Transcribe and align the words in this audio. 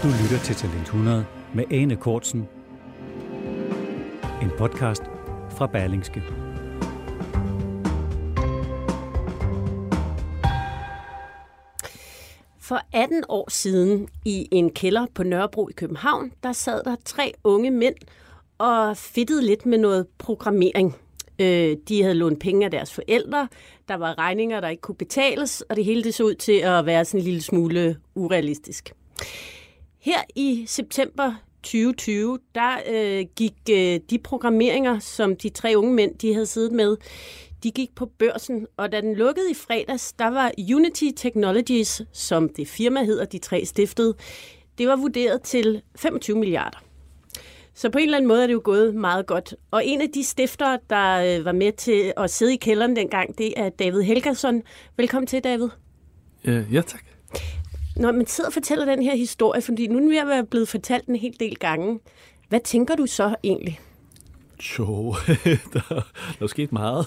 Du 0.09 0.13
lytter 0.23 0.39
til 0.45 0.55
Talent 0.55 0.83
100 0.83 1.27
med 1.55 1.65
Ane 1.71 1.97
Kortsen. 1.97 2.49
En 4.43 4.51
podcast 4.59 5.03
fra 5.51 5.67
Berlingske. 5.67 6.23
For 12.61 12.81
18 12.93 13.25
år 13.29 13.51
siden 13.51 14.09
i 14.25 14.49
en 14.53 14.71
kælder 14.71 15.07
på 15.15 15.23
Nørrebro 15.23 15.69
i 15.69 15.73
København, 15.73 16.33
der 16.43 16.53
sad 16.53 16.85
der 16.85 16.97
tre 17.05 17.33
unge 17.45 17.71
mænd 17.71 17.97
og 18.59 18.97
fittede 18.97 19.43
lidt 19.43 19.67
med 19.67 19.79
noget 19.79 20.07
programmering. 20.19 20.97
Øh, 21.39 21.77
de 21.89 22.03
havde 22.03 22.15
lånt 22.15 22.41
penge 22.41 22.65
af 22.65 22.71
deres 22.71 22.95
forældre, 22.95 23.49
der 23.89 23.95
var 23.95 24.19
regninger, 24.19 24.61
der 24.61 24.69
ikke 24.69 24.81
kunne 24.81 24.95
betales, 24.95 25.61
og 25.61 25.77
det 25.77 25.85
hele 25.85 26.05
det 26.05 26.15
så 26.15 26.25
ud 26.25 26.35
til 26.35 26.59
at 26.59 26.87
være 26.87 27.05
sådan 27.05 27.21
en 27.21 27.25
lille 27.25 27.43
smule 27.43 27.97
urealistisk. 28.15 28.93
Her 30.01 30.19
i 30.37 30.65
september 30.67 31.35
2020, 31.63 32.39
der 32.55 32.77
øh, 32.91 33.27
gik 33.37 33.55
øh, 33.71 34.01
de 34.11 34.19
programmeringer, 34.19 34.99
som 34.99 35.37
de 35.37 35.49
tre 35.49 35.75
unge 35.77 35.93
mænd 35.95 36.15
de 36.19 36.33
havde 36.33 36.47
siddet 36.47 36.73
med, 36.73 36.97
de 37.63 37.71
gik 37.71 37.95
på 37.95 38.07
børsen, 38.07 38.67
og 38.77 38.93
da 38.93 39.01
den 39.01 39.15
lukkede 39.15 39.51
i 39.51 39.55
fredags, 39.55 40.13
der 40.13 40.27
var 40.27 40.53
Unity 40.75 41.05
Technologies, 41.17 42.03
som 42.13 42.49
det 42.49 42.69
firma 42.69 43.03
hedder, 43.03 43.25
de 43.25 43.39
tre 43.39 43.65
stiftede, 43.65 44.15
det 44.79 44.89
var 44.89 44.97
vurderet 44.97 45.43
til 45.43 45.83
25 45.97 46.39
milliarder. 46.39 46.79
Så 47.75 47.91
på 47.91 47.99
en 47.99 48.05
eller 48.05 48.17
anden 48.17 48.29
måde 48.29 48.43
er 48.43 48.47
det 48.47 48.55
jo 48.55 48.61
gået 48.65 48.95
meget 48.95 49.27
godt. 49.27 49.55
Og 49.71 49.87
en 49.87 50.01
af 50.01 50.09
de 50.15 50.25
stiftere, 50.25 50.79
der 50.91 51.39
øh, 51.39 51.45
var 51.45 51.53
med 51.53 51.73
til 51.73 52.13
at 52.17 52.31
sidde 52.31 52.55
i 52.55 52.57
kælderen 52.57 52.97
dengang, 52.97 53.39
det 53.39 53.55
er 53.57 53.69
David 53.69 54.03
Helgerson. 54.03 54.63
Velkommen 54.97 55.27
til, 55.27 55.45
David. 55.45 55.69
Ja, 56.47 56.63
ja, 56.73 56.81
tak. 56.81 57.05
Når 57.99 58.13
man 58.13 58.27
sidder 58.27 58.49
og 58.49 58.53
fortæller 58.53 58.85
den 58.85 59.03
her 59.03 59.17
historie, 59.17 59.63
fordi 59.63 59.87
nu 59.87 60.11
er 60.11 60.25
være 60.25 60.45
blevet 60.45 60.69
fortalt 60.69 61.07
en 61.07 61.17
hel 61.17 61.37
del 61.41 61.57
gange, 61.57 62.01
hvad 62.49 62.61
tænker 62.61 62.97
du 62.97 63.07
så 63.07 63.35
egentlig? 63.45 63.81
Jo, 64.79 65.15
der, 65.73 65.81
der 66.39 66.43
er 66.43 66.47
sket 66.47 66.73
meget 66.73 67.07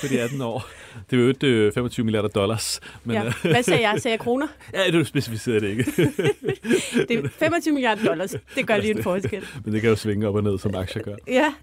på 0.00 0.06
de 0.10 0.20
18 0.20 0.40
år. 0.40 0.68
Det 1.10 1.18
er 1.18 1.22
jo 1.22 1.28
et 1.66 1.74
25 1.74 2.04
milliarder 2.04 2.28
dollars. 2.28 2.80
Men, 3.04 3.16
ja. 3.16 3.32
Hvad 3.42 3.62
sagde 3.62 3.88
jeg? 3.88 4.00
Sagde 4.00 4.12
jeg 4.12 4.20
kroner? 4.20 4.46
Ja, 4.74 4.90
du 4.90 5.04
specificerer 5.04 5.60
det 5.60 5.68
ikke. 5.68 5.84
det 7.08 7.24
er 7.24 7.28
25 7.28 7.74
milliarder 7.74 8.04
dollars. 8.04 8.34
Det 8.54 8.66
gør 8.66 8.76
lige 8.76 8.96
en 8.96 9.02
forskel. 9.02 9.46
Men 9.64 9.74
det 9.74 9.80
kan 9.80 9.90
jo 9.90 9.96
svinge 9.96 10.28
op 10.28 10.34
og 10.34 10.42
ned, 10.42 10.58
som 10.58 10.74
aktier 10.74 11.02
gør. 11.02 11.16
Ja, 11.28 11.54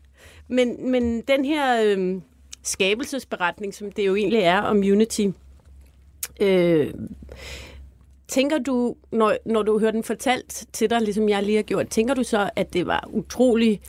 men, 0.48 0.92
men 0.92 1.22
den 1.22 1.46
her 1.46 1.84
øh, 1.84 2.22
skabelsesberetning, 2.64 3.74
som 3.74 3.92
det 3.92 4.08
jo 4.08 4.16
egentlig 4.16 4.40
er 4.40 4.62
om 4.62 4.78
Unity, 4.78 5.28
øh, 6.42 6.94
Tænker 8.30 8.58
du, 8.58 8.96
når, 9.12 9.38
når 9.46 9.62
du 9.64 9.80
hører 9.80 9.92
den 9.92 10.04
fortalt 10.04 10.66
til 10.74 10.90
dig, 10.90 11.02
ligesom 11.02 11.30
jeg 11.30 11.44
lige 11.44 11.56
har 11.56 11.64
gjort, 11.64 11.88
tænker 11.88 12.14
du 12.14 12.24
så, 12.24 12.50
at 12.56 12.74
det 12.74 12.88
var 12.88 13.04
utrolig 13.08 13.82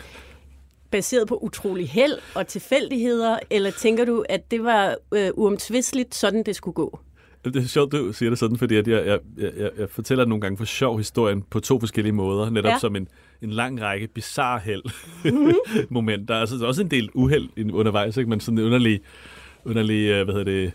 baseret 0.91 1.29
på 1.29 1.37
utrolig 1.37 1.89
held 1.89 2.13
og 2.35 2.47
tilfældigheder, 2.47 3.39
eller 3.51 3.71
tænker 3.71 4.05
du, 4.05 4.25
at 4.29 4.51
det 4.51 4.65
var 4.65 4.97
øh, 5.15 5.31
uomtvisteligt, 5.35 6.15
sådan 6.15 6.43
det 6.43 6.57
skulle 6.57 6.75
gå? 6.75 7.01
Det 7.45 7.57
er 7.57 7.67
sjovt, 7.67 7.93
du 7.93 8.13
siger 8.13 8.31
det 8.31 8.39
sådan, 8.39 8.59
fordi 8.59 8.77
at 8.77 8.89
jeg, 8.89 9.07
jeg, 9.07 9.19
jeg, 9.37 9.71
jeg 9.79 9.91
fortæller 9.91 10.25
nogle 10.25 10.41
gange 10.41 10.57
for 10.57 10.65
sjov 10.65 10.99
historien 10.99 11.43
på 11.43 11.61
to 11.61 11.81
forskellige 11.81 12.13
måder, 12.13 12.51
netop 12.51 12.71
ja. 12.71 12.79
som 12.79 12.97
en, 12.97 13.09
en 13.43 13.51
lang 13.51 13.83
række 13.83 14.09
bizarre 14.09 14.61
held 14.65 14.83
mm-hmm. 15.25 15.55
momenter. 15.91 16.35
Altså 16.35 16.57
der 16.57 16.63
er 16.63 16.67
også 16.67 16.83
en 16.83 16.91
del 16.91 17.11
uheld 17.15 17.73
undervejs, 17.73 18.17
ikke? 18.17 18.31
men 18.31 18.41
sådan 18.41 18.59
en 18.59 18.65
underlig, 18.65 19.01
underlig 19.65 20.09
øh, 20.09 20.25
hvad 20.25 20.35
hedder 20.35 20.45
det, 20.45 20.63
hvad 20.63 20.73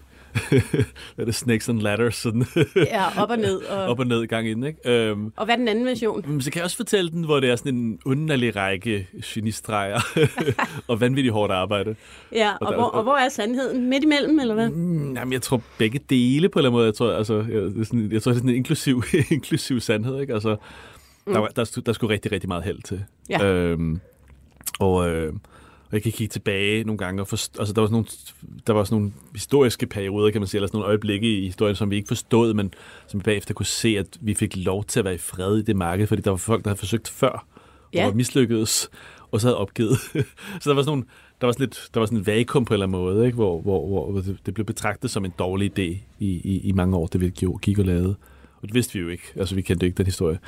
er 1.17 1.25
det, 1.25 1.35
Snakes 1.35 1.69
and 1.69 1.79
Ladders? 1.79 2.15
Sådan. 2.15 2.45
ja, 2.75 3.21
op 3.21 3.29
og 3.29 3.37
ned. 3.37 3.61
Og... 3.61 3.85
op 3.85 3.99
og 3.99 4.07
ned 4.07 4.27
gang 4.27 4.47
ind, 4.47 4.65
ikke? 4.65 5.11
Um, 5.11 5.33
og 5.35 5.45
hvad 5.45 5.55
er 5.55 5.59
den 5.59 5.67
anden 5.67 5.85
version? 5.85 6.41
Så 6.41 6.51
kan 6.51 6.59
jeg 6.59 6.63
også 6.63 6.77
fortælle 6.77 7.11
den, 7.11 7.23
hvor 7.23 7.39
det 7.39 7.49
er 7.49 7.55
sådan 7.55 7.75
en 7.75 7.99
underlig 8.05 8.55
række 8.55 9.07
genistreger 9.23 9.99
og 10.87 11.01
vanvittigt 11.01 11.33
hårdt 11.33 11.51
arbejde. 11.53 11.95
Ja, 12.31 12.51
og, 12.51 12.57
og, 12.61 12.71
der, 12.71 12.79
hvor, 12.79 12.87
og, 12.87 13.03
hvor 13.03 13.15
er 13.15 13.29
sandheden? 13.29 13.89
Midt 13.89 14.03
imellem, 14.03 14.39
eller 14.39 14.53
hvad? 14.53 14.69
Mm, 14.69 15.13
jamen, 15.13 15.33
jeg 15.33 15.41
tror 15.41 15.61
begge 15.77 15.99
dele 16.09 16.49
på 16.49 16.59
en 16.59 16.65
eller 16.65 16.69
anden 16.69 16.77
måde. 16.77 16.85
Jeg 16.85 16.95
tror, 16.95 17.11
altså, 17.11 17.33
jeg, 17.33 17.61
det 17.61 17.81
er 17.81 17.85
sådan, 17.85 18.11
jeg 18.11 18.21
tror, 18.21 18.31
det 18.31 18.37
er 18.37 18.39
sådan 18.39 18.49
en 18.49 18.55
inklusiv, 18.55 19.03
inklusiv 19.31 19.79
sandhed, 19.79 20.21
ikke? 20.21 20.33
Altså, 20.33 20.55
mm. 21.27 21.33
der, 21.33 21.47
der, 21.47 21.71
der, 21.75 21.81
der 21.85 21.93
skulle 21.93 22.13
rigtig, 22.13 22.31
rigtig 22.31 22.47
meget 22.47 22.63
held 22.63 22.81
til. 22.81 23.03
Ja. 23.29 23.73
Um, 23.73 24.01
og... 24.79 25.09
Øh, 25.09 25.33
og 25.85 25.93
jeg 25.93 26.03
kan 26.03 26.11
kigge 26.11 26.31
tilbage 26.31 26.83
nogle 26.83 26.97
gange, 26.97 27.21
og 27.21 27.27
forst- 27.27 27.59
altså, 27.59 27.73
der, 27.73 27.81
var 27.81 27.87
sådan 27.87 27.93
nogle, 27.93 28.07
der 28.67 28.73
var 28.73 28.83
sådan 28.83 28.97
nogle 28.97 29.13
historiske 29.33 29.85
perioder, 29.85 30.31
kan 30.31 30.41
man 30.41 30.47
sige, 30.47 30.59
eller 30.59 30.67
sådan 30.67 30.77
nogle 30.77 30.87
øjeblikke 30.87 31.39
i 31.39 31.45
historien, 31.45 31.75
som 31.75 31.91
vi 31.91 31.95
ikke 31.95 32.07
forstod, 32.07 32.53
men 32.53 32.73
som 33.07 33.19
vi 33.19 33.23
bagefter 33.23 33.53
kunne 33.53 33.65
se, 33.65 33.97
at 33.99 34.17
vi 34.21 34.33
fik 34.33 34.55
lov 34.57 34.83
til 34.83 34.99
at 34.99 35.05
være 35.05 35.15
i 35.15 35.17
fred 35.17 35.57
i 35.57 35.61
det 35.61 35.75
marked, 35.75 36.07
fordi 36.07 36.21
der 36.21 36.29
var 36.29 36.37
folk, 36.37 36.63
der 36.63 36.69
havde 36.69 36.79
forsøgt 36.79 37.09
før, 37.09 37.47
ja. 37.93 38.01
og 38.03 38.07
var 38.07 38.15
mislykkedes, 38.15 38.89
og 39.31 39.41
så 39.41 39.47
havde 39.47 39.57
opgivet. 39.57 39.97
så 40.61 40.69
der 40.69 40.73
var 40.73 40.81
sådan 40.81 40.91
nogle, 40.91 41.03
der 41.41 41.47
var 41.47 41.51
sådan, 41.51 41.63
lidt, 41.65 41.89
der 41.93 41.99
var 41.99 42.07
sådan 42.07 42.17
et 42.17 42.27
vakuum 42.27 42.65
på 42.65 42.73
en 42.73 42.75
eller 42.75 42.87
anden 42.87 43.01
måde, 43.01 43.25
ikke? 43.25 43.35
Hvor, 43.35 43.61
hvor, 43.61 44.11
hvor 44.11 44.21
det, 44.21 44.37
det 44.45 44.53
blev 44.53 44.65
betragtet 44.65 45.11
som 45.11 45.25
en 45.25 45.33
dårlig 45.39 45.71
idé 45.71 45.97
i, 46.19 46.29
i, 46.43 46.61
i 46.63 46.71
mange 46.71 46.97
år, 46.97 47.07
det 47.07 47.21
vi 47.21 47.29
gik 47.61 47.79
og 47.79 47.85
lavede. 47.85 48.15
Og 48.61 48.67
det 48.67 48.73
vidste 48.73 48.93
vi 48.93 48.99
jo 48.99 49.09
ikke. 49.09 49.23
Altså, 49.35 49.55
vi 49.55 49.61
kendte 49.61 49.85
ikke 49.85 49.97
den 49.97 50.05
historie. 50.05 50.39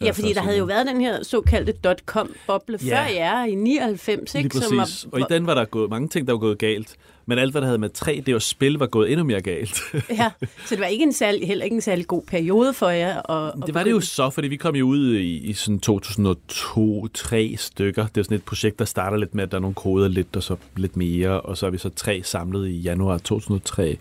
Ja, 0.00 0.10
fordi 0.10 0.32
der 0.32 0.40
havde 0.40 0.58
jo 0.58 0.64
været 0.64 0.86
den 0.86 1.00
her 1.00 1.22
såkaldte 1.22 1.72
dot-com-boble 1.72 2.78
ja. 2.86 2.98
før 2.98 3.14
jer 3.14 3.44
i 3.44 3.54
99, 3.54 4.34
ikke? 4.34 4.48
Lige 4.48 4.60
præcis. 4.60 4.98
Som 5.00 5.12
var... 5.12 5.20
Og 5.20 5.20
i 5.20 5.34
den 5.34 5.46
var 5.46 5.54
der 5.54 5.64
gået 5.64 5.90
mange 5.90 6.08
ting, 6.08 6.26
der 6.26 6.32
var 6.32 6.40
gået 6.40 6.58
galt. 6.58 6.96
Men 7.26 7.38
alt, 7.38 7.52
hvad 7.52 7.60
der 7.60 7.66
havde 7.66 7.78
med 7.78 7.90
3D 7.98 8.34
og 8.34 8.42
spil, 8.42 8.74
var 8.74 8.86
gået 8.86 9.12
endnu 9.12 9.24
mere 9.24 9.40
galt. 9.40 9.80
ja, 10.10 10.30
så 10.66 10.74
det 10.74 10.80
var 10.80 10.86
ikke 10.86 11.02
en 11.02 11.12
særlig, 11.12 11.46
heller 11.46 11.64
ikke 11.64 11.74
en 11.74 11.80
særlig 11.80 12.06
god 12.06 12.22
periode 12.22 12.72
for 12.72 12.88
jer. 12.88 13.30
At, 13.30 13.52
at 13.62 13.66
det 13.66 13.74
var 13.74 13.84
det 13.84 13.90
jo 13.90 14.00
så, 14.00 14.30
fordi 14.30 14.48
vi 14.48 14.56
kom 14.56 14.76
jo 14.76 14.86
ud 14.86 15.14
i, 15.14 15.36
i 15.36 15.52
sådan 15.52 15.80
2002-3 15.90 17.56
stykker. 17.56 18.06
Det 18.06 18.20
er 18.20 18.24
sådan 18.24 18.36
et 18.36 18.44
projekt, 18.44 18.78
der 18.78 18.84
starter 18.84 19.16
lidt 19.16 19.34
med, 19.34 19.44
at 19.44 19.50
der 19.50 19.56
er 19.56 19.60
nogle 19.60 19.74
koder 19.74 20.08
lidt, 20.08 20.36
og 20.36 20.42
så 20.42 20.56
lidt 20.76 20.96
mere. 20.96 21.40
Og 21.40 21.56
så 21.56 21.66
er 21.66 21.70
vi 21.70 21.78
så 21.78 21.88
tre 21.88 22.22
samlet 22.24 22.68
i 22.68 22.78
januar 22.78 23.18
2003. 23.18 23.98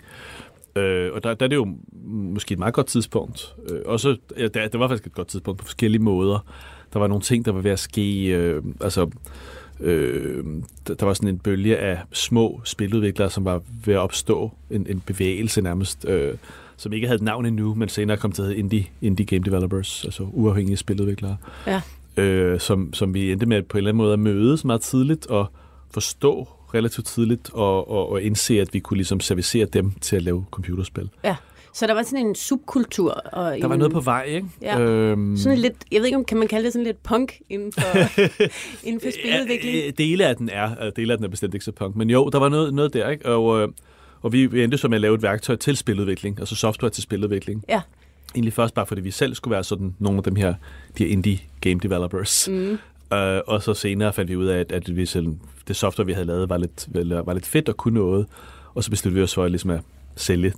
Øh, 0.76 1.14
og 1.14 1.24
der, 1.24 1.34
der 1.34 1.46
er 1.46 1.50
det 1.50 1.56
jo 1.56 1.78
måske 2.04 2.54
et 2.54 2.60
meget 2.60 2.74
godt 2.74 2.88
tidspunkt. 2.88 3.56
Øh, 3.70 3.82
også, 3.86 4.18
ja, 4.38 4.48
der, 4.48 4.68
det 4.68 4.80
var 4.80 4.88
faktisk 4.88 5.08
et 5.08 5.14
godt 5.14 5.28
tidspunkt 5.28 5.60
på 5.60 5.66
forskellige 5.66 6.02
måder. 6.02 6.46
Der 6.94 7.00
var 7.00 7.08
nogle 7.08 7.22
ting, 7.22 7.46
der 7.46 7.52
var 7.52 7.62
ved 7.62 7.72
at 7.72 7.80
ske. 7.80 8.26
Øh, 8.26 8.64
altså, 8.82 9.10
øh, 9.80 10.46
der, 10.88 10.94
der 10.94 11.06
var 11.06 11.14
sådan 11.14 11.30
en 11.30 11.40
bølge 11.40 11.78
af 11.78 12.00
små 12.12 12.62
spiludviklere, 12.64 13.30
som 13.30 13.46
var 13.46 13.62
ved 13.86 13.94
at 13.94 14.00
opstå. 14.00 14.52
En, 14.70 14.88
en 14.90 15.00
bevægelse 15.00 15.62
nærmest, 15.62 16.06
øh, 16.10 16.34
som 16.78 16.94
ikke 16.94 17.08
havde 17.08 17.16
et 17.16 17.22
navn 17.22 17.46
endnu, 17.46 17.76
men 17.76 17.90
senere 17.90 18.18
kom 18.18 18.32
til 18.32 18.42
at 18.42 18.48
hedde 18.48 18.60
Indie, 18.60 18.86
Indie 19.02 19.26
Game 19.26 19.44
Developers, 19.44 20.06
altså 20.06 20.24
uafhængige 20.24 20.78
spiludviklere. 20.78 21.38
Ja. 21.68 21.82
Øh, 22.18 22.60
som, 22.60 22.94
som 22.94 23.14
vi 23.14 23.32
endte 23.32 23.46
med 23.46 23.62
på 23.62 23.78
en 23.78 23.80
eller 23.80 23.90
anden 23.90 23.98
måde 23.98 24.14
at 24.14 24.20
mødes 24.20 24.66
meget 24.66 24.82
tidligt 24.82 25.28
og 25.28 25.46
forstå 25.92 26.48
relativt 26.74 27.08
tidligt 27.08 27.50
og, 27.54 27.90
og, 27.90 28.12
og 28.12 28.22
indse, 28.22 28.62
at 28.62 28.74
vi 28.74 28.80
kunne 28.80 28.98
ligesom 28.98 29.20
servicere 29.20 29.66
dem 29.66 29.92
til 30.02 30.16
at 30.16 30.22
lave 30.22 30.46
computerspil. 30.52 31.10
Ja. 31.24 31.36
Så 31.74 31.88
der 31.88 31.94
var 31.94 32.04
sådan 32.04 32.26
en 32.26 32.36
subkultur. 32.36 33.12
Og 33.12 33.52
der 33.52 33.52
en, 33.52 33.70
var 33.70 33.76
noget 33.76 33.94
på 33.94 34.00
vej, 34.00 34.24
ikke? 34.24 34.48
Ja. 34.62 34.80
Øhm, 34.80 35.38
sådan 35.38 35.58
lidt, 35.58 35.76
jeg 35.92 36.00
ved 36.00 36.06
ikke, 36.06 36.18
om 36.18 36.26
kan 36.26 36.38
man 36.38 36.48
kalde 36.48 36.66
det 36.66 36.74
sådan 36.74 36.84
lidt 36.86 37.04
punk 37.04 37.40
inden 37.50 37.72
for, 37.72 37.98
inden 38.88 39.02
for 39.02 39.10
spiludvikling? 39.20 39.76
Ja, 39.76 39.90
dele 39.98 40.28
af 40.28 40.36
den 40.36 40.50
er, 40.50 40.90
dele 40.90 41.14
af 41.14 41.18
den 41.18 41.26
er 41.26 41.30
bestemt 41.30 41.54
ikke 41.54 41.66
så 41.66 41.72
punk, 41.72 41.96
men 41.96 42.10
jo, 42.10 42.30
der 42.30 42.40
var 42.40 42.50
noget, 42.50 42.74
noget 42.74 42.94
der, 42.94 43.10
ikke? 43.10 43.26
Og, 43.26 43.62
øh, 43.62 43.68
og 44.22 44.34
vi 44.34 44.64
endte 44.64 44.78
så 44.78 44.88
med 44.88 44.98
at 44.98 45.02
lave 45.02 45.16
et 45.16 45.22
værktøj 45.22 45.56
til 45.56 45.78
spiludvikling, 45.78 46.40
altså 46.40 46.56
software 46.56 46.90
til 46.90 47.04
spiludvikling. 47.04 47.64
Ja. 47.70 47.82
Egentlig 48.36 48.54
først 48.54 48.74
bare, 48.74 48.86
fordi 48.86 49.02
vi 49.02 49.12
selv 49.12 49.36
skulle 49.36 49.52
være 49.52 49.64
sådan 49.64 49.96
nogle 50.00 50.18
af 50.18 50.24
dem 50.24 50.36
her, 50.36 50.54
de 50.98 51.04
her 51.04 51.12
indie 51.12 51.40
game 51.62 51.80
developers. 51.80 52.50
Mm. 52.52 52.78
Uh, 53.14 53.54
og 53.54 53.64
så 53.64 53.74
senere 53.74 54.14
fandt 54.14 54.32
vi 54.32 54.36
ud 54.36 54.46
af, 54.46 54.60
at, 54.60 54.72
at 54.72 54.96
vi 54.96 55.06
selv, 55.06 55.28
det 55.68 55.76
software, 55.76 56.06
vi 56.06 56.14
havde 56.14 56.26
lavet, 56.26 56.50
var 56.50 56.58
lidt, 56.58 56.88
var 57.26 57.34
lidt 57.34 57.46
fedt 57.46 57.70
og 57.70 57.78
kunne 57.78 57.94
noget. 57.94 58.28
Og 58.76 58.84
så 58.84 58.90
besluttede 58.90 59.20
vi 59.20 59.24
os 59.24 59.34
for 59.34 59.44
at, 59.44 59.52
ligesom 59.52 59.70
at 59.70 59.80
sælge 60.16 60.54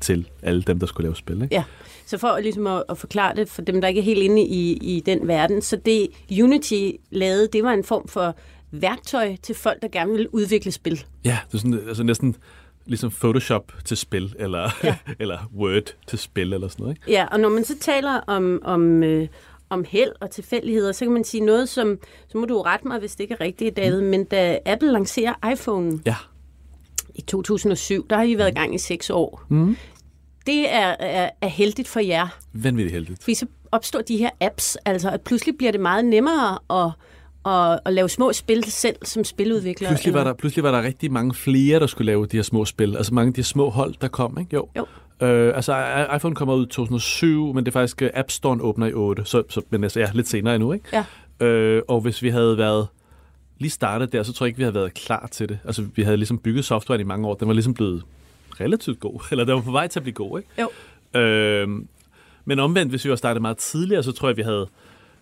til 0.00 0.28
alle 0.42 0.62
dem, 0.62 0.78
der 0.78 0.86
skulle 0.86 1.04
lave 1.04 1.16
spil. 1.16 1.42
Ikke? 1.42 1.54
Ja, 1.54 1.64
så 2.06 2.18
for 2.18 2.38
ligesom 2.38 2.66
at, 2.66 2.84
at 2.88 2.98
forklare 2.98 3.36
det 3.36 3.48
for 3.48 3.62
dem, 3.62 3.80
der 3.80 3.88
ikke 3.88 4.00
er 4.00 4.04
helt 4.04 4.22
inde 4.22 4.42
i, 4.42 4.72
i 4.72 5.02
den 5.06 5.28
verden, 5.28 5.62
så 5.62 5.76
det 5.76 6.08
Unity 6.42 6.90
lavede, 7.10 7.48
det 7.52 7.64
var 7.64 7.72
en 7.72 7.84
form 7.84 8.08
for 8.08 8.36
værktøj 8.70 9.36
til 9.42 9.54
folk, 9.54 9.82
der 9.82 9.88
gerne 9.88 10.12
vil 10.12 10.28
udvikle 10.28 10.72
spil. 10.72 11.04
Ja, 11.24 11.38
det 11.46 11.54
er 11.54 11.58
sådan, 11.58 11.88
altså 11.88 12.02
næsten 12.02 12.36
ligesom 12.86 13.10
Photoshop 13.10 13.72
til 13.84 13.96
spil, 13.96 14.34
eller, 14.38 14.70
ja. 14.84 14.96
eller 15.20 15.50
Word 15.56 15.94
til 16.06 16.18
spil, 16.18 16.52
eller 16.52 16.68
sådan 16.68 16.82
noget. 16.82 16.96
Ikke? 16.96 17.10
Ja, 17.12 17.26
og 17.26 17.40
når 17.40 17.48
man 17.48 17.64
så 17.64 17.78
taler 17.80 18.20
om, 18.26 18.60
om, 18.64 19.02
øh, 19.02 19.28
om 19.72 19.84
held 19.88 20.12
og 20.20 20.30
tilfældigheder, 20.30 20.92
så 20.92 21.04
kan 21.04 21.12
man 21.12 21.24
sige 21.24 21.44
noget, 21.44 21.68
som, 21.68 21.98
så 22.28 22.38
må 22.38 22.44
du 22.44 22.62
rette 22.62 22.88
mig, 22.88 22.98
hvis 22.98 23.16
det 23.16 23.24
ikke 23.24 23.34
er 23.34 23.40
rigtigt, 23.40 23.76
David, 23.76 24.00
mm. 24.00 24.06
men 24.06 24.24
da 24.24 24.58
Apple 24.66 24.92
lancerer 24.92 25.52
iPhone 25.52 26.00
ja. 26.06 26.16
i 27.14 27.20
2007, 27.20 28.06
der 28.10 28.16
har 28.16 28.22
I 28.22 28.38
været 28.38 28.50
i 28.50 28.54
gang 28.54 28.74
i 28.74 28.78
seks 28.78 29.10
år. 29.10 29.42
Mm. 29.48 29.76
Det 30.46 30.72
er, 30.74 30.96
er, 31.00 31.30
er 31.40 31.48
heldigt 31.48 31.88
for 31.88 32.00
jer. 32.00 32.28
Vanvittigt 32.52 32.94
heldigt. 32.94 33.22
Fordi 33.22 33.34
så 33.34 33.46
opstår 33.72 34.00
de 34.00 34.16
her 34.16 34.30
apps, 34.40 34.76
altså 34.76 35.10
at 35.10 35.20
pludselig 35.20 35.56
bliver 35.56 35.72
det 35.72 35.80
meget 35.80 36.04
nemmere 36.04 36.58
at 36.70 36.90
at, 37.46 37.80
at 37.84 37.92
lave 37.92 38.08
små 38.08 38.32
spil 38.32 38.64
selv 38.64 38.96
som 39.04 39.24
spiludvikler? 39.24 39.88
Pludselig 39.88 40.14
var, 40.14 40.24
der, 40.24 40.32
pludselig 40.32 40.64
var 40.64 40.70
der 40.70 40.82
rigtig 40.82 41.12
mange 41.12 41.34
flere, 41.34 41.80
der 41.80 41.86
skulle 41.86 42.06
lave 42.06 42.26
de 42.26 42.36
her 42.36 42.42
små 42.42 42.64
spil. 42.64 42.96
Altså 42.96 43.14
mange 43.14 43.28
af 43.28 43.34
de 43.34 43.38
her 43.38 43.44
små 43.44 43.70
hold, 43.70 43.94
der 44.00 44.08
kom, 44.08 44.38
ikke? 44.40 44.56
Jo. 44.56 44.68
jo. 44.76 44.86
Øh, 45.26 45.56
altså 45.56 45.84
iPhone 46.16 46.34
kommer 46.34 46.54
ud 46.54 46.66
i 46.66 46.68
2007, 46.68 47.54
men 47.54 47.64
det 47.64 47.70
er 47.70 47.72
faktisk 47.72 48.02
App 48.14 48.30
Store 48.30 48.58
åbner 48.60 48.86
i 48.86 48.92
8, 48.92 49.24
så, 49.24 49.42
så 49.48 49.62
men 49.70 49.84
altså, 49.84 50.00
ja, 50.00 50.10
lidt 50.14 50.28
senere 50.28 50.54
endnu, 50.54 50.72
ikke? 50.72 51.04
Ja. 51.40 51.46
Øh, 51.46 51.82
og 51.88 52.00
hvis 52.00 52.22
vi 52.22 52.28
havde 52.28 52.58
været 52.58 52.86
lige 53.58 53.70
startet 53.70 54.12
der, 54.12 54.22
så 54.22 54.32
tror 54.32 54.46
jeg 54.46 54.48
ikke, 54.48 54.56
vi 54.56 54.62
havde 54.62 54.74
været 54.74 54.94
klar 54.94 55.28
til 55.32 55.48
det. 55.48 55.58
Altså, 55.64 55.84
vi 55.94 56.02
havde 56.02 56.16
ligesom 56.16 56.38
bygget 56.38 56.64
software 56.64 57.00
i 57.00 57.04
mange 57.04 57.28
år. 57.28 57.34
Den 57.34 57.48
var 57.48 57.54
ligesom 57.54 57.74
blevet 57.74 58.02
relativt 58.60 59.00
god, 59.00 59.20
eller 59.30 59.44
den 59.44 59.54
var 59.54 59.60
på 59.60 59.72
vej 59.72 59.86
til 59.86 59.98
at 59.98 60.02
blive 60.02 60.14
god, 60.14 60.38
ikke? 60.38 60.68
Jo. 61.14 61.20
Øh, 61.20 61.68
men 62.44 62.58
omvendt, 62.58 62.92
hvis 62.92 63.04
vi 63.04 63.10
var 63.10 63.16
startet 63.16 63.42
meget 63.42 63.56
tidligere, 63.56 64.02
så 64.02 64.12
tror 64.12 64.28
jeg, 64.28 64.36
vi 64.36 64.42
havde 64.42 64.66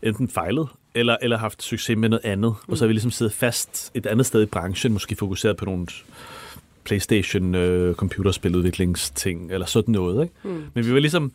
enten 0.02 0.28
fejlet, 0.28 0.68
eller, 0.94 1.16
eller 1.22 1.38
haft 1.38 1.62
succes 1.62 1.96
med 1.96 2.08
noget 2.08 2.24
andet. 2.24 2.54
Mm. 2.66 2.72
Og 2.72 2.78
så 2.78 2.84
har 2.84 2.86
vi 2.86 2.92
ligesom 2.92 3.10
siddet 3.10 3.32
fast 3.32 3.90
et 3.94 4.06
andet 4.06 4.26
sted 4.26 4.42
i 4.42 4.46
branchen, 4.46 4.92
måske 4.92 5.16
fokuseret 5.16 5.56
på 5.56 5.64
nogle 5.64 5.86
Playstation 6.84 7.54
øh, 7.54 7.94
computerspiludviklingsting, 7.94 9.52
eller 9.52 9.66
sådan 9.66 9.92
noget. 9.92 10.22
Ikke? 10.22 10.34
Mm. 10.42 10.64
Men 10.74 10.86
vi 10.86 10.92
var 10.92 11.00
ligesom 11.00 11.32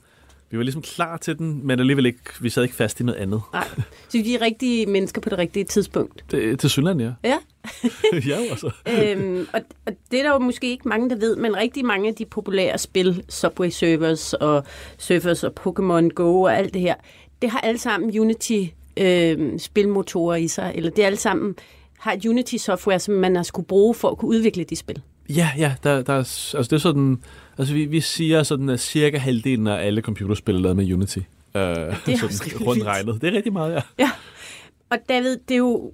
vi 0.49 0.57
var 0.57 0.63
ligesom 0.63 0.81
klar 0.81 1.17
til 1.17 1.37
den, 1.37 1.67
men 1.67 1.79
alligevel 1.79 2.05
ikke, 2.05 2.19
vi 2.41 2.49
sad 2.49 2.63
ikke 2.63 2.75
fast 2.75 2.99
i 2.99 3.03
noget 3.03 3.19
andet. 3.19 3.41
Nej, 3.53 3.67
så 4.09 4.17
vi 4.17 4.35
er 4.35 4.41
rigtige 4.41 4.85
mennesker 4.85 5.21
på 5.21 5.29
det 5.29 5.37
rigtige 5.37 5.63
tidspunkt. 5.63 6.23
Det, 6.31 6.59
til 6.59 6.69
Sydland, 6.69 7.01
ja. 7.01 7.11
Ja. 7.23 7.37
ja, 8.29 8.37
altså. 8.49 8.71
øhm, 8.87 9.47
og, 9.53 9.61
og 9.85 9.93
det 10.11 10.19
er 10.19 10.23
der 10.23 10.31
jo 10.31 10.39
måske 10.39 10.69
ikke 10.69 10.87
mange, 10.87 11.09
der 11.09 11.15
ved, 11.15 11.35
men 11.35 11.57
rigtig 11.57 11.85
mange 11.85 12.09
af 12.09 12.15
de 12.15 12.25
populære 12.25 12.77
spil, 12.77 13.23
Subway 13.29 13.69
Surfers 13.69 14.33
og 14.33 14.63
Surfers 14.97 15.43
og 15.43 15.53
Pokémon 15.59 16.09
Go 16.09 16.41
og 16.41 16.57
alt 16.57 16.73
det 16.73 16.81
her, 16.81 16.95
det 17.41 17.49
har 17.49 17.59
alle 17.59 17.79
sammen 17.79 18.19
Unity 18.19 18.63
øh, 18.97 19.59
spilmotorer 19.59 20.35
i 20.35 20.47
sig, 20.47 20.71
eller 20.75 20.89
det 20.89 21.03
alle 21.03 21.17
sammen 21.17 21.55
har 21.99 22.13
et 22.13 22.25
Unity-software, 22.25 22.99
som 22.99 23.13
man 23.13 23.35
har 23.35 23.43
skulle 23.43 23.67
bruge 23.67 23.95
for 23.95 24.09
at 24.09 24.17
kunne 24.17 24.29
udvikle 24.29 24.63
de 24.63 24.75
spil. 24.75 25.01
Ja, 25.29 25.49
ja, 25.57 25.75
der, 25.83 26.01
der 26.01 26.13
er, 26.13 26.17
altså 26.17 26.67
det 26.69 26.73
er 26.73 26.77
sådan, 26.77 27.23
altså 27.57 27.73
vi, 27.73 27.85
vi 27.85 28.01
siger 28.01 28.43
sådan, 28.43 28.69
at 28.69 28.79
cirka 28.79 29.17
halvdelen 29.17 29.67
af 29.67 29.85
alle 29.85 30.01
computerspil 30.01 30.55
er 30.55 30.59
lavet 30.59 30.77
med 30.77 30.93
Unity. 30.93 31.17
Øh, 31.17 31.23
det 31.55 32.13
er 32.13 32.17
sådan, 32.17 32.67
rundt 32.67 32.83
regnet. 32.83 33.21
Det 33.21 33.29
er 33.29 33.33
rigtig 33.33 33.53
meget, 33.53 33.73
ja. 33.73 33.81
Ja, 33.99 34.11
og 34.89 34.97
David, 35.09 35.37
det 35.47 35.53
er 35.53 35.57
jo, 35.57 35.91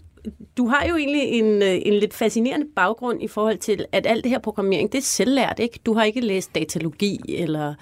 du 0.58 0.68
har 0.68 0.86
jo 0.90 0.96
egentlig 0.96 1.22
en, 1.22 1.62
øh, 1.62 1.80
en 1.86 1.94
lidt 1.94 2.14
fascinerende 2.14 2.66
baggrund 2.76 3.24
i 3.24 3.28
forhold 3.28 3.58
til, 3.58 3.86
at 3.92 4.06
alt 4.06 4.24
det 4.24 4.32
her 4.32 4.40
programmering, 4.40 4.92
det 4.92 4.98
er 4.98 5.02
selvlært, 5.02 5.60
ikke? 5.60 5.80
Du 5.86 5.94
har 5.94 6.04
ikke 6.04 6.22
læst 6.22 6.56
datalogi 6.56 7.20
eller 7.28 7.74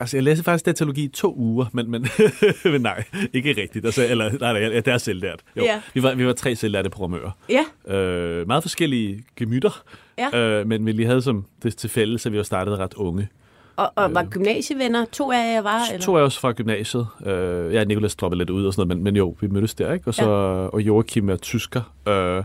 Altså, 0.00 0.16
jeg 0.16 0.24
læste 0.24 0.44
faktisk 0.44 0.66
datalogi 0.66 1.04
i 1.04 1.08
to 1.08 1.34
uger, 1.36 1.66
men, 1.72 1.90
men, 1.90 2.06
men 2.72 2.80
nej, 2.80 3.04
ikke 3.32 3.60
rigtigt. 3.60 3.84
Altså, 3.84 4.06
eller, 4.06 4.30
nej, 4.40 4.52
nej, 4.52 4.80
det 4.80 4.88
er 4.88 4.98
selvlært. 4.98 5.40
Jo, 5.56 5.62
ja. 5.64 5.80
vi, 5.94 6.02
var, 6.02 6.14
vi 6.14 6.26
var 6.26 6.32
tre 6.32 6.56
selvlærte 6.56 6.90
programmører. 6.90 7.30
Ja. 7.48 7.94
Øh, 7.94 8.46
meget 8.46 8.62
forskellige 8.62 9.24
gemytter, 9.36 9.82
ja. 10.18 10.38
øh, 10.38 10.66
men 10.66 10.86
vi 10.86 10.92
lige 10.92 11.06
havde 11.06 11.22
som 11.22 11.44
det 11.62 11.76
til 11.76 11.90
fælles, 11.90 12.22
så 12.22 12.30
vi 12.30 12.36
var 12.36 12.42
startet 12.42 12.78
ret 12.78 12.94
unge. 12.94 13.28
Og, 13.76 13.92
og 13.94 14.14
var 14.14 14.22
øh, 14.22 14.28
gymnasievenner? 14.28 15.04
To 15.04 15.32
af 15.32 15.54
jer 15.54 15.62
var? 15.62 15.80
Eller? 15.92 16.04
To 16.04 16.16
af 16.16 16.22
os 16.22 16.38
fra 16.38 16.52
gymnasiet. 16.52 17.06
Øh, 17.26 17.74
ja, 17.74 17.84
Nicolas 17.84 18.16
droppede 18.16 18.38
lidt 18.38 18.50
ud 18.50 18.66
og 18.66 18.74
sådan 18.74 18.88
noget, 18.88 18.98
men, 18.98 19.04
men 19.04 19.16
jo, 19.16 19.36
vi 19.40 19.46
mødtes 19.46 19.74
der, 19.74 19.92
ikke? 19.92 20.08
Og, 20.08 20.14
så, 20.14 20.30
ja. 20.30 20.68
og 20.68 20.80
Joachim 20.80 21.28
er 21.28 21.36
tysker, 21.36 21.92
øh, 22.08 22.44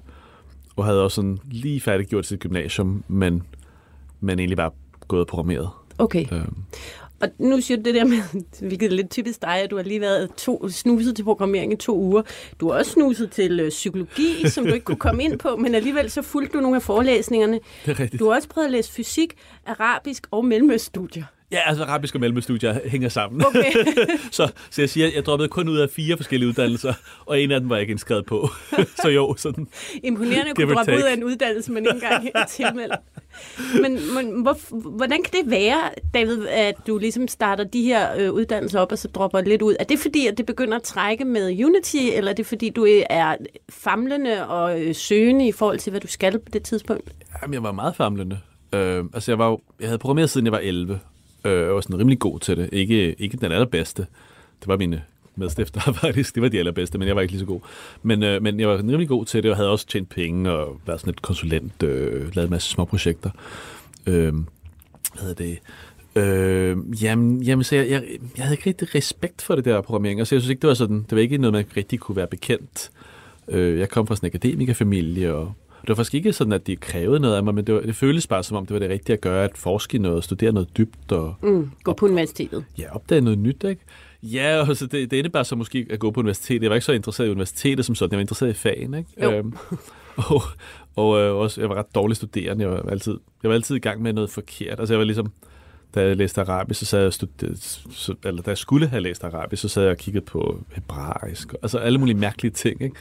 og 0.76 0.86
havde 0.86 1.04
også 1.04 1.16
sådan 1.16 1.40
lige 1.52 1.82
færdiggjort 1.82 2.26
sit 2.26 2.40
gymnasium, 2.40 3.04
men, 3.08 3.44
men 4.20 4.40
egentlig 4.40 4.58
bare 4.58 4.72
gået 5.08 5.22
og 5.22 5.28
programmeret. 5.28 5.70
Okay. 5.98 6.26
Øh. 6.32 6.42
Og 7.22 7.30
nu 7.38 7.62
siger 7.62 7.78
du 7.78 7.84
det 7.84 7.96
der 7.96 8.06
med, 8.06 8.18
hvilket 8.68 8.92
er 8.92 8.96
lidt 8.96 9.10
typisk 9.10 9.42
dig, 9.42 9.56
at 9.56 9.72
du 9.72 9.76
har 9.76 9.84
lige 9.84 10.02
været 10.02 10.30
to, 10.38 10.70
snuset 10.70 11.16
til 11.16 11.24
programmering 11.24 11.74
i 11.74 11.76
to 11.76 11.98
uger. 11.98 12.22
Du 12.60 12.72
har 12.72 12.78
også 12.78 12.92
snuset 12.92 13.32
til 13.32 13.60
øh, 13.60 13.70
psykologi, 13.70 14.50
som 14.50 14.66
du 14.66 14.74
ikke 14.74 14.84
kunne 14.84 14.98
komme 14.98 15.24
ind 15.24 15.40
på, 15.40 15.56
men 15.56 15.76
alligevel 15.76 16.12
så 16.12 16.22
fulgte 16.22 16.58
du 16.58 16.62
nogle 16.62 16.76
af 16.76 16.82
forelæsningerne. 16.82 17.60
Det 17.86 17.92
er 17.92 18.00
rigtigt. 18.00 18.20
Du 18.20 18.30
har 18.30 18.36
også 18.36 18.48
prøvet 18.48 18.66
at 18.66 18.72
læse 18.72 18.92
fysik, 18.92 19.34
arabisk 19.66 20.28
og 20.32 20.46
mellemøststudier. 20.46 21.24
Ja, 21.52 21.60
altså 21.66 21.84
arabisk 21.84 22.16
og 22.16 22.22
mellemstudier 22.22 22.80
hænger 22.90 23.10
sammen. 23.10 23.46
Okay. 23.46 23.72
så, 24.32 24.52
så 24.70 24.82
jeg 24.82 24.90
siger, 24.90 25.08
at 25.08 25.16
jeg 25.16 25.26
droppede 25.26 25.50
kun 25.50 25.70
ud 25.70 25.78
af 25.78 25.90
fire 25.90 26.18
forskellige 26.18 26.50
uddannelser, 26.50 26.94
og 27.26 27.42
en 27.42 27.52
af 27.52 27.60
dem 27.60 27.70
var 27.70 27.76
jeg 27.76 27.82
ikke 27.82 27.92
indskrevet 27.92 28.26
på. 28.26 28.50
så 29.02 29.10
jo, 29.10 29.36
sådan... 29.38 29.68
Imponerende 30.04 30.50
at 30.50 30.56
kunne 30.56 30.76
droppe 30.76 30.96
ud 30.96 31.02
af 31.02 31.14
en 31.14 31.24
uddannelse, 31.24 31.72
man 31.72 31.84
ikke 31.84 31.94
engang 31.94 32.30
er 32.36 32.46
tilmeldt. 32.46 32.96
Men, 33.82 34.00
men 34.16 34.42
hvor, 34.42 34.80
hvordan 34.90 35.24
kan 35.24 35.34
det 35.44 35.52
være, 35.52 35.80
David, 36.14 36.48
at 36.48 36.76
du 36.88 36.98
ligesom 36.98 37.28
starter 37.28 37.64
de 37.64 37.84
her 37.84 38.16
øh, 38.18 38.32
uddannelser 38.32 38.80
op, 38.80 38.92
og 38.92 38.98
så 38.98 39.08
dropper 39.08 39.42
lidt 39.42 39.62
ud? 39.62 39.76
Er 39.80 39.84
det 39.84 40.00
fordi, 40.00 40.28
at 40.28 40.38
det 40.38 40.46
begynder 40.46 40.78
at 40.78 40.84
trække 40.84 41.26
med 41.26 41.66
Unity, 41.66 41.98
eller 42.14 42.32
er 42.32 42.36
det 42.36 42.46
fordi, 42.46 42.70
du 42.70 42.88
er 43.10 43.36
famlende 43.70 44.48
og 44.48 44.82
øh, 44.82 44.96
søgende 44.96 45.48
i 45.48 45.52
forhold 45.52 45.80
til, 45.80 45.92
hvad 45.92 46.02
du 46.02 46.08
skal 46.08 46.40
på 46.40 46.50
det 46.54 46.64
tidspunkt? 46.64 47.12
Jamen, 47.42 47.54
jeg 47.54 47.64
var 47.64 47.72
meget 47.72 47.96
famlende. 47.96 48.40
Øh, 48.74 49.06
altså, 49.14 49.32
jeg, 49.32 49.40
var 49.40 49.58
jeg 49.80 49.88
havde 49.88 50.00
programmeret 50.00 50.30
siden 50.30 50.46
jeg 50.46 50.52
var 50.52 50.60
11, 50.64 51.00
øh, 51.44 51.60
jeg 51.60 51.76
var 51.76 51.82
sådan 51.82 52.00
rimelig 52.00 52.20
god 52.20 52.40
til 52.40 52.58
det. 52.58 52.70
Ikke, 52.72 53.14
ikke 53.14 53.38
den 53.38 53.52
allerbedste. 53.52 54.02
Det 54.60 54.68
var 54.68 54.78
mine 54.78 55.04
medstifter 55.36 55.94
faktisk. 56.02 56.36
Det 56.36 56.44
var 56.44 56.50
de 56.50 56.60
allerbedste, 56.60 56.98
men 56.98 57.08
jeg 57.08 57.16
var 57.16 57.22
ikke 57.22 57.32
lige 57.32 57.40
så 57.40 57.46
god. 57.46 57.60
Men, 58.04 58.24
øh, 58.24 58.42
men 58.42 58.60
jeg 58.60 58.70
var 58.70 58.78
rimelig 58.78 59.08
god 59.08 59.26
til 59.26 59.44
det, 59.44 59.52
og 59.52 59.58
havde 59.58 59.70
også 59.70 59.88
tjent 59.88 60.10
penge, 60.10 60.52
og 60.52 60.82
været 60.86 61.00
sådan 61.00 61.14
et 61.14 61.22
konsulent, 61.22 61.84
øh, 61.84 62.36
lavet 62.36 62.48
en 62.48 62.52
masse 62.52 62.70
små 62.70 62.86
projekter. 62.86 63.30
Øh, 64.08 64.34
hvad 65.14 65.22
hedder 65.22 65.34
det? 65.34 65.60
Øh, 66.16 67.04
jamen, 67.04 67.44
jamen, 67.44 67.64
så 67.64 67.76
jeg, 67.76 67.90
jeg, 67.90 68.04
jeg 68.38 68.46
havde 68.46 68.54
ikke 68.54 68.70
rigtig 68.70 68.96
respekt 68.96 69.42
for 69.42 69.56
det 69.56 69.66
der 69.66 69.82
programmering. 69.82 70.20
Altså, 70.20 70.36
jeg 70.36 70.42
synes 70.42 70.50
ikke, 70.50 70.62
det 70.62 70.68
var 70.68 70.74
sådan, 70.74 71.06
det 71.10 71.16
var 71.16 71.22
ikke 71.22 71.38
noget, 71.38 71.54
man 71.54 71.66
rigtig 71.78 72.00
kunne 72.00 72.16
være 72.16 72.28
bekendt. 72.28 72.92
Øh, 73.48 73.80
jeg 73.80 73.90
kom 73.90 74.08
fra 74.08 74.16
sådan 74.16 74.28
en 74.28 74.32
akademikerfamilie, 74.36 75.34
og 75.34 75.54
var 75.90 75.96
faktisk 75.96 76.14
ikke 76.14 76.34
sådan, 76.34 76.54
at 76.54 76.68
de 76.68 76.76
krævede 76.76 77.20
noget 77.20 77.36
af 77.36 77.44
mig, 77.44 77.56
men 77.56 77.68
det, 77.68 77.76
var, 77.76 77.82
det 77.82 77.96
føltes 77.96 78.28
bare 78.28 78.44
som 78.44 78.58
om, 78.58 78.66
det 78.66 78.74
var 78.74 78.80
det 78.80 78.90
rigtige 78.90 79.14
at 79.14 79.22
gøre, 79.22 79.44
at 79.44 79.58
forske 79.58 79.98
noget, 79.98 80.24
studere 80.24 80.52
noget 80.52 80.78
dybt. 80.78 81.12
Og, 81.12 81.36
mm, 81.42 81.72
gå 81.84 81.94
på 81.94 82.06
universitetet. 82.06 82.66
Ja, 82.78 82.96
opdage 82.96 83.22
noget 83.22 83.40
nyt, 83.40 83.64
ikke? 83.64 83.82
Ja, 84.24 84.66
altså 84.68 84.86
det, 84.86 85.12
det 85.12 85.18
indebærer 85.18 85.44
så 85.44 85.56
måske 85.56 85.88
at 85.90 86.00
gå 86.00 86.12
på 86.12 86.20
universitetet. 86.20 86.64
Jeg 86.64 86.70
var 86.70 86.76
ikke 86.76 86.86
så 86.86 86.92
interesseret 86.92 87.28
i 87.28 87.32
universitetet 87.32 87.86
som 87.86 87.96
sådan, 87.96 88.12
jeg 88.12 88.18
var 88.18 88.22
interesseret 88.22 88.50
i 88.50 88.54
fagen, 88.54 88.94
ikke? 88.94 89.10
Jo. 89.24 89.32
Øhm, 89.32 89.54
og 90.30 90.42
og 91.00 91.20
øh, 91.20 91.36
også, 91.36 91.62
jeg 91.62 91.70
var 91.70 91.76
ret 91.76 91.96
dårlig 91.96 92.18
studerende. 92.18 92.64
Jeg 92.64 92.72
var, 92.72 92.92
altid, 92.92 93.18
jeg 93.44 93.50
var 93.50 93.56
altid 93.56 93.76
i 93.76 93.80
gang 93.80 94.02
med 94.02 94.14
noget 94.14 94.30
forkert. 94.30 94.80
Altså 94.80 94.94
jeg 94.94 95.00
var 95.00 95.06
ligesom, 95.06 95.32
da 95.96 96.02
jeg 96.02 96.18
læste 96.18 96.42
arabisk, 96.42 96.80
så 96.80 96.86
sad 96.86 97.02
jeg 97.02 97.14
studerede, 97.14 97.58
så, 97.92 98.16
eller 98.26 98.42
da 98.42 98.52
jeg 98.52 98.58
skulle 98.58 98.88
have 98.88 99.02
læst 99.02 99.24
arabisk, 99.24 99.62
så 99.62 99.70
sad 99.70 99.84
jeg 99.84 99.92
og 99.92 99.98
kiggede 99.98 100.26
på 100.26 100.60
hebraisk. 100.74 101.54
Altså 101.62 101.78
alle 101.78 102.00
mulige 102.00 102.18
mærkelige 102.18 102.52
ting, 102.52 102.82
ikke? 102.82 102.96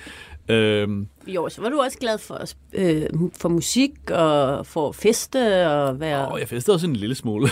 Øhm, 0.49 1.07
jo, 1.26 1.49
så 1.49 1.62
var 1.62 1.69
du 1.69 1.81
også 1.81 1.99
glad 1.99 2.19
for, 2.19 2.40
øh, 2.73 3.02
for 3.40 3.49
musik 3.49 4.11
og 4.11 4.67
for 4.67 4.93
feste 4.93 5.69
og 5.69 6.00
være... 6.00 6.33
Åh, 6.33 6.40
jeg 6.40 6.49
festede 6.49 6.75
også 6.75 6.87
en 6.87 6.97
lille 6.97 7.14
smule. 7.14 7.49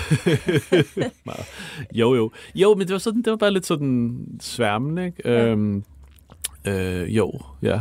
jo, 2.00 2.14
jo. 2.14 2.30
Jo, 2.54 2.74
men 2.74 2.86
det 2.86 2.92
var, 2.92 2.98
sådan, 2.98 3.22
det 3.22 3.30
var 3.30 3.36
bare 3.36 3.50
lidt 3.50 3.66
sådan 3.66 4.18
sværmende, 4.40 5.06
ikke? 5.06 5.22
Ja. 5.24 5.46
Øhm, 5.46 5.84
øh, 6.66 7.16
jo, 7.16 7.32
ja. 7.62 7.80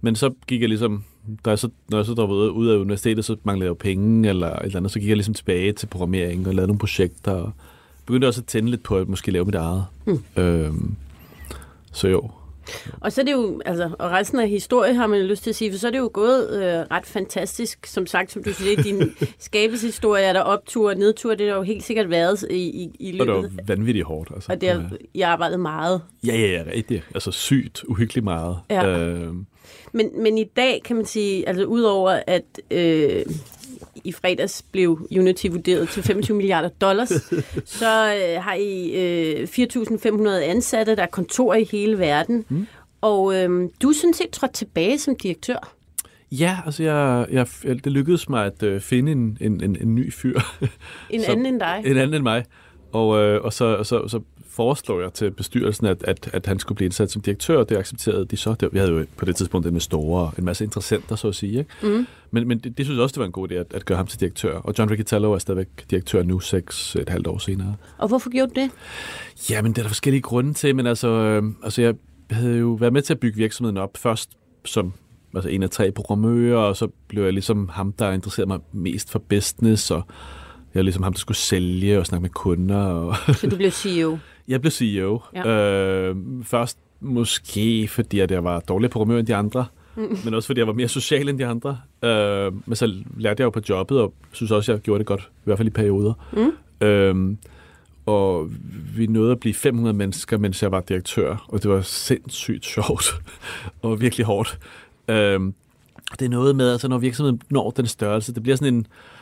Men 0.00 0.16
så 0.16 0.30
gik 0.46 0.60
jeg 0.60 0.68
ligesom, 0.68 1.04
da 1.44 1.50
jeg 1.50 1.58
så, 1.58 1.68
når 1.88 1.98
jeg 1.98 2.06
så 2.06 2.14
droppede 2.14 2.52
ud 2.52 2.68
af 2.68 2.76
universitetet, 2.76 3.24
så 3.24 3.36
manglede 3.44 3.64
jeg 3.64 3.70
jo 3.70 3.74
penge 3.74 4.28
eller 4.28 4.52
et 4.52 4.64
eller 4.64 4.76
andet, 4.76 4.92
så 4.92 5.00
gik 5.00 5.08
jeg 5.08 5.16
ligesom 5.16 5.34
tilbage 5.34 5.72
til 5.72 5.86
programmering 5.86 6.48
og 6.48 6.54
lavede 6.54 6.68
nogle 6.68 6.78
projekter 6.78 7.32
og 7.32 7.52
begyndte 8.06 8.28
også 8.28 8.40
at 8.40 8.46
tænde 8.46 8.70
lidt 8.70 8.82
på 8.82 8.96
at 8.96 9.08
måske 9.08 9.30
lave 9.30 9.44
mit 9.44 9.54
eget. 9.54 9.84
Mm. 10.06 10.24
Øhm, 10.36 10.94
så 11.92 12.08
jo, 12.08 12.30
Og 13.00 13.12
så 13.12 13.20
er 13.20 13.24
det 13.24 13.32
jo, 13.32 13.60
altså, 13.66 13.90
og 13.98 14.10
resten 14.10 14.40
af 14.40 14.48
historien 14.48 14.96
har 14.96 15.06
man 15.06 15.22
lyst 15.22 15.42
til 15.42 15.50
at 15.50 15.56
sige, 15.56 15.72
for 15.72 15.78
så 15.78 15.86
er 15.86 15.90
det 15.90 15.98
jo 15.98 16.10
gået 16.12 16.50
øh, 16.52 16.96
ret 16.96 17.06
fantastisk. 17.06 17.86
Som 17.86 18.06
sagt, 18.06 18.32
som 18.32 18.44
du 18.44 18.52
siger, 18.52 18.82
din 18.82 19.02
skabelseshistorie 19.38 20.24
er 20.24 20.32
der 20.32 20.40
optur 20.40 20.90
og 20.90 20.96
nedtur, 20.96 21.34
det 21.34 21.48
har 21.48 21.56
jo 21.56 21.62
helt 21.62 21.84
sikkert 21.84 22.10
været 22.10 22.46
i, 22.50 22.54
i, 22.54 22.90
i 23.00 23.12
løbet. 23.12 23.34
Og 23.34 23.42
det 23.42 23.56
var 23.56 23.62
vanvittigt 23.66 24.06
hårdt. 24.06 24.30
Altså. 24.34 24.52
Og 24.52 24.60
det 24.60 24.68
har, 24.68 24.90
jeg 25.14 25.28
arbejdet 25.30 25.60
meget. 25.60 26.02
Ja, 26.26 26.36
ja, 26.36 26.46
ja, 26.46 26.62
rigtigt. 26.74 27.02
Altså 27.14 27.30
sygt, 27.30 27.84
uhyggeligt 27.88 28.24
meget. 28.24 28.56
Ja. 28.70 28.98
Øh, 28.98 29.32
Men, 29.92 30.22
men 30.22 30.38
i 30.38 30.44
dag 30.44 30.80
kan 30.84 30.96
man 30.96 31.04
sige, 31.04 31.48
altså 31.48 31.64
udover 31.64 32.20
at 32.26 32.60
øh, 32.70 33.22
i 34.06 34.12
fredags 34.12 34.64
blev 34.72 35.08
Unity 35.18 35.46
vurderet 35.50 35.88
til 35.88 36.02
25 36.02 36.36
milliarder 36.40 36.68
dollars, 36.68 37.08
så 37.64 38.14
øh, 38.14 38.42
har 38.42 38.54
I 38.54 38.92
øh, 38.94 39.48
4.500 39.48 40.28
ansatte, 40.30 40.96
der 40.96 41.02
er 41.02 41.06
kontor 41.06 41.54
i 41.54 41.64
hele 41.72 41.98
verden. 41.98 42.44
Mm. 42.48 42.66
Og 43.00 43.34
øh, 43.34 43.68
du 43.82 43.88
er 43.88 43.94
sådan 43.94 44.14
set 44.14 44.30
trådt 44.30 44.52
tilbage 44.52 44.98
som 44.98 45.16
direktør. 45.16 45.72
ja, 46.32 46.58
altså 46.66 46.82
jeg, 46.82 47.26
jeg, 47.30 47.46
det 47.64 47.92
lykkedes 47.92 48.28
mig 48.28 48.46
at 48.46 48.62
øh, 48.62 48.80
finde 48.80 49.12
en, 49.12 49.38
en, 49.40 49.62
en, 49.64 49.76
en 49.80 49.94
ny 49.94 50.12
fyr. 50.12 50.40
En 51.10 51.20
Så- 51.24 51.32
anden 51.32 51.46
end 51.46 51.60
dig. 51.60 51.82
En 51.86 51.96
anden 51.96 52.14
end 52.14 52.22
mig. 52.22 52.44
Og, 52.92 53.18
øh, 53.22 53.44
og, 53.44 53.52
så, 53.52 53.64
og 53.64 53.86
så, 53.86 54.08
så 54.08 54.20
foreslår 54.56 55.00
jeg 55.00 55.12
til 55.12 55.30
bestyrelsen, 55.30 55.86
at, 55.86 56.04
at, 56.04 56.30
at 56.32 56.46
han 56.46 56.58
skulle 56.58 56.76
blive 56.76 56.86
indsat 56.86 57.10
som 57.10 57.22
direktør, 57.22 57.58
og 57.58 57.68
det 57.68 57.76
accepterede 57.76 58.24
de 58.24 58.36
så. 58.36 58.54
Det, 58.60 58.68
vi 58.72 58.78
havde 58.78 58.90
jo 58.90 59.06
på 59.16 59.24
det 59.24 59.36
tidspunkt 59.36 59.66
investorer 59.66 60.30
en 60.38 60.44
masse 60.44 60.64
interessenter, 60.64 61.16
så 61.16 61.28
at 61.28 61.34
sige. 61.34 61.58
Ikke? 61.58 61.70
Mm. 61.82 62.06
Men, 62.30 62.48
men 62.48 62.58
det, 62.58 62.78
det 62.78 62.86
synes 62.86 62.96
jeg 62.96 63.02
også, 63.02 63.12
det 63.12 63.20
var 63.20 63.26
en 63.26 63.32
god 63.32 63.50
idé 63.50 63.54
at, 63.54 63.66
at 63.74 63.84
gøre 63.84 63.96
ham 63.96 64.06
til 64.06 64.20
direktør. 64.20 64.58
Og 64.58 64.74
John 64.78 64.90
Riccitello 64.90 65.32
er 65.32 65.38
stadigvæk 65.38 65.90
direktør 65.90 66.22
nu, 66.22 66.40
seks 66.40 66.96
et 66.96 67.08
halvt 67.08 67.26
år 67.26 67.38
senere. 67.38 67.76
Og 67.98 68.08
hvorfor 68.08 68.30
gjorde 68.30 68.52
du 68.54 68.60
det? 68.60 68.70
Ja, 69.50 69.62
men 69.62 69.72
det 69.72 69.78
er 69.78 69.82
der 69.82 69.88
forskellige 69.88 70.22
grunde 70.22 70.52
til, 70.52 70.76
men 70.76 70.86
altså, 70.86 71.08
øh, 71.08 71.42
altså 71.62 71.82
jeg 71.82 71.94
havde 72.30 72.58
jo 72.58 72.72
været 72.72 72.92
med 72.92 73.02
til 73.02 73.14
at 73.14 73.20
bygge 73.20 73.36
virksomheden 73.36 73.76
op 73.76 73.96
først 73.96 74.30
som 74.64 74.92
altså 75.34 75.48
en 75.48 75.62
af 75.62 75.70
tre 75.70 75.92
programmører, 75.92 76.58
og 76.58 76.76
så 76.76 76.88
blev 77.08 77.24
jeg 77.24 77.32
ligesom 77.32 77.68
ham, 77.68 77.92
der 77.92 78.12
interesserede 78.12 78.48
mig 78.48 78.58
mest 78.72 79.10
for 79.10 79.18
business, 79.18 79.90
og 79.90 80.02
jeg 80.74 80.80
var 80.80 80.82
ligesom 80.82 81.02
ham, 81.02 81.12
der 81.12 81.18
skulle 81.18 81.38
sælge 81.38 81.98
og 81.98 82.06
snakke 82.06 82.22
med 82.22 82.30
kunder. 82.30 82.78
Og 82.78 83.16
Så 83.34 83.46
du 83.46 83.56
blev 83.56 83.70
CEO. 83.70 84.18
jeg 84.48 84.60
blev 84.60 84.70
CEO. 84.70 85.20
Ja. 85.34 85.48
Øh, 85.48 86.16
først 86.42 86.78
måske, 87.00 87.88
fordi 87.88 88.20
at 88.20 88.30
jeg 88.30 88.44
var 88.44 88.60
dårligere 88.60 88.90
programmør 88.90 89.18
end 89.18 89.26
de 89.26 89.34
andre, 89.34 89.66
mm. 89.96 90.18
men 90.24 90.34
også 90.34 90.46
fordi 90.46 90.60
jeg 90.60 90.66
var 90.66 90.72
mere 90.72 90.88
social 90.88 91.28
end 91.28 91.38
de 91.38 91.46
andre. 91.46 91.78
Øh, 92.02 92.52
men 92.66 92.76
så 92.76 92.86
lærte 93.16 93.40
jeg 93.40 93.44
jo 93.44 93.50
på 93.50 93.60
jobbet, 93.68 94.00
og 94.00 94.14
synes 94.32 94.50
også, 94.50 94.72
jeg 94.72 94.80
gjorde 94.80 94.98
det 94.98 95.06
godt, 95.06 95.20
i 95.20 95.44
hvert 95.44 95.58
fald 95.58 95.68
i 95.68 95.70
perioder. 95.70 96.12
Mm. 96.32 96.86
Øhm, 96.86 97.38
og 98.06 98.50
vi 98.96 99.06
nåede 99.06 99.32
at 99.32 99.40
blive 99.40 99.54
500 99.54 99.96
mennesker, 99.96 100.38
mens 100.38 100.62
jeg 100.62 100.72
var 100.72 100.80
direktør, 100.80 101.44
og 101.48 101.62
det 101.62 101.70
var 101.70 101.80
sindssygt 101.80 102.64
sjovt 102.64 103.14
og 103.82 104.00
virkelig 104.00 104.26
hårdt. 104.26 104.58
Øhm, 105.08 105.54
det 106.18 106.24
er 106.24 106.28
noget 106.28 106.56
med, 106.56 106.72
altså 106.72 106.88
når 106.88 106.98
virksomheden 106.98 107.42
når 107.50 107.70
den 107.70 107.86
størrelse, 107.86 108.34
det 108.34 108.42
bliver 108.42 108.56
sådan 108.56 108.74
en, 108.74 108.80
øh, 108.80 109.15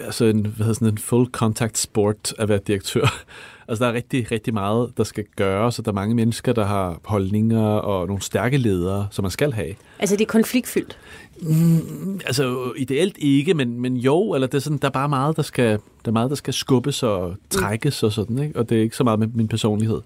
altså 0.00 0.24
en, 0.24 0.40
hvad 0.40 0.66
hedder 0.66 0.72
sådan 0.72 0.88
en 0.88 0.98
full 0.98 1.26
contact 1.26 1.78
sport 1.78 2.34
at 2.38 2.48
være 2.48 2.60
direktør. 2.66 3.06
Altså 3.68 3.84
der 3.84 3.90
er 3.90 3.94
rigtig, 3.94 4.32
rigtig 4.32 4.54
meget, 4.54 4.92
der 4.96 5.04
skal 5.04 5.24
gøres, 5.36 5.78
og 5.78 5.84
der 5.84 5.90
er 5.90 5.94
mange 5.94 6.14
mennesker, 6.14 6.52
der 6.52 6.64
har 6.64 7.00
holdninger 7.04 7.62
og 7.62 8.06
nogle 8.06 8.22
stærke 8.22 8.56
ledere, 8.56 9.08
som 9.10 9.22
man 9.22 9.30
skal 9.30 9.52
have. 9.52 9.74
Altså 9.98 10.16
det 10.16 10.22
er 10.22 10.28
konfliktfyldt. 10.28 10.98
Mm, 11.40 12.20
altså 12.26 12.72
ideelt 12.76 13.16
ikke, 13.18 13.54
men, 13.54 13.80
men 13.80 13.96
jo, 13.96 14.34
eller 14.34 14.46
det 14.46 14.54
er 14.54 14.58
sådan, 14.58 14.78
der 14.78 14.88
er 14.88 14.92
bare 14.92 15.08
meget, 15.08 15.36
der 15.36 15.42
skal, 15.42 15.70
der 16.04 16.10
er 16.10 16.10
meget, 16.10 16.30
der 16.30 16.36
skal 16.36 16.54
skubbes 16.54 17.02
og 17.02 17.36
trækkes 17.50 18.02
og 18.02 18.12
sådan, 18.12 18.38
ikke? 18.38 18.58
og 18.58 18.68
det 18.68 18.78
er 18.78 18.82
ikke 18.82 18.96
så 18.96 19.04
meget 19.04 19.18
med 19.18 19.28
min 19.34 19.48
personlighed. 19.48 20.00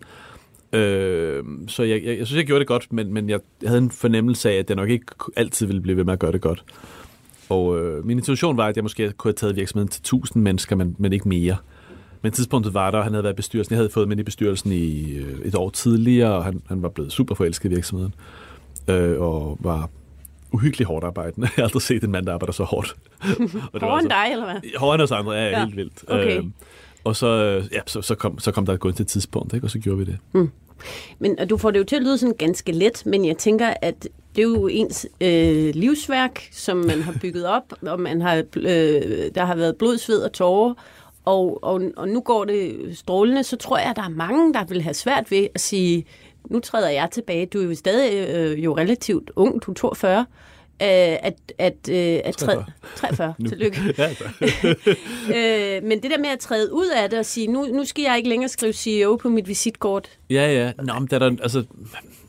Øh, 0.73 1.45
så 1.69 1.83
jeg, 1.83 2.03
jeg, 2.05 2.19
jeg 2.19 2.27
synes, 2.27 2.39
jeg 2.39 2.47
gjorde 2.47 2.61
det 2.61 2.69
godt, 2.69 2.93
men, 2.93 3.15
men 3.15 3.31
jeg, 3.31 3.41
jeg 3.63 3.71
havde 3.71 3.83
en 3.83 3.91
fornemmelse 3.91 4.51
af, 4.51 4.55
at 4.55 4.69
jeg 4.69 4.77
nok 4.77 4.91
ikke 4.91 5.07
altid 5.37 5.67
ville 5.67 5.83
blive 5.83 5.97
ved 5.97 6.05
med 6.05 6.13
at 6.13 6.19
gøre 6.19 6.33
det 6.33 6.41
godt. 6.41 6.65
Og 7.51 7.79
øh, 7.79 8.07
min 8.07 8.19
intuition 8.19 8.57
var, 8.57 8.67
at 8.67 8.77
jeg 8.77 8.85
måske 8.85 9.13
kunne 9.13 9.29
have 9.29 9.35
taget 9.35 9.57
virksomheden 9.57 9.89
til 9.89 10.01
1000 10.01 10.43
mennesker, 10.43 10.77
men, 10.77 10.97
men 10.99 11.13
ikke 11.13 11.29
mere. 11.29 11.57
Men 12.23 12.33
tidspunktet 12.33 12.75
var 12.75 12.91
der, 12.91 12.99
og 12.99 13.05
han 13.05 13.13
havde 13.13 13.25
været 13.25 13.35
i 13.35 13.37
bestyrelsen. 13.37 13.73
Jeg 13.73 13.79
havde 13.79 13.91
fået 13.91 14.09
med 14.09 14.19
i 14.19 14.23
bestyrelsen 14.23 14.73
i 14.73 15.13
øh, 15.13 15.39
et 15.45 15.55
år 15.55 15.71
tidligere, 15.71 16.33
og 16.35 16.45
han, 16.45 16.63
han 16.69 16.83
var 16.83 16.89
blevet 16.89 17.13
super 17.13 17.35
forelsket 17.35 17.73
i 17.73 17.75
virksomheden. 17.75 18.15
Øh, 18.89 19.21
og 19.21 19.59
var 19.61 19.91
uhyggeligt 20.53 20.89
hårdt 20.89 21.05
arbejdende. 21.05 21.47
Jeg 21.57 21.63
har 21.63 21.63
aldrig 21.63 21.83
set 21.83 22.05
en 22.05 22.11
mand, 22.11 22.27
der 22.27 22.33
arbejder 22.35 22.53
så 22.53 22.65
hårdt. 22.65 22.97
og 23.73 23.81
det 23.81 23.83
var 23.83 23.89
Hårdere 23.89 24.03
end 24.03 24.13
altså- 24.13 24.25
dig, 24.25 24.33
eller 24.33 24.45
hvad? 24.45 24.79
Hårdere 24.79 24.95
end 24.95 25.03
os 25.03 25.11
andre, 25.13 25.33
ja, 25.33 25.49
Ja, 25.49 25.65
helt 25.65 25.77
vildt. 25.77 26.05
okay. 26.09 26.39
Øhm, 26.39 26.53
og 27.05 27.17
så, 27.17 27.27
øh, 27.27 27.65
ja, 27.73 27.81
så, 27.87 28.03
så, 28.03 28.15
kom, 28.15 28.39
så 28.39 28.53
kom 28.53 28.67
der 28.67 28.73
et 28.73 28.81
gunstigt 28.81 29.09
tidspunkt, 29.09 29.55
ikke? 29.55 29.67
og 29.67 29.71
så 29.71 29.79
gjorde 29.79 29.99
vi 29.99 30.05
det. 30.05 30.19
Men 31.19 31.39
og 31.39 31.51
du 31.51 31.57
får 31.57 31.71
det 31.71 31.79
jo 31.79 31.85
til 31.85 31.97
at 31.97 32.03
lyde 32.03 32.19
sådan 32.19 32.35
ganske 32.39 32.73
let, 32.73 33.03
men 33.07 33.25
jeg 33.25 33.37
tænker, 33.37 33.75
at 33.83 34.09
det 34.37 34.43
er 34.43 34.49
jo 34.49 34.67
ens 34.67 35.07
øh, 35.21 35.75
livsværk, 35.75 36.49
som 36.53 36.77
man 36.77 37.03
har 37.03 37.15
bygget 37.21 37.47
op, 37.47 37.73
og 37.87 38.01
man 38.01 38.21
har, 38.21 38.37
øh, 38.57 39.31
der 39.35 39.45
har 39.45 39.55
været 39.55 39.77
blod, 39.77 39.99
sved 39.99 40.19
og 40.23 40.33
tårer, 40.33 40.75
og, 41.25 41.65
og, 41.65 41.83
og 41.97 42.09
nu 42.09 42.21
går 42.21 42.45
det 42.45 42.91
strålende, 42.99 43.45
så 43.45 43.57
tror 43.57 43.79
jeg, 43.79 43.91
at 43.91 43.97
der 43.97 44.03
er 44.03 44.09
mange, 44.09 44.55
der 44.55 44.65
vil 44.65 44.83
have 44.83 44.95
svært 44.95 45.31
ved 45.31 45.49
at 45.55 45.61
sige, 45.61 46.05
nu 46.51 46.61
træder 46.61 46.89
jeg 46.89 47.09
tilbage. 47.13 47.47
Du 47.47 47.61
er 47.61 47.65
jo 47.65 47.75
stadig 47.75 48.29
øh, 48.29 48.65
jo 48.65 48.77
relativt 48.77 49.31
ung, 49.37 49.67
du 49.67 49.71
er 49.71 49.75
42, 49.75 50.21
øh, 50.21 50.27
at, 50.81 51.35
at, 51.59 51.89
øh, 51.91 52.21
at 52.25 52.37
træde... 52.37 52.65
43, 52.97 53.35
Nu. 53.39 53.49
tillykke. 53.49 53.95
Ja, 53.99 54.09
øh, 55.77 55.85
men 55.85 56.03
det 56.03 56.11
der 56.11 56.19
med 56.19 56.29
at 56.29 56.39
træde 56.39 56.73
ud 56.73 56.87
af 56.97 57.11
det 57.11 57.19
og 57.19 57.27
sige, 57.27 57.47
nu, 57.47 57.65
nu 57.65 57.85
skal 57.85 58.03
jeg 58.03 58.17
ikke 58.17 58.29
længere 58.29 58.49
skrive 58.49 58.73
CEO 58.73 59.17
på 59.17 59.29
mit 59.29 59.49
visitkort, 59.49 60.11
ja, 60.31 60.53
ja. 60.53 60.73
Nå, 60.83 60.99
men 60.99 61.09
der 61.09 61.15
er 61.15 61.29
der, 61.31 61.37
altså, 61.43 61.65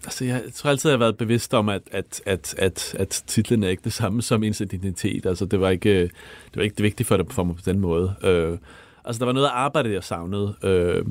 altså, 0.03 0.25
jeg 0.25 0.43
tror 0.53 0.69
altid, 0.69 0.89
jeg 0.89 0.93
har 0.93 1.05
været 1.05 1.17
bevidst 1.17 1.53
om, 1.53 1.69
at, 1.69 1.81
at, 1.91 2.21
at, 2.25 2.55
at, 2.57 2.95
at 2.99 3.23
titlen 3.27 3.63
er 3.63 3.69
ikke 3.69 3.83
det 3.83 3.93
samme 3.93 4.21
som 4.21 4.43
ens 4.43 4.61
identitet. 4.61 5.25
Altså, 5.25 5.45
det 5.45 5.61
var 5.61 5.69
ikke 5.69 6.01
det, 6.01 6.11
var 6.55 6.63
ikke 6.63 6.75
det 6.75 6.83
vigtige 6.83 7.07
for, 7.07 7.17
det, 7.17 7.33
for 7.33 7.43
mig 7.43 7.55
på 7.55 7.61
den 7.65 7.79
måde. 7.79 8.15
Øh, 8.23 8.57
altså, 9.05 9.19
der 9.19 9.25
var 9.25 9.33
noget 9.33 9.47
af 9.47 9.51
arbejdet, 9.53 9.93
jeg 9.93 10.03
savnede. 10.03 10.55
Øh, 10.63 11.05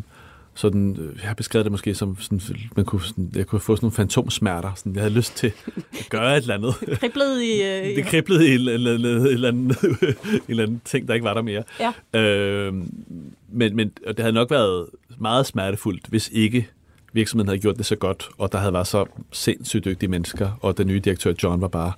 sådan, 0.54 0.96
øh, 1.00 1.16
jeg 1.20 1.28
har 1.28 1.34
beskrevet 1.34 1.64
det 1.64 1.72
måske 1.72 1.94
som, 1.94 2.16
sådan, 2.20 2.40
man 2.76 2.84
kunne, 2.84 3.02
sådan, 3.02 3.32
jeg 3.34 3.46
kunne 3.46 3.60
få 3.60 3.76
sådan 3.76 3.84
nogle 3.84 3.94
fantomsmerter. 3.94 4.72
Sådan, 4.76 4.94
jeg 4.94 5.02
havde 5.02 5.14
lyst 5.14 5.36
til 5.36 5.52
at 5.92 6.06
gøre 6.10 6.36
et 6.36 6.40
eller 6.40 6.54
andet. 6.54 6.74
kriblet 7.00 7.42
i... 7.42 7.62
Øh, 7.62 7.96
Det 7.96 8.04
kriblede 8.04 8.48
i 8.48 8.54
en, 8.54 8.60
en, 8.60 8.86
en, 8.86 9.06
en, 9.06 9.06
eller 9.06 9.48
anden, 9.48 9.66
en 10.34 10.40
eller 10.48 10.62
anden 10.62 10.82
ting, 10.84 11.08
der 11.08 11.14
ikke 11.14 11.24
var 11.24 11.34
der 11.34 11.42
mere. 11.42 11.62
Ja. 11.80 12.20
Øh, 12.20 12.74
men, 13.52 13.76
men 13.76 13.92
og 14.06 14.16
det 14.16 14.22
havde 14.22 14.32
nok 14.32 14.50
været 14.50 14.86
meget 15.18 15.46
smertefuldt, 15.46 16.06
hvis 16.08 16.30
ikke 16.32 16.68
virksomheden 17.12 17.48
havde 17.48 17.60
gjort 17.60 17.76
det 17.76 17.86
så 17.86 17.96
godt, 17.96 18.28
og 18.38 18.52
der 18.52 18.58
havde 18.58 18.72
været 18.72 18.86
så 18.86 19.04
sindssygt 19.32 19.84
dygtige 19.84 20.10
mennesker, 20.10 20.50
og 20.60 20.78
den 20.78 20.86
nye 20.86 20.98
direktør 20.98 21.32
John 21.42 21.60
var 21.60 21.68
bare 21.68 21.92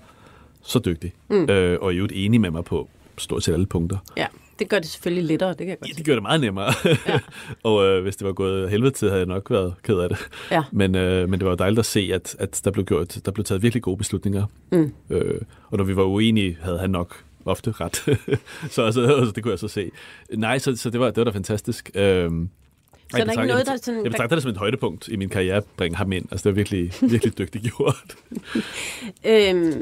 så 0.62 0.78
dygtig, 0.78 1.12
mm. 1.28 1.50
øh, 1.50 1.78
og 1.80 1.94
i 1.94 1.96
øvrigt 1.96 2.12
enig 2.16 2.40
med 2.40 2.50
mig 2.50 2.64
på 2.64 2.88
stort 3.18 3.42
set 3.44 3.52
alle 3.52 3.66
punkter. 3.66 3.98
Ja, 4.16 4.26
det 4.58 4.68
gør 4.68 4.78
det 4.78 4.88
selvfølgelig 4.88 5.24
lettere, 5.24 5.48
det 5.48 5.58
kan 5.58 5.68
jeg 5.68 5.78
godt 5.78 5.88
Ja, 5.88 5.94
det 5.96 6.04
gjorde 6.04 6.16
det 6.16 6.22
meget 6.22 6.40
nemmere. 6.40 6.72
Ja. 7.06 7.20
og 7.70 7.84
øh, 7.84 8.02
hvis 8.02 8.16
det 8.16 8.26
var 8.26 8.32
gået 8.32 8.70
helvede 8.70 8.90
til, 8.90 9.08
havde 9.08 9.18
jeg 9.18 9.26
nok 9.26 9.50
været 9.50 9.74
ked 9.82 9.98
af 9.98 10.08
det. 10.08 10.18
Ja. 10.50 10.62
Men, 10.72 10.94
øh, 10.94 11.28
men 11.28 11.40
det 11.40 11.48
var 11.48 11.54
dejligt 11.54 11.78
at 11.78 11.86
se, 11.86 12.10
at, 12.12 12.36
at 12.38 12.60
der, 12.64 12.70
blev 12.70 12.84
gjort, 12.84 13.18
der 13.24 13.30
blev 13.30 13.44
taget 13.44 13.62
virkelig 13.62 13.82
gode 13.82 13.96
beslutninger. 13.96 14.44
Mm. 14.72 14.92
Øh, 15.10 15.40
og 15.70 15.78
når 15.78 15.84
vi 15.84 15.96
var 15.96 16.04
uenige, 16.04 16.58
havde 16.60 16.78
han 16.78 16.90
nok 16.90 17.24
ofte 17.44 17.72
ret. 17.72 17.96
så 18.74 18.82
altså, 18.82 19.00
altså, 19.00 19.32
det 19.34 19.42
kunne 19.42 19.50
jeg 19.50 19.58
så 19.58 19.68
se. 19.68 19.90
Nej, 20.34 20.58
så, 20.58 20.76
så 20.76 20.90
det, 20.90 21.00
var, 21.00 21.06
det 21.06 21.16
var 21.16 21.24
da 21.24 21.30
fantastisk. 21.30 21.90
Øhm, 21.94 22.48
Så 23.18 23.24
der 23.24 23.24
er 23.26 23.30
ikke 23.42 23.52
noget, 23.52 23.66
der 23.66 23.76
sådan... 23.76 24.04
jeg 24.04 24.10
betragter 24.12 24.36
det 24.36 24.42
som 24.42 24.50
et 24.50 24.56
højdepunkt 24.56 25.08
i 25.08 25.16
min 25.16 25.28
karriere 25.28 25.56
at 25.56 25.64
bringe 25.76 25.96
ham 25.96 26.12
ind. 26.12 26.24
Altså, 26.30 26.48
det 26.48 26.52
var 26.52 26.56
virkelig, 26.56 26.92
virkelig 27.12 27.38
dygtigt 27.38 27.64
gjort. 27.64 28.16
Øhm, 29.26 29.72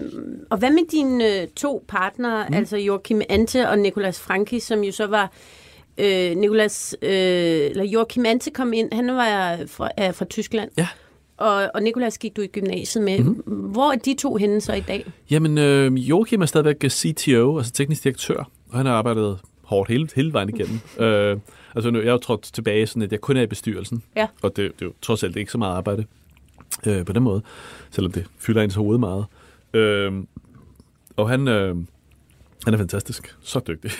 og 0.50 0.58
hvad 0.58 0.70
med 0.70 0.90
dine 0.90 1.40
øh, 1.40 1.48
to 1.48 1.84
partnere, 1.88 2.46
mm. 2.48 2.54
altså 2.54 2.76
Joachim 2.76 3.22
Ante 3.28 3.68
og 3.68 3.78
Nicolas 3.78 4.20
Franki, 4.20 4.60
som 4.60 4.80
jo 4.84 4.92
så 4.92 5.06
var... 5.06 5.32
Øh, 5.98 6.36
Nicolas, 6.36 6.96
øh, 7.02 7.10
eller 7.10 7.84
Joachim 7.84 8.26
Ante 8.26 8.50
kom 8.50 8.72
ind, 8.72 8.92
han 8.92 9.06
var 9.06 9.58
fra, 9.66 9.90
er 9.96 10.12
fra 10.12 10.24
Tyskland. 10.24 10.70
Ja. 10.78 10.88
Og, 11.36 11.70
og 11.74 11.82
Nicolas 11.82 12.18
gik 12.18 12.36
du 12.36 12.42
i 12.42 12.46
gymnasiet 12.46 13.04
med. 13.04 13.18
Mm. 13.18 13.42
Hvor 13.46 13.92
er 13.92 13.96
de 13.96 14.14
to 14.14 14.36
henne 14.36 14.60
så 14.60 14.72
i 14.72 14.80
dag? 14.80 15.06
Jamen, 15.30 15.58
øh, 15.58 16.08
Joachim 16.08 16.42
er 16.42 16.46
stadigvæk 16.46 16.90
CTO, 16.90 17.58
altså 17.58 17.72
teknisk 17.72 18.04
direktør, 18.04 18.50
og 18.70 18.76
han 18.76 18.86
har 18.86 18.92
arbejdet 18.92 19.38
hårdt 19.62 19.90
hele, 19.90 20.08
hele 20.16 20.32
vejen 20.32 20.48
igennem. 20.48 20.80
øh, 21.06 21.36
altså, 21.74 21.90
nu, 21.90 21.98
jeg 21.98 22.08
er 22.08 22.12
jo 22.12 22.18
trådt 22.18 22.42
tilbage, 22.42 22.86
sådan 22.86 23.02
at 23.02 23.12
jeg 23.12 23.20
kun 23.20 23.36
er 23.36 23.42
i 23.42 23.46
bestyrelsen, 23.46 24.02
Ja. 24.16 24.26
og 24.42 24.56
det, 24.56 24.72
det 24.72 24.82
er 24.82 24.86
jo 24.86 24.92
trods 25.02 25.22
alt 25.24 25.36
ikke 25.36 25.52
så 25.52 25.58
meget 25.58 25.76
arbejde 25.76 26.04
øh, 26.86 27.04
på 27.04 27.12
den 27.12 27.22
måde, 27.22 27.42
selvom 27.90 28.12
det 28.12 28.26
fylder 28.38 28.62
ens 28.62 28.74
hoved 28.74 28.98
meget. 28.98 29.24
Øh, 29.74 30.12
og 31.16 31.28
han, 31.28 31.48
øh, 31.48 31.76
han 32.64 32.74
er 32.74 32.78
fantastisk. 32.78 33.36
Så 33.42 33.60
dygtig. 33.68 33.90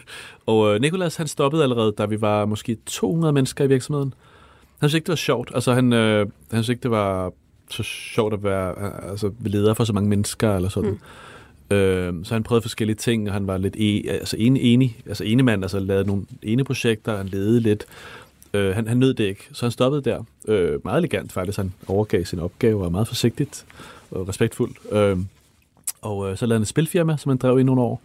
og 0.46 0.74
øh, 0.74 0.80
Nikolas, 0.80 1.16
han 1.16 1.26
stoppede 1.28 1.62
allerede, 1.62 1.92
da 1.98 2.04
vi 2.06 2.20
var 2.20 2.44
måske 2.44 2.76
200 2.86 3.32
mennesker 3.32 3.64
i 3.64 3.68
virksomheden. 3.68 4.14
Han 4.80 4.88
synes 4.88 4.94
ikke, 4.94 5.04
det 5.06 5.10
var 5.12 5.16
sjovt. 5.16 5.50
Altså, 5.54 5.74
han, 5.74 5.92
øh, 5.92 6.18
han 6.50 6.62
synes 6.62 6.68
ikke, 6.68 6.82
det 6.82 6.90
var 6.90 7.32
så 7.70 7.82
sjovt 7.82 8.34
at 8.34 8.44
være 8.44 8.92
altså, 9.10 9.32
leder 9.40 9.74
for 9.74 9.84
så 9.84 9.92
mange 9.92 10.08
mennesker, 10.08 10.56
eller 10.56 10.68
sådan. 10.68 10.90
Mm. 10.90 10.98
Øh, 11.70 12.14
så 12.24 12.34
han 12.34 12.42
prøvede 12.42 12.62
forskellige 12.62 12.96
ting, 12.96 13.28
og 13.28 13.34
han 13.34 13.46
var 13.46 13.58
lidt 13.58 13.76
e- 13.76 14.10
altså, 14.10 14.36
enig, 14.38 14.74
enig, 14.74 14.96
altså 15.06 15.24
enig 15.24 15.44
mand, 15.44 15.64
altså 15.64 15.78
lavede 15.78 16.06
nogle 16.06 16.22
ene 16.42 16.64
projekter, 16.64 17.16
han 17.16 17.26
ledede 17.26 17.60
lidt, 17.60 17.86
Øh, 18.54 18.74
han, 18.74 18.88
han 18.88 18.96
nød 18.96 19.14
det 19.14 19.24
ikke, 19.24 19.48
så 19.52 19.66
han 19.66 19.70
stoppede 19.70 20.02
der. 20.02 20.24
Øh, 20.48 20.78
meget 20.84 20.98
elegant 20.98 21.32
faktisk. 21.32 21.58
Han 21.58 21.72
overgav 21.86 22.24
sin 22.24 22.38
opgave 22.38 22.76
og 22.76 22.82
var 22.82 22.88
meget 22.88 23.08
forsigtigt 23.08 23.66
og 24.10 24.28
respektfuldt. 24.28 24.78
Øh, 24.92 25.18
og 26.02 26.30
øh, 26.30 26.36
så 26.36 26.46
lavede 26.46 26.58
han 26.58 26.62
et 26.62 26.68
spilfirma, 26.68 27.16
som 27.16 27.30
han 27.30 27.36
drev 27.38 27.58
i 27.58 27.62
nogle 27.62 27.80
år. 27.80 28.02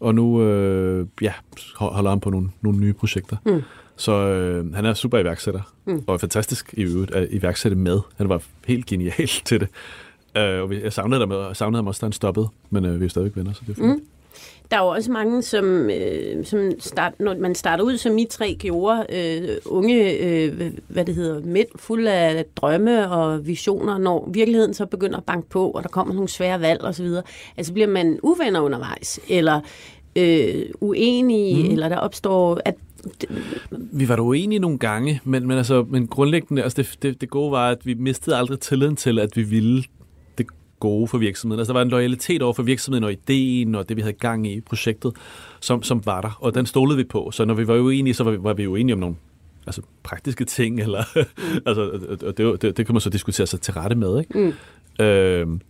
Og 0.00 0.14
nu 0.14 0.42
øh, 0.42 1.06
ja, 1.22 1.32
holder 1.76 2.10
han 2.10 2.20
på 2.20 2.30
nogle, 2.30 2.50
nogle 2.60 2.78
nye 2.78 2.92
projekter. 2.92 3.36
Mm. 3.46 3.62
Så 3.96 4.12
øh, 4.12 4.74
han 4.74 4.84
er 4.84 4.94
super 4.94 5.18
iværksætter, 5.18 5.60
mm. 5.84 6.04
og 6.06 6.20
fantastisk 6.20 6.74
i 6.76 6.82
øvrigt 6.82 7.10
at 7.14 7.28
iværksætte 7.30 7.76
med. 7.76 8.00
Han 8.16 8.28
var 8.28 8.42
helt 8.66 8.86
genial 8.86 9.28
til 9.44 9.60
det. 9.60 9.68
Øh, 10.36 10.62
og 10.62 10.82
jeg 10.82 10.92
savnede, 10.92 11.20
ham, 11.20 11.32
jeg 11.32 11.56
savnede 11.56 11.78
ham 11.78 11.86
også, 11.86 12.00
da 12.00 12.06
han 12.06 12.12
stoppede, 12.12 12.48
men 12.70 12.84
øh, 12.84 13.00
vi 13.00 13.04
er 13.04 13.08
stadigvæk 13.08 13.36
venner, 13.36 13.52
så 13.52 13.60
det 13.66 13.70
er 13.70 13.74
fint. 13.74 13.86
Mm. 13.86 14.02
Der 14.70 14.78
er 14.78 14.82
jo 14.82 14.88
også 14.88 15.12
mange, 15.12 15.42
som, 15.42 15.90
øh, 15.90 16.44
som 16.44 16.70
start, 16.78 17.12
når 17.20 17.36
man 17.36 17.54
starter 17.54 17.84
ud, 17.84 17.96
som 17.96 18.18
I 18.18 18.24
tre 18.24 18.56
gjorde, 18.58 19.06
øh, 19.12 19.56
unge, 19.64 20.18
øh, 20.18 20.72
hvad 20.88 21.04
det 21.04 21.14
hedder, 21.14 21.40
mænd, 21.44 21.68
fulde 21.76 22.12
af 22.12 22.44
drømme 22.56 23.10
og 23.10 23.46
visioner, 23.46 23.98
når 23.98 24.30
virkeligheden 24.32 24.74
så 24.74 24.86
begynder 24.86 25.16
at 25.16 25.24
banke 25.24 25.48
på, 25.48 25.70
og 25.70 25.82
der 25.82 25.88
kommer 25.88 26.14
nogle 26.14 26.28
svære 26.28 26.60
valg 26.60 26.84
osv., 26.84 27.06
altså 27.56 27.72
bliver 27.72 27.88
man 27.88 28.18
uvenner 28.22 28.60
undervejs, 28.60 29.20
eller 29.28 29.60
øh, 30.16 30.64
uenige, 30.80 31.64
mm. 31.64 31.72
eller 31.72 31.88
der 31.88 31.96
opstår... 31.96 32.60
At, 32.64 32.74
vi 33.70 34.08
var 34.08 34.16
da 34.16 34.22
uenige 34.22 34.58
nogle 34.58 34.78
gange, 34.78 35.20
men, 35.24 35.46
men, 35.46 35.58
altså, 35.58 35.84
men 35.88 36.06
grundlæggende, 36.06 36.62
altså 36.62 36.82
det, 36.82 37.02
det, 37.02 37.20
det 37.20 37.30
gode 37.30 37.52
var, 37.52 37.70
at 37.70 37.86
vi 37.86 37.94
mistede 37.94 38.36
aldrig 38.36 38.60
tilliden 38.60 38.96
til, 38.96 39.18
at 39.18 39.36
vi 39.36 39.42
ville 39.42 39.84
gode 40.82 41.08
for 41.08 41.18
virksomheden. 41.18 41.60
Altså, 41.60 41.72
der 41.72 41.78
var 41.78 41.82
en 41.82 41.88
loyalitet 41.88 42.42
over 42.42 42.52
for 42.52 42.62
virksomheden 42.62 43.04
og 43.04 43.12
ideen 43.12 43.74
og 43.74 43.88
det, 43.88 43.96
vi 43.96 44.02
havde 44.02 44.12
gang 44.12 44.46
i 44.46 44.60
projektet, 44.60 45.12
som, 45.60 45.82
som 45.82 46.06
var 46.06 46.20
der, 46.20 46.38
og 46.40 46.54
den 46.54 46.66
stolede 46.66 46.96
vi 46.96 47.04
på. 47.04 47.30
Så 47.30 47.44
når 47.44 47.54
vi 47.54 47.66
var 47.66 47.78
uenige, 47.78 48.14
så 48.14 48.24
var 48.24 48.30
vi, 48.30 48.38
var 48.40 48.52
vi 48.52 48.66
uenige 48.66 48.94
om 48.94 48.98
nogle 48.98 49.16
altså, 49.66 49.82
praktiske 50.02 50.44
ting, 50.44 50.80
eller, 50.80 51.04
mm. 51.16 51.60
altså, 51.66 51.82
og 52.26 52.38
det, 52.38 52.62
det, 52.62 52.76
det 52.76 52.86
kan 52.86 52.94
man 52.94 53.00
så 53.00 53.10
diskutere 53.10 53.46
sig 53.46 53.60
til 53.60 53.74
rette 53.74 53.96
med. 53.96 54.18
Ikke? 54.18 54.54
Mm. 54.98 55.04
Øhm, 55.04 55.60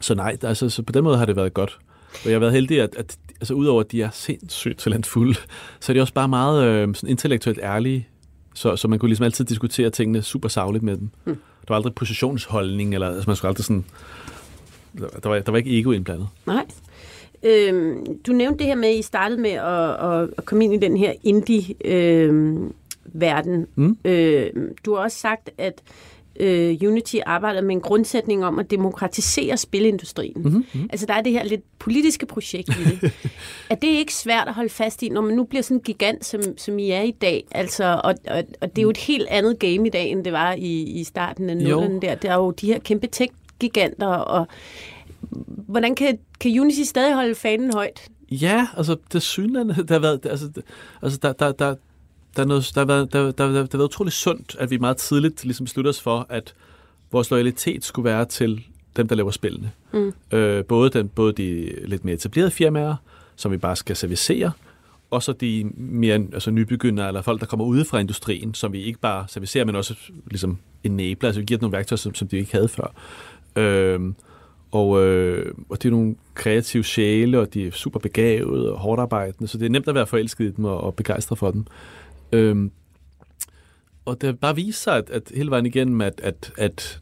så 0.00 0.14
nej, 0.14 0.36
altså, 0.42 0.68
så 0.68 0.82
på 0.82 0.92
den 0.92 1.04
måde 1.04 1.18
har 1.18 1.24
det 1.24 1.36
været 1.36 1.54
godt. 1.54 1.78
Og 2.24 2.30
jeg 2.30 2.34
har 2.34 2.40
været 2.40 2.52
heldig, 2.52 2.80
at, 2.80 2.96
at 2.96 3.16
altså, 3.40 3.54
udover 3.54 3.80
at 3.80 3.92
de 3.92 4.02
er 4.02 4.10
sindssygt 4.12 4.78
talentfulde, 4.78 5.38
så 5.80 5.92
er 5.92 5.94
de 5.94 6.00
også 6.00 6.14
bare 6.14 6.28
meget 6.28 6.64
øh, 6.64 6.94
sådan 6.94 7.10
intellektuelt 7.10 7.58
ærlige, 7.62 8.08
så, 8.54 8.76
så 8.76 8.88
man 8.88 8.98
kunne 8.98 9.08
ligesom 9.08 9.24
altid 9.24 9.44
diskutere 9.44 9.90
tingene 9.90 10.22
super 10.22 10.48
savligt 10.48 10.84
med 10.84 10.96
dem. 10.96 11.10
Mm. 11.24 11.34
Der 11.34 11.68
var 11.68 11.76
aldrig 11.76 11.94
positionsholdning, 11.94 12.94
eller 12.94 13.08
altså, 13.08 13.30
man 13.30 13.36
skulle 13.36 13.48
aldrig 13.48 13.64
sådan 13.64 13.84
der 14.98 15.28
var, 15.28 15.38
der 15.38 15.50
var 15.50 15.58
ikke 15.58 15.78
ego 15.78 15.90
indblandet. 15.90 16.28
Nej. 16.46 16.66
Øhm, 17.42 18.18
du 18.26 18.32
nævnte 18.32 18.58
det 18.58 18.66
her 18.66 18.74
med, 18.74 18.88
at 18.88 18.94
I 18.94 19.02
startede 19.02 19.40
med 19.40 19.50
at, 19.50 20.22
at, 20.38 20.44
komme 20.44 20.64
ind 20.64 20.74
i 20.74 20.78
den 20.78 20.96
her 20.96 21.12
indie-verden. 21.22 23.60
Øhm, 23.60 23.68
mm. 23.74 23.98
Øh, 24.04 24.50
du 24.84 24.94
har 24.94 25.02
også 25.02 25.18
sagt, 25.18 25.50
at 25.58 25.82
øh, 26.40 26.76
Unity 26.82 27.16
arbejder 27.26 27.60
med 27.60 27.74
en 27.74 27.80
grundsætning 27.80 28.44
om 28.44 28.58
at 28.58 28.70
demokratisere 28.70 29.56
spilindustrien. 29.56 30.32
Mm-hmm. 30.36 30.64
mm-hmm. 30.74 30.88
Altså 30.92 31.06
der 31.06 31.14
er 31.14 31.22
det 31.22 31.32
her 31.32 31.44
lidt 31.44 31.60
politiske 31.78 32.26
projekt 32.26 32.68
i 32.68 32.84
det. 32.84 33.12
er 33.70 33.74
det 33.74 33.88
ikke 33.88 34.14
svært 34.14 34.48
at 34.48 34.54
holde 34.54 34.70
fast 34.70 35.02
i, 35.02 35.08
når 35.08 35.20
man 35.20 35.34
nu 35.34 35.44
bliver 35.44 35.62
sådan 35.62 35.76
en 35.76 35.82
gigant, 35.82 36.24
som, 36.24 36.40
som 36.56 36.78
I 36.78 36.90
er 36.90 37.02
i 37.02 37.10
dag? 37.10 37.44
Altså, 37.50 38.00
og, 38.04 38.14
og, 38.30 38.44
og 38.60 38.70
det 38.70 38.78
er 38.78 38.82
jo 38.82 38.90
et 38.90 38.96
helt 38.96 39.26
andet 39.30 39.58
game 39.58 39.86
i 39.86 39.90
dag, 39.90 40.08
end 40.08 40.24
det 40.24 40.32
var 40.32 40.52
i, 40.52 40.82
i 40.82 41.04
starten 41.04 41.50
af 41.50 41.56
nullerne 41.56 42.00
der. 42.00 42.14
Der 42.14 42.30
er 42.30 42.36
jo 42.36 42.50
de 42.50 42.66
her 42.66 42.78
kæmpe 42.78 43.06
tech 43.06 43.32
giganter, 43.60 44.06
og 44.06 44.46
hvordan 45.68 45.94
kan, 45.94 46.18
kan 46.40 46.60
Unity 46.60 46.82
stadig 46.82 47.14
holde 47.14 47.34
fanen 47.34 47.72
højt? 47.72 48.08
Ja, 48.30 48.68
altså 48.76 48.96
det 49.12 49.22
synlande, 49.22 49.74
der 49.88 49.94
har 49.94 49.98
været, 49.98 50.26
altså, 50.26 50.50
altså 51.02 51.18
der, 51.22 51.32
der, 51.32 51.52
der, 51.52 51.74
der, 52.36 52.42
er 52.42 52.46
noget, 52.46 52.70
der, 52.74 52.80
har 52.80 52.86
været, 52.86 53.12
der, 53.12 53.22
der, 53.22 53.32
der, 53.32 53.46
der 53.52 53.58
har 53.58 53.78
været 53.78 53.88
utroligt 53.88 54.16
sundt, 54.16 54.56
at 54.58 54.70
vi 54.70 54.78
meget 54.78 54.96
tidligt 54.96 55.44
ligesom 55.44 55.64
beslutter 55.64 55.88
os 55.88 56.00
for, 56.00 56.26
at 56.28 56.54
vores 57.12 57.30
loyalitet 57.30 57.84
skulle 57.84 58.04
være 58.04 58.24
til 58.24 58.64
dem, 58.96 59.08
der 59.08 59.14
laver 59.14 59.30
spillene. 59.30 59.70
Mm. 59.92 60.12
Øh, 60.32 60.64
både, 60.64 60.90
den, 60.90 61.08
både 61.08 61.32
de 61.32 61.72
lidt 61.86 62.04
mere 62.04 62.14
etablerede 62.14 62.50
firmaer, 62.50 62.96
som 63.36 63.52
vi 63.52 63.56
bare 63.56 63.76
skal 63.76 63.96
servicere, 63.96 64.52
og 65.10 65.22
så 65.22 65.32
de 65.32 65.70
mere 65.74 66.14
altså 66.14 66.50
nybegyndere, 66.50 67.08
eller 67.08 67.22
folk, 67.22 67.40
der 67.40 67.46
kommer 67.46 67.64
ude 67.64 67.84
fra 67.84 67.98
industrien, 67.98 68.54
som 68.54 68.72
vi 68.72 68.82
ikke 68.82 68.98
bare 68.98 69.24
servicerer, 69.28 69.64
men 69.64 69.76
også 69.76 69.94
ligesom 70.30 70.58
enabler, 70.84 71.28
altså 71.28 71.40
vi 71.40 71.46
giver 71.46 71.58
dem 71.58 71.64
nogle 71.64 71.76
værktøjer, 71.76 71.96
som, 71.96 72.14
som 72.14 72.28
de 72.28 72.36
ikke 72.36 72.52
havde 72.52 72.68
før. 72.68 72.94
Øh, 73.56 74.00
og, 74.70 75.06
øh, 75.06 75.54
og 75.68 75.82
det 75.82 75.88
er 75.88 75.92
nogle 75.92 76.16
kreative 76.34 76.84
sjæle, 76.84 77.40
og 77.40 77.54
de 77.54 77.66
er 77.66 77.70
super 77.70 78.00
begavede 78.00 78.72
og 78.72 78.78
hårdt 78.78 79.00
arbejdende, 79.00 79.48
så 79.48 79.58
det 79.58 79.66
er 79.66 79.70
nemt 79.70 79.88
at 79.88 79.94
være 79.94 80.06
forelsket 80.06 80.44
i 80.44 80.50
dem 80.56 80.64
og, 80.64 80.80
og 80.80 80.94
begejstret 80.94 81.38
for 81.38 81.50
dem. 81.50 81.66
Øh, 82.32 82.70
og 84.04 84.20
det 84.20 84.40
bare 84.40 84.56
viser 84.56 84.80
sig, 84.80 84.96
at, 84.96 85.10
at 85.10 85.32
hele 85.34 85.50
vejen 85.50 85.66
igennem, 85.66 86.00
at, 86.00 86.20
at, 86.24 86.52
at 86.56 87.00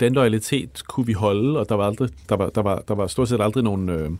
den 0.00 0.12
loyalitet 0.12 0.82
kunne 0.88 1.06
vi 1.06 1.12
holde, 1.12 1.58
og 1.58 1.68
der 1.68 1.74
var, 1.74 1.86
aldrig, 1.86 2.10
der 2.28 2.36
var, 2.36 2.50
der 2.50 2.62
var, 2.62 2.84
der 2.88 2.94
var 2.94 3.06
stort 3.06 3.28
set 3.28 3.40
aldrig 3.40 3.64
nogen 3.64 3.88
øh, 3.88 4.10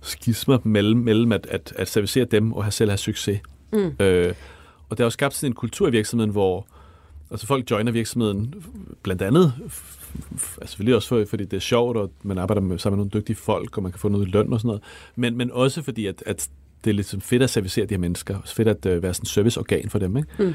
skismer 0.00 0.58
mellem, 0.62 1.00
mellem 1.00 1.32
at, 1.32 1.46
at, 1.50 1.72
at 1.76 1.88
servicere 1.88 2.24
dem 2.24 2.52
og 2.52 2.64
have 2.64 2.72
selv 2.72 2.90
have 2.90 2.98
succes. 2.98 3.40
Mm. 3.72 3.92
Øh, 4.00 4.34
og 4.88 4.98
der 4.98 5.04
er 5.04 5.06
jo 5.06 5.10
skabt 5.10 5.34
sådan 5.34 5.50
en 5.50 5.54
kultur 5.54 5.88
i 5.88 5.90
virksomheden, 5.90 6.30
hvor 6.30 6.66
altså 7.30 7.46
folk 7.46 7.70
joiner 7.70 7.92
virksomheden 7.92 8.54
blandt 9.02 9.22
andet 9.22 9.52
selvfølgelig 10.64 10.94
også 10.94 11.08
for, 11.08 11.24
fordi 11.28 11.44
det 11.44 11.56
er 11.56 11.60
sjovt, 11.60 11.96
og 11.96 12.12
man 12.22 12.38
arbejder 12.38 12.62
med, 12.62 12.78
sammen 12.78 12.96
med 12.96 13.04
nogle 13.04 13.20
dygtige 13.20 13.36
folk, 13.36 13.76
og 13.76 13.82
man 13.82 13.92
kan 13.92 13.98
få 13.98 14.08
noget 14.08 14.28
løn 14.28 14.52
og 14.52 14.60
sådan 14.60 14.68
noget, 14.68 14.82
men, 15.16 15.36
men 15.36 15.50
også 15.52 15.82
fordi, 15.82 16.06
at, 16.06 16.22
at 16.26 16.48
det 16.84 16.90
er 16.90 16.94
lidt 16.94 17.22
fedt 17.22 17.42
at 17.42 17.50
servicere 17.50 17.86
de 17.86 17.94
her 17.94 17.98
mennesker, 17.98 18.36
og 18.36 18.42
fedt 18.46 18.68
at 18.68 18.86
uh, 18.86 19.02
være 19.02 19.14
sådan 19.14 19.22
en 19.22 19.26
serviceorgan 19.26 19.90
for 19.90 19.98
dem. 19.98 20.16
Ikke? 20.16 20.28
Mm. 20.38 20.54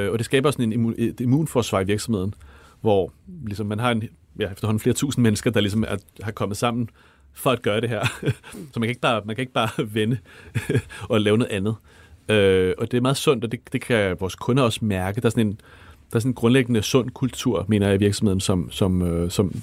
Uh, 0.00 0.12
og 0.12 0.18
det 0.18 0.24
skaber 0.24 0.50
sådan 0.50 0.64
en 0.64 0.72
immun, 0.72 0.94
et 0.98 1.20
immunforsvar 1.20 1.80
i 1.80 1.84
virksomheden, 1.84 2.34
hvor 2.80 3.12
ligesom, 3.44 3.66
man 3.66 3.78
har 3.78 3.90
en, 3.90 4.02
ja, 4.38 4.50
efterhånden 4.50 4.80
flere 4.80 4.94
tusind 4.94 5.22
mennesker, 5.22 5.50
der 5.50 5.60
ligesom 5.60 5.84
er, 5.88 5.96
har 6.22 6.32
kommet 6.32 6.56
sammen 6.56 6.88
for 7.32 7.50
at 7.50 7.62
gøre 7.62 7.80
det 7.80 7.88
her. 7.88 8.04
Så 8.72 8.80
man 8.80 8.82
kan 8.82 8.88
ikke 8.88 9.00
bare, 9.00 9.22
man 9.24 9.36
kan 9.36 9.42
ikke 9.42 9.52
bare 9.52 9.94
vende 9.94 10.18
og 11.08 11.20
lave 11.20 11.38
noget 11.38 11.52
andet. 11.52 11.74
Uh, 12.28 12.82
og 12.82 12.90
det 12.90 12.94
er 12.94 13.00
meget 13.00 13.16
sundt, 13.16 13.44
og 13.44 13.52
det, 13.52 13.60
det 13.72 13.80
kan 13.80 14.16
vores 14.20 14.34
kunder 14.34 14.62
også 14.62 14.84
mærke. 14.84 15.20
Der 15.20 15.26
er 15.26 15.30
sådan 15.30 15.46
en, 15.46 15.60
der 16.12 16.16
er 16.16 16.20
sådan 16.20 16.30
en 16.30 16.34
grundlæggende 16.34 16.82
sund 16.82 17.10
kultur, 17.10 17.64
mener 17.68 17.86
jeg, 17.86 17.94
i 17.94 17.98
virksomheden, 17.98 18.40
som, 18.40 18.70
som, 18.70 19.02
øh, 19.02 19.30
som 19.30 19.62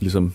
ligesom 0.00 0.34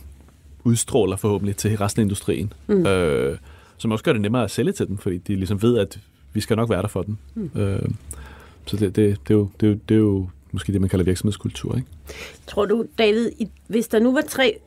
udstråler 0.64 1.16
forhåbentlig 1.16 1.56
til 1.56 1.78
resten 1.78 2.00
af 2.00 2.04
industrien. 2.04 2.54
Mm. 2.68 2.86
Øh, 2.86 3.38
som 3.78 3.92
også 3.92 4.04
gør 4.04 4.14
det 4.14 4.22
nemmere 4.22 4.44
at 4.44 4.52
sælge 4.52 4.72
til 4.72 4.88
dem, 4.88 4.98
fordi 4.98 5.18
de 5.18 5.36
ligesom 5.36 5.62
ved, 5.62 5.78
at 5.78 6.00
vi 6.34 6.42
skal 6.42 6.56
nok 6.56 6.70
være 6.70 6.82
der 6.82 6.88
for 6.88 7.02
dem. 7.02 7.18
Mm. 7.36 7.52
Øh, 7.62 7.90
så 8.66 8.78
det, 8.78 8.96
det, 8.96 8.96
det, 8.96 9.34
er 9.34 9.38
jo, 9.38 9.50
det, 9.60 9.68
er 9.68 9.72
jo, 9.72 9.80
det 9.90 9.96
er 9.96 10.00
jo 10.00 10.30
måske 10.52 10.74
det, 10.74 10.82
man 10.82 10.90
kalder 10.90 11.06
virksomhedskultur. 11.06 11.76
Ikke? 11.76 11.88
Tror 12.48 12.66
du, 12.66 12.86
David, 12.98 13.32
hvis 13.68 13.88
der 13.88 14.00
nu 14.00 14.14
var 14.14 14.22
tre 14.22 14.58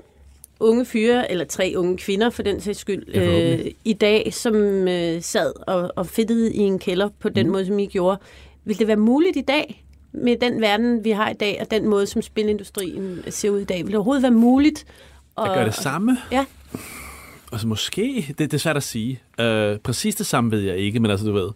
unge 0.60 0.84
fyre, 0.84 1.30
eller 1.30 1.44
tre 1.44 1.74
unge 1.76 1.96
kvinder 1.96 2.30
for 2.30 2.42
den 2.42 2.60
sags 2.60 2.78
skyld, 2.78 3.16
øh, 3.16 3.66
i 3.84 3.92
dag, 3.92 4.34
som 4.34 4.54
øh, 4.88 5.22
sad 5.22 5.52
og, 5.66 5.92
og 5.96 6.06
fedtede 6.06 6.54
i 6.54 6.58
en 6.58 6.78
kælder 6.78 7.08
på 7.20 7.28
den 7.28 7.46
mm. 7.46 7.52
måde, 7.52 7.66
som 7.66 7.78
I 7.78 7.86
gjorde, 7.86 8.18
ville 8.64 8.78
det 8.78 8.86
være 8.86 8.96
muligt 8.96 9.36
i 9.36 9.40
dag 9.40 9.84
med 10.12 10.36
den 10.36 10.60
verden, 10.60 11.04
vi 11.04 11.10
har 11.10 11.30
i 11.30 11.34
dag, 11.34 11.58
og 11.60 11.70
den 11.70 11.88
måde, 11.88 12.06
som 12.06 12.22
spilindustrien 12.22 13.22
ser 13.30 13.50
ud 13.50 13.60
i 13.60 13.64
dag? 13.64 13.78
Vil 13.78 13.86
det 13.86 13.94
overhovedet 13.94 14.22
være 14.22 14.32
muligt? 14.32 14.86
At, 15.38 15.44
at 15.44 15.54
gøre 15.54 15.64
det 15.64 15.74
samme? 15.74 16.18
Ja. 16.32 16.44
Altså 17.52 17.66
måske, 17.66 18.26
det, 18.28 18.38
det 18.38 18.54
er 18.54 18.58
svært 18.58 18.76
at 18.76 18.82
sige. 18.82 19.20
Uh, 19.38 19.76
præcis 19.76 20.14
det 20.14 20.26
samme 20.26 20.50
ved 20.50 20.60
jeg 20.60 20.76
ikke, 20.76 21.00
men 21.00 21.10
altså 21.10 21.26
du 21.26 21.32
ved, 21.32 21.50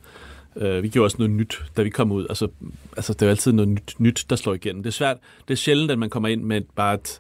uh, 0.55 0.83
vi 0.83 0.89
gjorde 0.89 1.07
også 1.07 1.17
noget 1.19 1.31
nyt, 1.31 1.63
da 1.77 1.83
vi 1.83 1.91
kom 1.91 2.13
ud. 2.13 2.27
Altså, 2.29 2.49
altså 2.97 3.13
det 3.13 3.27
er 3.27 3.31
altid 3.31 3.53
noget 3.53 3.69
nyt, 3.69 3.95
nyt, 3.99 4.27
der 4.31 4.37
slår 4.37 4.55
igennem. 4.55 4.83
Det 4.83 4.91
er 4.91 4.95
svært, 4.95 5.17
det 5.49 5.55
er 5.55 5.59
sjældent, 5.59 5.91
at 5.91 5.99
man 5.99 6.11
kommer 6.11 6.29
ind 6.29 6.43
med 6.43 6.61
bare 6.77 6.95
et, 6.95 7.19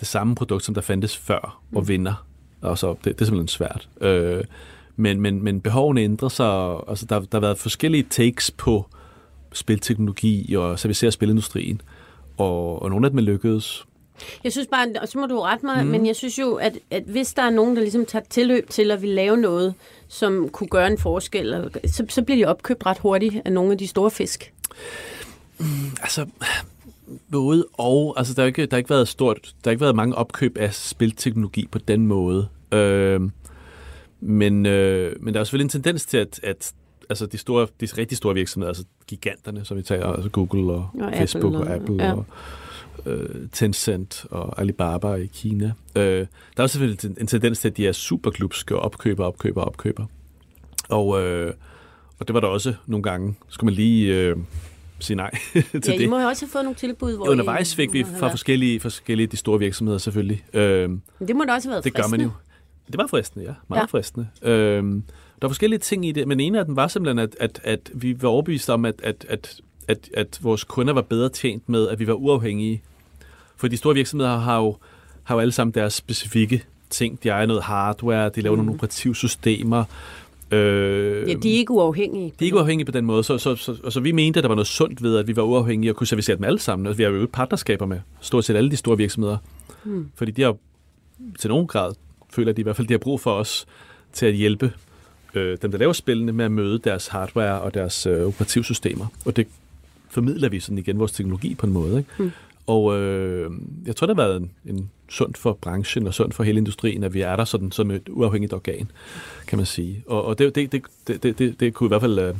det 0.00 0.08
samme 0.08 0.34
produkt, 0.34 0.64
som 0.64 0.74
der 0.74 0.80
fandtes 0.80 1.16
før, 1.16 1.60
og 1.74 1.82
mm. 1.82 1.88
vinder. 1.88 2.26
Og 2.60 2.78
så, 2.78 2.90
det, 2.92 3.04
det 3.04 3.20
er 3.20 3.24
simpelthen 3.24 3.48
svært. 3.48 3.88
Uh, 4.00 4.44
men, 4.96 5.20
men, 5.20 5.42
men 5.42 5.60
behovene 5.60 6.00
ændrer 6.00 6.28
sig, 6.28 6.78
altså 6.88 7.06
der, 7.06 7.20
der 7.20 7.26
har 7.32 7.40
været 7.40 7.58
forskellige 7.58 8.06
takes 8.10 8.50
på, 8.50 8.86
spilteknologi 9.54 10.54
og 10.54 10.78
servicere 10.78 11.12
spilindustrien. 11.12 11.80
Og, 12.36 12.82
og 12.82 12.90
nogle 12.90 13.06
af 13.06 13.10
dem 13.10 13.18
er 13.18 13.22
lykkedes. 13.22 13.84
Jeg 14.44 14.52
synes 14.52 14.68
bare, 14.68 14.88
og 15.02 15.08
så 15.08 15.18
må 15.18 15.26
du 15.26 15.40
rette 15.40 15.66
mig, 15.66 15.84
mm. 15.84 15.90
men 15.90 16.06
jeg 16.06 16.16
synes 16.16 16.38
jo, 16.38 16.54
at, 16.54 16.78
at 16.90 17.02
hvis 17.02 17.34
der 17.34 17.42
er 17.42 17.50
nogen, 17.50 17.76
der 17.76 17.82
ligesom 17.82 18.06
tager 18.06 18.24
tilløb 18.30 18.70
til 18.70 18.90
at 18.90 19.02
vi 19.02 19.06
lave 19.06 19.36
noget, 19.36 19.74
som 20.08 20.48
kunne 20.48 20.68
gøre 20.68 20.86
en 20.86 20.98
forskel, 20.98 21.70
så, 21.86 22.06
så 22.08 22.22
bliver 22.22 22.36
de 22.36 22.44
opkøbt 22.44 22.86
ret 22.86 22.98
hurtigt 22.98 23.34
af 23.44 23.52
nogle 23.52 23.72
af 23.72 23.78
de 23.78 23.86
store 23.86 24.10
fisk. 24.10 24.52
Mm, 25.58 25.66
altså, 26.02 26.26
både 27.32 27.66
og. 27.72 28.14
Altså, 28.16 28.34
der 28.34 28.42
har 28.42 28.46
ikke, 28.46 28.62
der 28.62 28.68
har 28.70 28.78
ikke 28.78 28.90
været 28.90 29.08
stort, 29.08 29.54
der 29.64 29.70
har 29.70 29.70
ikke 29.70 29.80
været 29.80 29.96
mange 29.96 30.14
opkøb 30.14 30.58
af 30.58 30.74
spilteknologi 30.74 31.66
på 31.66 31.78
den 31.78 32.06
måde. 32.06 32.48
Øh, 32.72 33.20
men, 34.20 34.66
øh, 34.66 35.16
men 35.20 35.34
der 35.34 35.40
er 35.40 35.44
selvfølgelig 35.44 35.64
en 35.64 35.82
tendens 35.82 36.06
til, 36.06 36.16
at, 36.16 36.40
at 36.42 36.72
altså 37.10 37.26
de, 37.26 37.38
store, 37.38 37.66
de 37.80 37.86
rigtig 37.98 38.16
store 38.18 38.34
virksomheder, 38.34 38.70
altså 38.70 38.84
giganterne, 39.06 39.64
som 39.64 39.76
vi 39.76 39.82
tager, 39.82 40.06
altså 40.06 40.30
Google 40.30 40.72
og, 40.72 40.88
og 41.00 41.12
Facebook 41.16 41.54
Apple, 41.54 41.58
og, 41.60 41.66
og 41.68 41.74
Apple 41.74 42.04
ja. 42.04 42.12
og 42.12 42.26
øh, 43.06 43.48
Tencent 43.52 44.26
og 44.30 44.60
Alibaba 44.60 45.14
i 45.14 45.26
Kina. 45.26 45.72
Øh, 45.96 46.26
der 46.56 46.62
er 46.62 46.66
selvfølgelig 46.66 47.04
en, 47.10 47.16
en 47.20 47.26
tendens 47.26 47.58
til, 47.58 47.68
at 47.68 47.76
de 47.76 47.86
er 47.88 47.92
superklubske 47.92 48.76
og 48.76 48.82
opkøber, 48.82 49.24
opkøber, 49.24 49.62
opkøber. 49.62 50.06
Og, 50.88 51.22
øh, 51.22 51.52
og 52.18 52.28
det 52.28 52.34
var 52.34 52.40
der 52.40 52.48
også 52.48 52.74
nogle 52.86 53.02
gange. 53.02 53.34
Skulle 53.48 53.66
man 53.66 53.74
lige 53.74 54.14
øh, 54.14 54.36
sige 54.98 55.16
nej 55.16 55.30
til 55.54 55.62
Ja, 55.74 55.78
det. 55.78 56.00
I 56.00 56.06
må 56.06 56.20
jo 56.20 56.26
også 56.28 56.44
have 56.44 56.50
fået 56.50 56.64
nogle 56.64 56.76
tilbud, 56.76 57.16
hvor 57.16 57.28
Undervejs 57.28 57.74
fik 57.74 57.92
vi 57.92 58.04
fra 58.18 58.28
forskellige, 58.30 58.80
forskellige 58.80 59.26
de 59.26 59.36
store 59.36 59.58
virksomheder 59.58 59.98
selvfølgelig. 59.98 60.44
Øhm, 60.52 61.00
Det 61.28 61.36
må 61.36 61.44
da 61.44 61.52
også 61.52 61.68
have 61.68 61.72
været 61.72 61.84
det 61.84 61.94
gør 61.94 62.02
man 62.02 62.10
fristende. 62.10 62.24
jo. 62.24 62.30
Det 62.92 62.98
var 62.98 63.06
fristende, 63.06 63.44
ja. 63.46 63.54
Meget 63.68 63.78
Ja. 63.78 63.82
ja. 63.82 63.86
fristende. 63.86 64.28
Øhm, 64.42 65.02
der 65.44 65.48
var 65.48 65.52
forskellige 65.52 65.78
ting 65.78 66.06
i 66.06 66.12
det, 66.12 66.28
men 66.28 66.40
en 66.40 66.54
af 66.54 66.64
dem 66.64 66.76
var 66.76 66.88
simpelthen, 66.88 67.18
at, 67.18 67.36
at, 67.40 67.60
at 67.64 67.90
vi 67.94 68.22
var 68.22 68.28
overbevist 68.28 68.70
om, 68.70 68.84
at, 68.84 68.94
at, 69.02 69.26
at, 69.28 69.60
at, 69.88 70.10
at 70.14 70.38
vores 70.42 70.64
kunder 70.64 70.92
var 70.92 71.02
bedre 71.02 71.28
tjent 71.28 71.68
med, 71.68 71.88
at 71.88 71.98
vi 71.98 72.06
var 72.06 72.12
uafhængige. 72.12 72.82
For 73.56 73.68
de 73.68 73.76
store 73.76 73.94
virksomheder 73.94 74.38
har 74.38 74.58
jo, 74.58 74.76
har 75.22 75.34
jo 75.34 75.40
alle 75.40 75.52
sammen 75.52 75.74
deres 75.74 75.94
specifikke 75.94 76.64
ting. 76.90 77.22
De 77.22 77.28
ejer 77.28 77.46
noget 77.46 77.62
hardware, 77.62 78.28
de 78.28 78.40
laver 78.40 78.56
mm. 78.56 78.62
nogle 78.62 78.74
operativsystemer. 78.74 79.84
Øh, 80.50 81.28
Ja, 81.28 81.34
de 81.34 81.54
er 81.54 81.58
ikke 81.58 81.70
uafhængige. 81.72 82.26
de 82.26 82.44
er 82.44 82.46
ikke 82.46 82.56
uafhængige 82.56 82.86
på 82.86 82.92
den 82.92 83.04
måde, 83.04 83.24
så, 83.24 83.38
så, 83.38 83.56
så, 83.56 83.76
så, 83.84 83.90
så 83.90 84.00
vi 84.00 84.12
mente, 84.12 84.38
at 84.38 84.44
der 84.44 84.48
var 84.48 84.56
noget 84.56 84.66
sundt 84.66 85.02
ved, 85.02 85.16
at 85.16 85.26
vi 85.26 85.36
var 85.36 85.42
uafhængige 85.42 85.92
og 85.92 85.96
kunne 85.96 86.06
servicere 86.06 86.36
dem 86.36 86.44
alle 86.44 86.58
sammen. 86.58 86.86
Og 86.86 86.98
vi 86.98 87.02
har 87.02 87.10
jo 87.10 87.28
partnerskaber 87.32 87.86
med 87.86 88.00
stort 88.20 88.44
set 88.44 88.56
alle 88.56 88.70
de 88.70 88.76
store 88.76 88.96
virksomheder. 88.96 89.36
Mm. 89.84 90.08
Fordi 90.14 90.30
de 90.30 90.42
har 90.42 90.56
til 91.38 91.50
nogen 91.50 91.66
grad, 91.66 91.92
føler 92.30 92.52
de 92.52 92.60
i 92.60 92.62
hvert 92.62 92.76
fald, 92.76 92.88
de 92.88 92.94
har 92.94 92.98
brug 92.98 93.20
for 93.20 93.32
os 93.32 93.66
til 94.12 94.26
at 94.26 94.34
hjælpe 94.34 94.72
øh, 95.34 95.58
dem, 95.62 95.70
der 95.70 95.78
laver 95.78 95.92
spillene, 95.92 96.32
med 96.32 96.44
at 96.44 96.52
møde 96.52 96.78
deres 96.78 97.06
hardware 97.06 97.60
og 97.60 97.74
deres 97.74 98.06
øh, 98.06 98.26
operativsystemer. 98.26 99.06
Og 99.24 99.36
det 99.36 99.46
formidler 100.10 100.48
vi 100.48 100.60
sådan 100.60 100.78
igen 100.78 100.98
vores 100.98 101.12
teknologi 101.12 101.54
på 101.54 101.66
en 101.66 101.72
måde. 101.72 101.98
Ikke? 101.98 102.10
Mm. 102.18 102.30
Og 102.66 102.98
øh, 102.98 103.50
jeg 103.86 103.96
tror, 103.96 104.06
det 104.06 104.16
har 104.16 104.24
været 104.24 104.36
en, 104.36 104.50
en 104.64 104.90
sund 105.08 105.34
for 105.34 105.52
branchen 105.52 106.06
og 106.06 106.14
sund 106.14 106.32
for 106.32 106.42
hele 106.42 106.58
industrien, 106.58 107.04
at 107.04 107.14
vi 107.14 107.20
er 107.20 107.36
der 107.36 107.44
sådan 107.44 107.72
som 107.72 107.90
et 107.90 108.08
uafhængigt 108.08 108.52
organ, 108.52 108.90
kan 109.46 109.58
man 109.58 109.66
sige. 109.66 110.04
Og, 110.06 110.24
og 110.24 110.38
det, 110.38 110.54
det, 110.54 110.72
det, 110.72 110.82
det, 111.06 111.22
det, 111.22 111.38
det, 111.38 111.60
det 111.60 111.74
kunne 111.74 111.86
i 111.86 111.88
hvert 111.88 112.00
fald 112.00 112.18
øh, 112.18 112.34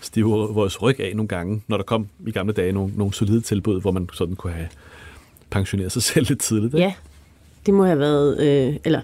stive 0.00 0.28
vores 0.30 0.82
ryg 0.82 1.00
af 1.00 1.16
nogle 1.16 1.28
gange, 1.28 1.62
når 1.68 1.76
der 1.76 1.84
kom 1.84 2.08
i 2.26 2.30
gamle 2.30 2.52
dage 2.52 2.72
nogle, 2.72 2.92
nogle 2.96 3.14
solide 3.14 3.40
tilbud, 3.40 3.80
hvor 3.80 3.90
man 3.90 4.08
sådan 4.12 4.36
kunne 4.36 4.52
have 4.52 4.68
pensioneret 5.50 5.92
sig 5.92 6.02
selv 6.12 6.26
lidt 6.28 6.40
tidligt. 6.40 6.74
Ikke? 6.74 6.86
Ja, 6.86 6.94
det 7.66 7.74
må 7.74 7.84
have 7.84 7.98
været, 7.98 8.40
øh, 8.40 8.76
eller 8.84 9.00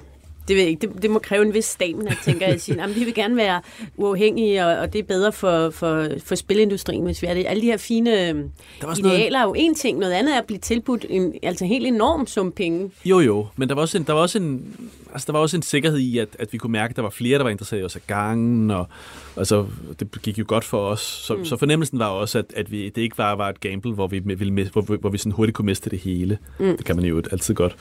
det, 0.48 0.56
ved 0.56 0.62
jeg 0.62 0.70
ikke, 0.70 0.86
det, 0.86 1.02
det 1.02 1.10
må 1.10 1.18
kræve 1.18 1.46
en 1.46 1.54
vis 1.54 1.64
stamina, 1.64 2.14
tænker 2.24 2.46
jeg, 2.46 2.54
at 2.54 2.60
sige, 2.60 2.88
vi 2.94 3.04
vil 3.04 3.14
gerne 3.14 3.36
være 3.36 3.60
uafhængige, 3.96 4.66
og, 4.66 4.78
og 4.78 4.92
det 4.92 4.98
er 4.98 5.02
bedre 5.02 5.32
for, 5.32 5.70
for, 5.70 6.08
for 6.24 6.34
spilindustrien, 6.34 7.04
hvis 7.04 7.22
vi 7.22 7.26
er 7.26 7.34
det. 7.34 7.46
Alle 7.46 7.62
de 7.62 7.66
her 7.66 7.76
fine 7.76 8.28
øh, 8.28 8.36
var 8.82 8.88
også 8.88 9.02
noget, 9.02 9.18
idealer 9.18 9.38
er 9.38 9.44
jo 9.44 9.54
en 9.56 9.74
ting, 9.74 9.98
noget 9.98 10.12
andet 10.12 10.34
er 10.34 10.38
at 10.38 10.46
blive 10.46 10.58
tilbudt 10.58 11.06
en 11.08 11.34
altså 11.42 11.64
helt 11.64 11.86
enorm 11.86 12.26
sum 12.26 12.52
penge. 12.52 12.90
Jo, 13.04 13.20
jo, 13.20 13.46
men 13.56 13.68
der 13.68 13.74
var 13.74 13.82
også 13.82 13.98
en, 13.98 14.04
der 14.04 14.12
var 14.12 14.20
også 14.20 14.38
en, 14.38 14.76
altså, 15.12 15.26
der 15.26 15.32
var 15.32 15.40
også 15.40 15.56
en 15.56 15.62
sikkerhed 15.62 15.98
i, 15.98 16.18
at, 16.18 16.28
at 16.38 16.52
vi 16.52 16.58
kunne 16.58 16.72
mærke, 16.72 16.92
at 16.92 16.96
der 16.96 17.02
var 17.02 17.10
flere, 17.10 17.38
der 17.38 17.44
var 17.44 17.50
interesseret 17.50 17.80
i 17.80 17.84
os 17.84 17.96
af 17.96 18.02
gangen, 18.06 18.70
og 18.70 18.88
altså, 19.36 19.66
det 20.00 20.22
gik 20.22 20.38
jo 20.38 20.44
godt 20.48 20.64
for 20.64 20.88
os. 20.88 21.00
Så, 21.00 21.34
mm. 21.34 21.44
så 21.44 21.56
fornemmelsen 21.56 21.98
var 21.98 22.08
også, 22.08 22.38
at, 22.38 22.44
at 22.56 22.72
vi, 22.72 22.88
det 22.88 23.02
ikke 23.02 23.16
bare 23.16 23.38
var 23.38 23.48
et 23.48 23.60
gamble, 23.60 23.92
hvor 23.92 24.06
vi, 24.06 24.18
ville, 24.18 24.70
hvor, 24.72 24.96
hvor 24.96 25.10
vi 25.10 25.18
sådan 25.18 25.32
hurtigt 25.32 25.56
kunne 25.56 25.66
miste 25.66 25.90
det 25.90 25.98
hele. 25.98 26.38
Mm. 26.58 26.76
Det 26.76 26.84
kan 26.84 26.96
man 26.96 27.04
jo 27.04 27.22
altid 27.32 27.54
godt. 27.54 27.76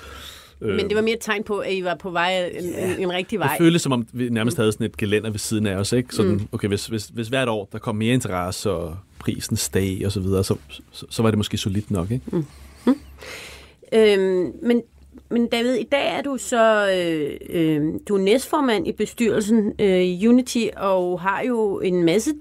Øh, 0.61 0.75
Men 0.75 0.87
det 0.87 0.95
var 0.95 1.01
mere 1.01 1.15
et 1.15 1.21
tegn 1.21 1.43
på, 1.43 1.57
at 1.57 1.73
I 1.73 1.83
var 1.83 1.95
på 1.95 2.09
vej 2.09 2.51
en, 2.59 2.65
en, 2.65 2.99
en 2.99 3.13
rigtig 3.13 3.39
vej. 3.39 3.47
Det 3.47 3.57
føltes 3.57 3.81
som 3.81 3.91
om, 3.91 4.07
vi 4.13 4.29
nærmest 4.29 4.57
havde 4.57 4.71
sådan 4.71 4.85
et 4.85 4.97
gelænder 4.97 5.29
ved 5.29 5.39
siden 5.39 5.67
af 5.67 5.75
os. 5.75 5.91
Ikke? 5.91 6.15
Sådan, 6.15 6.31
mm. 6.31 6.47
okay, 6.51 6.67
hvis, 6.67 6.87
hvis, 6.87 7.05
hvis 7.05 7.27
hvert 7.27 7.49
år 7.49 7.69
der 7.71 7.79
kom 7.79 7.95
mere 7.95 8.13
interesse, 8.13 8.71
og 8.71 8.97
prisen 9.19 9.57
steg 9.57 10.01
og 10.05 10.11
så 10.11 10.19
videre, 10.19 10.43
så, 10.43 10.55
så, 10.91 11.05
så 11.09 11.21
var 11.23 11.31
det 11.31 11.37
måske 11.37 11.57
solidt 11.57 11.91
nok. 11.91 12.11
Ikke? 12.11 12.25
Mm. 12.31 12.45
Øhm, 13.93 14.51
men, 14.61 14.81
men 15.29 15.47
David, 15.47 15.73
i 15.73 15.87
dag 15.91 16.17
er 16.17 16.21
du 16.21 16.37
så 16.37 16.89
øh, 16.97 17.31
øh, 17.49 17.93
du 18.07 18.15
er 18.15 18.19
næstformand 18.19 18.87
i 18.87 18.91
bestyrelsen 18.91 19.73
øh, 19.79 20.01
i 20.01 20.27
Unity, 20.27 20.65
og 20.77 21.21
har 21.21 21.41
jo 21.41 21.79
en 21.79 22.03
masse 22.03 22.31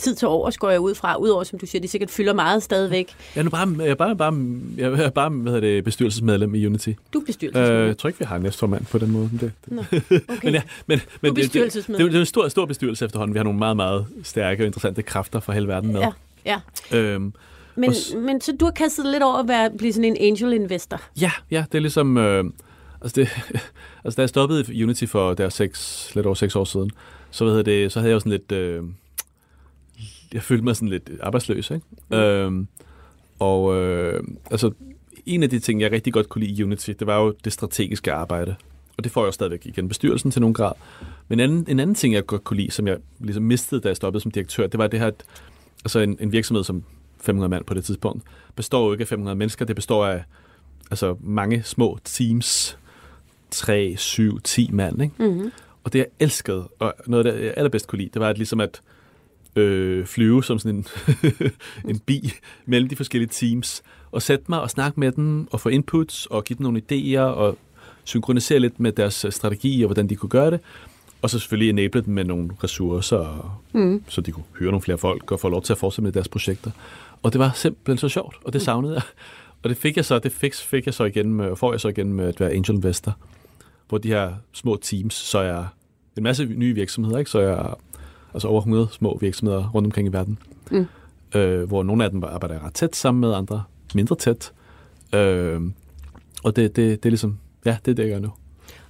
tid 0.00 0.14
til 0.14 0.28
overs, 0.28 0.58
går 0.58 0.70
jeg 0.70 0.80
ud 0.80 0.94
fra, 0.94 1.16
udover 1.16 1.44
som 1.44 1.58
du 1.58 1.66
siger, 1.66 1.80
det 1.80 1.90
sikkert 1.90 2.10
fylder 2.10 2.32
meget 2.32 2.62
stadigvæk. 2.62 3.14
Jeg 3.34 3.40
er 3.40 3.44
nu 3.44 3.50
bare, 3.50 3.74
jeg 3.78 3.88
er 3.88 3.94
bare, 3.94 4.16
bare, 4.16 4.34
jeg 4.76 4.92
er 5.04 5.10
bare 5.10 5.28
hvad 5.30 5.52
hedder 5.52 5.68
det, 5.68 5.84
bestyrelsesmedlem 5.84 6.54
i 6.54 6.66
Unity. 6.66 6.88
Du 7.12 7.18
er 7.18 7.22
Øh, 7.22 7.26
bestyrelsesmedlem. 7.26 7.86
jeg 7.86 7.98
tror 7.98 8.08
ikke, 8.08 8.18
vi 8.18 8.24
har 8.24 8.36
en 8.36 8.42
næstformand 8.42 8.86
på 8.86 8.98
den 8.98 9.10
måde. 9.10 9.28
men 9.32 9.40
Det, 9.40 9.52
det. 9.64 9.72
Nå, 9.72 9.82
okay. 10.28 10.44
men 10.44 10.54
ja, 10.54 10.62
men, 10.86 10.86
men 10.86 10.98
det, 10.98 11.00
det, 11.22 11.22
det, 11.22 11.34
bestyrelsesmedlem. 11.36 12.08
det 12.08 12.16
er 12.16 12.20
en 12.20 12.26
stor, 12.26 12.48
stor 12.48 12.66
bestyrelse 12.66 13.04
efterhånden. 13.04 13.34
Vi 13.34 13.38
har 13.38 13.44
nogle 13.44 13.58
meget, 13.58 13.76
meget 13.76 14.06
stærke 14.22 14.62
og 14.62 14.66
interessante 14.66 15.02
kræfter 15.02 15.40
fra 15.40 15.52
hele 15.52 15.68
verden 15.68 15.92
med. 15.92 16.00
ja, 16.00 16.10
ja. 16.92 16.98
Øhm, 16.98 17.32
Men, 17.74 17.92
men 18.16 18.40
så 18.40 18.52
du 18.60 18.64
har 18.64 18.72
kastet 18.72 19.06
lidt 19.06 19.22
over 19.22 19.36
at 19.38 19.48
være, 19.48 19.70
blive 19.78 19.92
sådan 19.92 20.04
en 20.04 20.16
angel 20.20 20.52
investor. 20.52 21.00
ja, 21.20 21.30
ja, 21.50 21.64
det 21.72 21.78
er 21.78 21.82
ligesom... 21.82 22.16
Øh, 22.18 22.44
altså, 23.02 23.20
det, 23.20 23.28
altså, 24.04 24.16
da 24.16 24.22
jeg 24.22 24.28
stoppede 24.28 24.82
Unity 24.84 25.04
for 25.04 25.34
der 25.34 25.48
seks, 25.48 26.10
lidt 26.14 26.26
over 26.26 26.34
seks 26.34 26.56
år 26.56 26.64
siden, 26.64 26.90
så, 27.30 27.44
hvad 27.44 27.54
hedder 27.54 27.72
det, 27.72 27.92
så 27.92 27.98
havde 28.00 28.10
jeg 28.10 28.14
jo 28.14 28.20
sådan 28.20 28.32
lidt... 28.32 28.52
Øh, 28.52 28.82
jeg 30.34 30.42
følte 30.42 30.64
mig 30.64 30.76
sådan 30.76 30.88
lidt 30.88 31.10
arbejdsløs, 31.20 31.70
ikke? 31.70 31.86
Mm. 32.10 32.16
Øhm, 32.16 32.68
og 33.38 33.76
øh, 33.76 34.24
altså, 34.50 34.70
en 35.26 35.42
af 35.42 35.50
de 35.50 35.58
ting, 35.58 35.80
jeg 35.80 35.92
rigtig 35.92 36.12
godt 36.12 36.28
kunne 36.28 36.44
lide 36.44 36.60
i 36.60 36.64
Unity, 36.64 36.90
det 36.90 37.06
var 37.06 37.20
jo 37.20 37.34
det 37.44 37.52
strategiske 37.52 38.12
arbejde. 38.12 38.54
Og 38.96 39.04
det 39.04 39.12
får 39.12 39.20
jeg 39.20 39.26
jo 39.26 39.32
stadigvæk 39.32 39.66
igen 39.66 39.88
bestyrelsen 39.88 40.30
til 40.30 40.40
nogen 40.40 40.54
grad. 40.54 40.72
Men 41.28 41.40
en 41.40 41.44
anden, 41.44 41.64
en 41.68 41.80
anden 41.80 41.94
ting, 41.94 42.14
jeg 42.14 42.26
godt 42.26 42.44
kunne 42.44 42.56
lide, 42.56 42.70
som 42.70 42.86
jeg 42.86 42.98
ligesom 43.18 43.42
mistede, 43.42 43.80
da 43.80 43.88
jeg 43.88 43.96
stoppede 43.96 44.22
som 44.22 44.30
direktør, 44.30 44.66
det 44.66 44.78
var 44.78 44.86
det 44.86 45.00
her, 45.00 45.06
at 45.06 45.24
altså 45.84 46.00
en, 46.00 46.16
en 46.20 46.32
virksomhed 46.32 46.64
som 46.64 46.84
500 47.20 47.50
mand 47.50 47.64
på 47.64 47.74
det 47.74 47.84
tidspunkt, 47.84 48.22
består 48.56 48.86
jo 48.86 48.92
ikke 48.92 49.02
af 49.02 49.08
500 49.08 49.36
mennesker, 49.36 49.64
det 49.64 49.76
består 49.76 50.06
af 50.06 50.24
altså 50.90 51.16
mange 51.20 51.62
små 51.62 51.98
teams, 52.04 52.78
3, 53.50 53.94
7, 53.98 54.40
10 54.40 54.70
mand, 54.72 55.02
ikke? 55.02 55.14
Mm-hmm. 55.18 55.52
Og 55.84 55.92
det 55.92 55.98
jeg 55.98 56.06
elskede, 56.18 56.68
og 56.78 56.94
noget 57.06 57.26
af 57.26 57.32
det 57.32 57.44
jeg 57.44 57.54
allerbedst 57.56 57.86
kunne 57.86 57.98
lide, 57.98 58.10
det 58.14 58.20
var 58.20 58.28
at 58.28 58.38
ligesom 58.38 58.60
at 58.60 58.80
øh, 59.56 60.06
flyve 60.06 60.44
som 60.44 60.58
sådan 60.58 60.76
en, 60.76 60.86
en 61.90 61.98
bi 61.98 62.32
mellem 62.66 62.88
de 62.88 62.96
forskellige 62.96 63.30
teams, 63.32 63.82
og 64.12 64.22
sætte 64.22 64.44
mig 64.48 64.60
og 64.60 64.70
snakke 64.70 65.00
med 65.00 65.12
dem, 65.12 65.48
og 65.50 65.60
få 65.60 65.68
inputs, 65.68 66.26
og 66.26 66.44
give 66.44 66.56
dem 66.56 66.64
nogle 66.64 66.82
idéer, 66.92 67.20
og 67.20 67.58
synkronisere 68.04 68.58
lidt 68.58 68.80
med 68.80 68.92
deres 68.92 69.24
øh, 69.24 69.32
strategi, 69.32 69.82
og 69.82 69.88
hvordan 69.88 70.08
de 70.08 70.16
kunne 70.16 70.30
gøre 70.30 70.50
det. 70.50 70.60
Og 71.22 71.30
så 71.30 71.38
selvfølgelig 71.38 71.70
enable 71.70 72.00
dem 72.00 72.14
med 72.14 72.24
nogle 72.24 72.50
ressourcer, 72.64 73.60
Mm. 73.72 74.02
så 74.08 74.20
de 74.20 74.32
kunne 74.32 74.44
hyre 74.58 74.70
nogle 74.70 74.82
flere 74.82 74.98
folk, 74.98 75.32
og 75.32 75.40
få 75.40 75.48
lov 75.48 75.62
til 75.62 75.72
at 75.72 75.78
fortsætte 75.78 76.02
med 76.02 76.12
deres 76.12 76.28
projekter. 76.28 76.70
Og 77.22 77.32
det 77.32 77.38
var 77.38 77.52
simpelthen 77.54 77.98
så 77.98 78.08
sjovt, 78.08 78.36
og 78.44 78.52
det 78.52 78.62
savnede 78.62 78.94
jeg. 78.94 79.02
Og 79.62 79.70
det 79.70 79.76
fik 79.78 79.96
jeg 79.96 80.04
så, 80.04 80.18
det 80.18 80.32
fik, 80.32 80.54
fik 80.54 80.86
jeg 80.86 80.94
så 80.94 81.04
igen, 81.04 81.34
med, 81.34 81.56
får 81.56 81.72
jeg 81.72 81.80
så 81.80 81.88
igen 81.88 82.12
med 82.12 82.24
at 82.28 82.40
være 82.40 82.50
angel 82.52 82.74
investor, 82.76 83.16
hvor 83.88 83.98
de 83.98 84.08
her 84.08 84.32
små 84.52 84.76
teams, 84.76 85.14
så 85.14 85.38
er 85.38 85.42
jeg 85.42 85.66
en 86.16 86.22
masse 86.22 86.44
nye 86.44 86.74
virksomheder, 86.74 87.18
ikke? 87.18 87.30
så 87.30 87.38
er 87.38 87.48
jeg 87.48 87.74
altså 88.34 88.48
over 88.48 88.60
100 88.60 88.88
små 88.92 89.18
virksomheder 89.20 89.70
rundt 89.74 89.86
omkring 89.86 90.08
i 90.08 90.12
verden, 90.12 90.38
Mm. 90.70 90.86
øh, 91.34 91.68
hvor 91.68 91.82
nogle 91.82 92.04
af 92.04 92.10
dem 92.10 92.24
arbejder 92.24 92.66
ret 92.66 92.74
tæt 92.74 92.96
sammen 92.96 93.20
med, 93.20 93.34
andre 93.34 93.62
mindre 93.94 94.16
tæt. 94.16 94.52
Øh, 95.14 95.60
og 96.44 96.56
det, 96.56 96.76
det, 96.76 97.02
det 97.02 97.08
er 97.08 97.10
ligesom, 97.10 97.38
ja, 97.64 97.76
det 97.84 97.90
er 97.90 97.94
det, 97.94 98.02
jeg 98.02 98.10
gør 98.10 98.18
nu. 98.18 98.30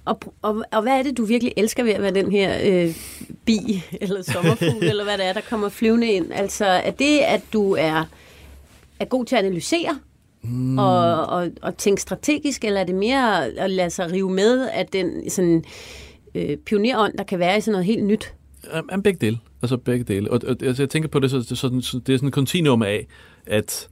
Og, 0.05 0.19
og, 0.41 0.63
og 0.71 0.81
hvad 0.81 0.99
er 0.99 1.03
det, 1.03 1.17
du 1.17 1.25
virkelig 1.25 1.53
elsker 1.57 1.83
ved 1.83 1.91
at 1.91 2.01
være 2.01 2.13
den 2.13 2.31
her 2.31 2.57
øh, 2.63 2.95
bi, 3.45 3.83
eller 4.01 4.21
sommerfugl, 4.23 4.83
eller 4.89 5.03
hvad 5.03 5.17
det 5.17 5.25
er, 5.25 5.33
der 5.33 5.41
kommer 5.49 5.69
flyvende 5.69 6.07
ind? 6.11 6.33
Altså, 6.33 6.65
er 6.65 6.91
det, 6.91 7.19
at 7.19 7.41
du 7.53 7.71
er, 7.79 8.03
er 8.99 9.05
god 9.05 9.25
til 9.25 9.35
at 9.35 9.45
analysere, 9.45 9.99
mm. 10.41 10.79
og, 10.79 11.25
og, 11.25 11.47
og 11.61 11.77
tænke 11.77 12.01
strategisk, 12.01 12.65
eller 12.65 12.79
er 12.79 12.83
det 12.85 12.95
mere 12.95 13.45
at 13.45 13.69
lade 13.69 13.89
sig 13.89 14.11
rive 14.11 14.29
med 14.29 14.69
af 14.69 14.87
den 14.87 15.29
sådan, 15.29 15.63
øh, 16.35 16.57
pionerånd, 16.57 17.17
der 17.17 17.23
kan 17.23 17.39
være 17.39 17.57
i 17.57 17.61
sådan 17.61 17.71
noget 17.71 17.85
helt 17.85 18.05
nyt? 18.05 18.33
Jamen, 18.73 19.03
begge 19.03 19.25
dele. 19.25 19.39
Altså 19.61 19.77
begge 19.77 20.03
dele. 20.03 20.31
Og, 20.31 20.39
og 20.47 20.55
altså, 20.61 20.83
jeg 20.83 20.89
tænker 20.89 21.09
på 21.09 21.19
det, 21.19 21.31
så, 21.31 21.43
så, 21.43 21.55
så, 21.55 21.81
så 21.81 21.99
det 21.99 22.13
er 22.13 22.17
sådan 22.17 22.27
en 22.27 22.31
kontinuum 22.31 22.81
af, 22.81 23.07
at 23.45 23.89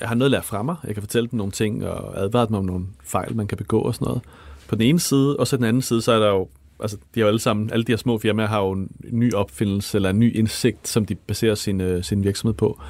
jeg 0.00 0.08
har 0.08 0.14
noget 0.14 0.30
lært 0.30 0.44
fra 0.44 0.62
mig. 0.62 0.76
Jeg 0.86 0.94
kan 0.94 1.02
fortælle 1.02 1.28
dem 1.30 1.36
nogle 1.36 1.52
ting 1.52 1.86
og 1.86 2.18
advare 2.18 2.46
dem 2.46 2.54
om 2.54 2.64
nogle 2.64 2.86
fejl, 3.04 3.36
man 3.36 3.46
kan 3.46 3.58
begå 3.58 3.80
og 3.80 3.94
sådan 3.94 4.04
noget. 4.04 4.22
På 4.68 4.74
den 4.74 4.82
ene 4.82 5.00
side, 5.00 5.36
og 5.36 5.46
så 5.46 5.56
den 5.56 5.64
anden 5.64 5.82
side, 5.82 6.02
så 6.02 6.12
er 6.12 6.18
der 6.18 6.28
jo, 6.28 6.48
altså 6.80 6.96
de 7.14 7.20
har 7.20 7.24
jo 7.24 7.28
alle 7.28 7.40
sammen, 7.40 7.70
alle 7.72 7.84
de 7.84 7.92
her 7.92 7.96
små 7.96 8.18
firmaer 8.18 8.46
har 8.46 8.60
jo 8.60 8.72
en 8.72 8.90
ny 9.10 9.34
opfindelse 9.34 9.98
eller 9.98 10.10
en 10.10 10.18
ny 10.18 10.36
indsigt, 10.36 10.88
som 10.88 11.06
de 11.06 11.14
baserer 11.14 11.54
sin, 11.54 11.80
øh, 11.80 12.04
sin 12.04 12.24
virksomhed 12.24 12.54
på. 12.54 12.80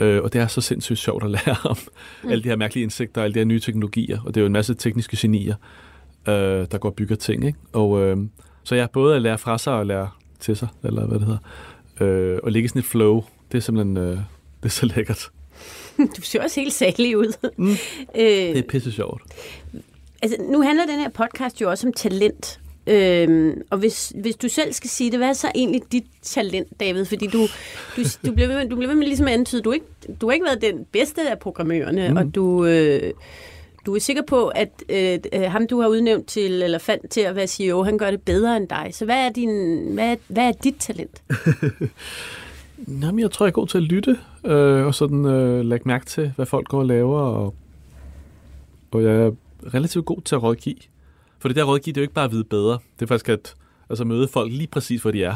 Øh, 0.00 0.22
og 0.22 0.32
det 0.32 0.40
er 0.40 0.46
så 0.46 0.60
sindssygt 0.60 0.98
sjovt 0.98 1.24
at 1.24 1.30
lære 1.30 1.56
om 1.64 1.76
mm. 2.22 2.30
alle 2.30 2.44
de 2.44 2.48
her 2.48 2.56
mærkelige 2.56 2.82
indsigter, 2.82 3.22
alle 3.22 3.34
de 3.34 3.38
her 3.38 3.44
nye 3.44 3.60
teknologier. 3.60 4.20
Og 4.20 4.34
det 4.34 4.36
er 4.36 4.42
jo 4.42 4.46
en 4.46 4.52
masse 4.52 4.74
tekniske 4.74 5.16
genier, 5.20 5.54
øh, 6.28 6.66
der 6.70 6.78
går 6.78 6.88
og 6.88 6.94
bygger 6.94 7.16
ting. 7.16 7.46
Ikke? 7.46 7.58
Og, 7.72 8.00
øh, 8.00 8.16
så 8.64 8.74
jeg 8.74 8.90
både 8.90 9.16
at 9.16 9.22
lære 9.22 9.38
fra 9.38 9.58
sig 9.58 9.72
og 9.72 9.86
lære 9.86 10.08
til 10.40 10.56
sig, 10.56 10.68
eller 10.84 11.06
hvad 11.06 11.18
det 11.18 11.26
hedder. 11.26 11.40
Øh, 12.00 12.38
og 12.42 12.52
ligge 12.52 12.64
i 12.64 12.68
sådan 12.68 12.80
et 12.80 12.86
flow, 12.86 13.24
det 13.52 13.58
er 13.58 13.62
simpelthen 13.62 13.96
øh, 13.96 14.18
det 14.62 14.64
er 14.64 14.68
så 14.68 14.86
lækkert. 14.96 15.30
Du 16.16 16.22
ser 16.22 16.42
også 16.42 16.60
helt 16.60 16.72
særlig 16.72 17.18
ud. 17.18 17.50
Mm. 17.56 17.70
øh, 17.70 17.76
Det 18.14 18.58
er 18.58 18.62
pisse 18.68 18.92
sjovt. 18.92 19.22
Altså, 20.22 20.36
nu 20.50 20.62
handler 20.62 20.86
den 20.86 21.00
her 21.00 21.08
podcast 21.08 21.60
jo 21.60 21.70
også 21.70 21.86
om 21.86 21.92
talent. 21.92 22.60
Øhm, 22.86 23.62
og 23.70 23.78
hvis, 23.78 24.12
hvis 24.20 24.36
du 24.36 24.48
selv 24.48 24.72
skal 24.72 24.90
sige 24.90 25.10
det, 25.10 25.18
hvad 25.18 25.28
er 25.28 25.32
så 25.32 25.50
egentlig 25.54 25.82
dit 25.92 26.04
talent, 26.22 26.80
David? 26.80 27.04
Fordi 27.04 27.26
du, 27.26 27.46
du, 27.96 28.02
du 28.26 28.32
bliver 28.32 28.48
ved 28.48 28.56
med, 28.56 28.68
du 28.68 28.76
bliver 28.76 28.88
ved 28.90 28.96
med 28.96 29.06
ligesom 29.06 29.26
at 29.28 29.34
antyde, 29.34 29.62
du, 29.62 29.72
ikke, 29.72 29.86
du 30.20 30.26
har 30.26 30.32
ikke 30.32 30.46
været 30.46 30.60
den 30.62 30.86
bedste 30.92 31.30
af 31.30 31.38
programmørerne, 31.38 32.08
mm. 32.08 32.16
og 32.16 32.34
du, 32.34 32.64
øh, 32.66 33.12
du 33.86 33.94
er 33.94 33.98
sikker 33.98 34.22
på, 34.22 34.48
at 34.48 34.82
øh, 34.88 35.18
øh 35.32 35.50
ham, 35.50 35.66
du 35.66 35.80
har 35.80 35.88
udnævnt 35.88 36.26
til, 36.26 36.62
eller 36.62 36.78
fandt 36.78 37.10
til 37.10 37.20
at 37.20 37.36
være 37.36 37.46
CEO, 37.46 37.82
han 37.82 37.98
gør 37.98 38.10
det 38.10 38.22
bedre 38.22 38.56
end 38.56 38.68
dig. 38.68 38.90
Så 38.92 39.04
hvad 39.04 39.26
er, 39.26 39.32
din, 39.32 39.84
hvad 39.94 40.12
er, 40.12 40.16
hvad 40.28 40.48
er 40.48 40.52
dit 40.52 40.76
talent? 40.78 41.22
Jamen, 43.02 43.18
jeg 43.18 43.30
tror, 43.30 43.46
jeg 43.46 43.50
er 43.50 43.54
god 43.54 43.66
til 43.66 43.78
at 43.78 43.84
lytte, 43.84 44.18
øh, 44.44 44.86
og 44.86 44.94
sådan 44.94 45.24
øh, 45.24 45.64
lægge 45.64 45.88
mærke 45.88 46.06
til, 46.06 46.32
hvad 46.36 46.46
folk 46.46 46.68
går 46.68 46.78
og 46.78 46.86
laver, 46.86 47.20
og, 47.20 47.54
og 48.90 49.02
jeg 49.02 49.12
er 49.12 49.30
relativt 49.74 50.06
god 50.06 50.20
til 50.20 50.34
at 50.34 50.42
rådgive. 50.42 50.76
For 51.38 51.48
det 51.48 51.56
der 51.56 51.64
rådgive, 51.64 51.92
det 51.92 51.96
er 51.96 52.02
jo 52.02 52.04
ikke 52.04 52.14
bare 52.14 52.24
at 52.24 52.32
vide 52.32 52.44
bedre. 52.44 52.78
Det 52.98 53.02
er 53.02 53.06
faktisk 53.06 53.28
at 53.28 53.54
altså, 53.90 54.04
møde 54.04 54.28
folk 54.28 54.52
lige 54.52 54.66
præcis, 54.66 55.02
hvor 55.02 55.10
de 55.10 55.24
er, 55.24 55.34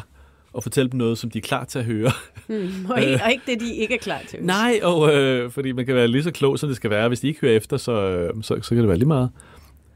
og 0.53 0.63
fortælle 0.63 0.91
dem 0.91 0.99
noget, 0.99 1.19
som 1.19 1.31
de 1.31 1.39
er 1.39 1.43
klar 1.43 1.65
til 1.65 1.79
at 1.79 1.85
høre. 1.85 2.11
Mm, 2.51 2.87
og, 2.91 3.03
ikke, 3.03 3.21
og 3.25 3.31
ikke 3.31 3.43
det, 3.47 3.61
de 3.61 3.75
ikke 3.75 3.95
er 3.95 3.99
klar 3.99 4.21
til. 4.29 4.39
Nej, 4.43 4.81
og 4.83 5.15
øh, 5.15 5.51
fordi 5.51 5.73
man 5.73 5.87
kan 5.87 5.95
være 5.95 6.09
lige 6.09 6.23
så 6.23 6.31
klog, 6.31 6.59
som 6.59 6.69
det 6.69 6.77
skal 6.77 6.91
være. 6.91 7.09
Hvis 7.09 7.21
de 7.21 7.29
ikke 7.29 7.41
hører 7.41 7.57
efter, 7.57 7.77
så, 7.77 7.93
øh, 7.93 8.43
så, 8.43 8.59
så 8.63 8.69
kan 8.69 8.79
det 8.79 8.89
være 8.89 8.99
lige 8.99 9.09
meget. 9.09 9.31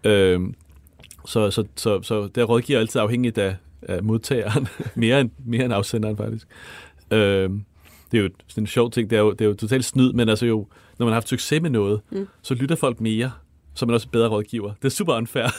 Øh, 0.05 0.41
så, 1.27 1.51
så, 1.51 1.65
så, 1.77 2.03
så 2.03 2.29
det 2.35 2.49
rådgiver 2.49 2.79
altid 2.79 3.01
afhængigt 3.01 3.39
af, 3.39 3.57
af 3.83 4.03
modtageren, 4.03 4.69
mere, 4.95 5.21
end, 5.21 5.31
mere 5.45 5.65
end 5.65 5.75
afsenderen 5.75 6.17
faktisk. 6.17 6.47
Øh, 7.11 7.51
det 8.13 8.19
er 8.19 8.23
jo 8.23 8.31
sådan 8.49 8.63
en 8.63 8.67
sjov 8.67 8.91
ting, 8.91 9.11
det 9.11 9.17
er 9.17 9.21
jo, 9.21 9.33
det 9.33 9.41
er 9.41 9.49
jo 9.49 9.55
totalt 9.55 9.85
snyd, 9.85 10.13
men 10.13 10.29
altså 10.29 10.47
jo, 10.47 10.67
når 10.99 11.07
man 11.07 11.13
har 11.13 11.17
haft 11.17 11.29
succes 11.29 11.63
med 11.63 11.71
noget, 11.71 12.01
mm. 12.11 12.29
så 12.43 12.55
lytter 12.55 12.77
folk 12.77 13.01
mere, 13.01 13.31
så 13.75 13.85
er 13.85 13.87
man 13.87 13.95
også 13.95 14.09
bedre 14.09 14.29
rådgiver. 14.29 14.73
Det 14.75 14.85
er 14.85 14.89
super 14.89 15.15
unfair. 15.15 15.43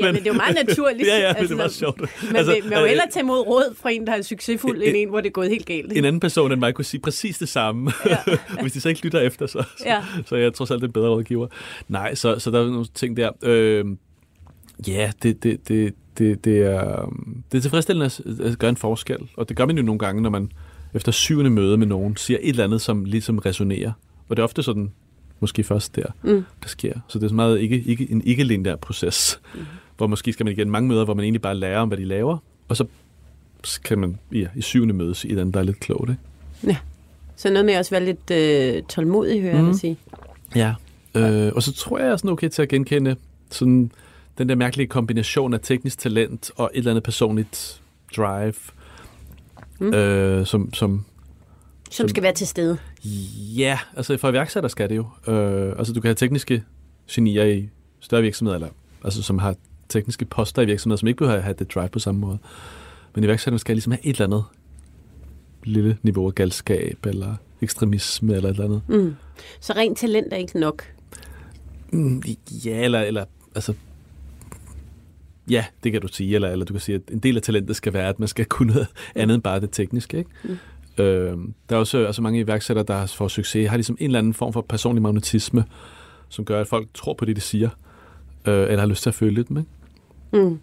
ja, 0.00 0.12
men 0.12 0.14
det 0.14 0.22
er 0.22 0.26
jo 0.26 0.32
meget 0.32 0.56
naturligt. 0.66 1.08
ja, 1.12 1.18
ja, 1.18 1.26
altså, 1.26 1.42
det 1.42 1.50
er 1.50 1.56
meget 1.56 1.72
sjovt. 1.72 2.00
Men 2.00 2.36
altså, 2.36 2.56
man 2.62 2.70
vil 2.70 2.78
jo 2.78 2.86
hellere 2.86 3.06
tage 3.10 3.22
imod 3.22 3.38
råd 3.38 3.74
fra 3.76 3.90
en, 3.90 4.06
der 4.06 4.12
er 4.12 4.22
succesfuld, 4.22 4.76
en, 4.76 4.88
end 4.88 4.96
en, 4.96 5.08
hvor 5.08 5.20
det 5.20 5.28
er 5.28 5.32
gået 5.32 5.48
helt 5.48 5.66
galt. 5.66 5.92
En 5.92 6.04
anden 6.04 6.20
person 6.20 6.52
end 6.52 6.60
mig 6.60 6.74
kunne 6.74 6.84
sige 6.84 7.00
præcis 7.00 7.38
det 7.38 7.48
samme. 7.48 7.92
Ja. 8.06 8.18
Hvis 8.62 8.72
de 8.72 8.80
så 8.80 8.88
ikke 8.88 9.02
lytter 9.02 9.20
efter, 9.20 9.46
så, 9.46 9.64
ja. 9.84 10.02
så, 10.16 10.22
så 10.26 10.36
jeg 10.36 10.54
trods 10.54 10.70
alt 10.70 10.84
en 10.84 10.92
bedre 10.92 11.08
rådgiver. 11.08 11.46
Nej, 11.88 12.14
så, 12.14 12.38
så 12.38 12.50
der 12.50 12.60
er 12.60 12.66
nogle 12.66 12.86
ting 12.94 13.16
der. 13.16 13.30
Øh, 13.42 13.84
ja, 14.88 15.12
det, 15.22 15.42
det, 15.42 15.68
det, 15.68 15.94
det, 16.18 16.44
det, 16.44 16.58
er, 16.58 17.12
det 17.52 17.58
er 17.58 17.62
tilfredsstillende 17.62 18.10
at 18.44 18.58
gøre 18.58 18.68
en 18.68 18.76
forskel. 18.76 19.18
Og 19.36 19.48
det 19.48 19.56
gør 19.56 19.66
man 19.66 19.76
jo 19.76 19.82
nogle 19.82 19.98
gange, 19.98 20.22
når 20.22 20.30
man 20.30 20.50
efter 20.94 21.12
syvende 21.12 21.50
møde 21.50 21.76
med 21.76 21.86
nogen 21.86 22.16
siger 22.16 22.38
et 22.42 22.48
eller 22.48 22.64
andet, 22.64 22.80
som 22.80 23.04
ligesom 23.04 23.38
resonerer. 23.38 23.92
Og 24.28 24.36
det 24.36 24.42
er 24.42 24.44
ofte 24.44 24.62
sådan, 24.62 24.92
måske 25.44 25.64
først 25.64 25.96
der, 25.96 26.06
mm. 26.22 26.44
der 26.62 26.68
sker. 26.68 26.92
Så 27.08 27.18
det 27.18 27.24
er 27.24 27.28
så 27.28 27.34
meget 27.34 27.60
ikke, 27.60 27.82
ikke, 27.86 28.10
en 28.10 28.22
ikke-lineær 28.24 28.76
proces, 28.76 29.40
mm. 29.54 29.60
hvor 29.96 30.06
måske 30.06 30.32
skal 30.32 30.44
man 30.44 30.52
igen 30.52 30.70
mange 30.70 30.88
møder, 30.88 31.04
hvor 31.04 31.14
man 31.14 31.24
egentlig 31.24 31.42
bare 31.42 31.54
lærer 31.54 31.78
om, 31.78 31.88
hvad 31.88 31.98
de 31.98 32.04
laver, 32.04 32.38
og 32.68 32.76
så 32.76 32.86
kan 33.84 33.98
man 33.98 34.18
ja, 34.32 34.46
i 34.56 34.62
syvende 34.62 34.94
møde 34.94 35.10
et 35.10 35.38
andet, 35.38 35.54
der 35.54 35.60
er 35.60 35.64
lidt 35.64 35.80
klogt. 35.80 36.10
Ikke? 36.10 36.22
Ja. 36.66 36.76
Så 37.36 37.50
noget 37.50 37.64
med 37.64 37.74
at 37.74 37.78
også 37.78 37.90
være 37.90 38.04
lidt 38.04 38.30
øh, 38.30 38.82
tålmodig, 38.82 39.42
hører 39.42 39.60
mm. 39.60 39.68
jeg 39.68 39.74
sige. 39.74 39.96
Ja, 40.56 40.74
øh, 41.14 41.52
og 41.54 41.62
så 41.62 41.72
tror 41.72 41.98
jeg, 41.98 42.04
jeg 42.04 42.12
er 42.12 42.16
sådan 42.16 42.30
okay 42.30 42.48
til 42.48 42.62
at 42.62 42.68
genkende 42.68 43.16
sådan 43.50 43.90
den 44.38 44.48
der 44.48 44.54
mærkelige 44.54 44.86
kombination 44.86 45.54
af 45.54 45.60
teknisk 45.62 45.98
talent 45.98 46.50
og 46.56 46.70
et 46.74 46.78
eller 46.78 46.90
andet 46.90 47.04
personligt 47.04 47.80
drive, 48.16 48.54
mm. 49.80 49.94
øh, 49.94 50.46
som, 50.46 50.74
som 50.74 51.04
som 51.94 52.08
skal 52.08 52.22
være 52.22 52.32
til 52.32 52.46
stede. 52.46 52.78
Ja, 53.56 53.78
altså 53.96 54.16
for 54.16 54.28
iværksætter 54.28 54.68
skal 54.68 54.88
det 54.88 54.96
jo. 54.96 55.06
Øh, 55.32 55.74
altså 55.78 55.92
du 55.92 56.00
kan 56.00 56.08
have 56.08 56.14
tekniske 56.14 56.64
genier 57.10 57.44
i 57.44 57.68
større 58.00 58.22
virksomheder, 58.22 58.54
eller, 58.54 58.68
altså 59.04 59.22
som 59.22 59.38
har 59.38 59.56
tekniske 59.88 60.24
poster 60.24 60.62
i 60.62 60.66
virksomheder, 60.66 60.96
som 60.96 61.08
ikke 61.08 61.18
behøver 61.18 61.36
at 61.36 61.44
have 61.44 61.56
det 61.58 61.74
drive 61.74 61.88
på 61.88 61.98
samme 61.98 62.20
måde. 62.20 62.38
Men 63.14 63.24
iværksætterne 63.24 63.58
skal 63.58 63.76
ligesom 63.76 63.92
have 63.92 64.06
et 64.06 64.10
eller 64.10 64.24
andet 64.24 64.44
lille 65.64 65.98
niveau 66.02 66.26
af 66.26 66.34
galskab, 66.34 67.06
eller 67.06 67.34
ekstremisme, 67.60 68.34
eller 68.34 68.48
et 68.48 68.52
eller 68.52 68.64
andet. 68.64 68.82
Mm. 68.88 69.16
Så 69.60 69.72
rent 69.72 69.98
talent 69.98 70.32
er 70.32 70.36
ikke 70.36 70.60
nok? 70.60 70.84
Mm, 71.90 72.22
ja, 72.64 72.84
eller, 72.84 73.00
eller 73.00 73.24
altså, 73.54 73.74
ja, 75.50 75.64
det 75.84 75.92
kan 75.92 76.00
du 76.00 76.08
sige, 76.08 76.34
eller, 76.34 76.48
eller 76.48 76.64
du 76.64 76.72
kan 76.72 76.80
sige, 76.80 76.94
at 76.94 77.02
en 77.12 77.18
del 77.18 77.36
af 77.36 77.42
talentet 77.42 77.76
skal 77.76 77.92
være, 77.92 78.08
at 78.08 78.18
man 78.18 78.28
skal 78.28 78.44
kunne 78.44 78.72
noget 78.72 78.88
andet 79.14 79.34
end 79.34 79.42
bare 79.42 79.60
det 79.60 79.70
tekniske. 79.70 80.18
Ikke? 80.18 80.30
Mm. 80.44 80.58
Øh, 80.98 81.38
der 81.68 81.76
er 81.76 81.80
også 81.80 82.06
altså 82.06 82.22
mange 82.22 82.40
iværksættere, 82.40 82.84
der 82.88 83.06
får 83.06 83.28
succes, 83.28 83.68
har 83.68 83.76
ligesom 83.76 83.96
en 84.00 84.06
eller 84.06 84.18
anden 84.18 84.34
form 84.34 84.52
for 84.52 84.60
personlig 84.60 85.02
magnetisme, 85.02 85.64
som 86.28 86.44
gør, 86.44 86.60
at 86.60 86.66
folk 86.66 86.88
tror 86.94 87.14
på 87.14 87.24
det, 87.24 87.36
de 87.36 87.40
siger, 87.40 87.68
øh, 88.48 88.62
eller 88.62 88.78
har 88.78 88.86
lyst 88.86 89.02
til 89.02 89.10
at 89.10 89.14
følge 89.14 89.42
dem. 89.42 89.56
Ikke? 89.56 89.70
Mm. 90.32 90.58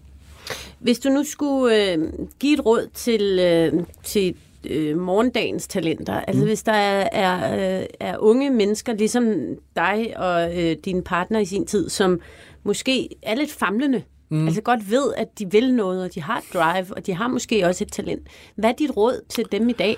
Hvis 0.80 1.00
du 1.00 1.10
nu 1.10 1.24
skulle 1.24 1.94
øh, 1.94 2.00
give 2.40 2.54
et 2.54 2.66
råd 2.66 2.88
til, 2.94 3.40
øh, 3.40 3.84
til 4.04 4.36
øh, 4.70 4.98
morgendagens 4.98 5.68
talenter, 5.68 6.14
altså 6.14 6.42
mm. 6.42 6.48
hvis 6.48 6.64
der 6.64 6.74
er, 6.74 7.10
er, 7.12 7.80
øh, 7.82 7.86
er 8.00 8.18
unge 8.18 8.50
mennesker, 8.50 8.94
ligesom 8.94 9.34
dig 9.76 10.14
og 10.18 10.60
øh, 10.60 10.76
din 10.86 11.04
partner 11.04 11.40
i 11.40 11.46
sin 11.46 11.66
tid, 11.66 11.90
som 11.90 12.20
måske 12.64 13.10
er 13.22 13.36
lidt 13.36 13.52
famlende, 13.52 14.04
mm. 14.32 14.48
altså 14.48 14.62
godt 14.62 14.92
ved, 14.92 15.14
at 15.18 15.40
de 15.40 15.52
vil 15.52 15.76
noget, 15.76 16.04
og 16.04 16.16
de 16.16 16.22
har 16.22 16.44
drive, 16.54 16.96
og 16.96 17.06
de 17.06 17.14
har 17.14 17.28
måske 17.28 17.68
også 17.68 17.84
et 17.84 17.92
talent. 17.92 18.28
Hvad 18.56 18.70
er 18.70 18.74
dit 18.74 18.98
råd 18.98 19.22
til 19.30 19.46
dem 19.52 19.70
i 19.70 19.74
dag? 19.74 19.98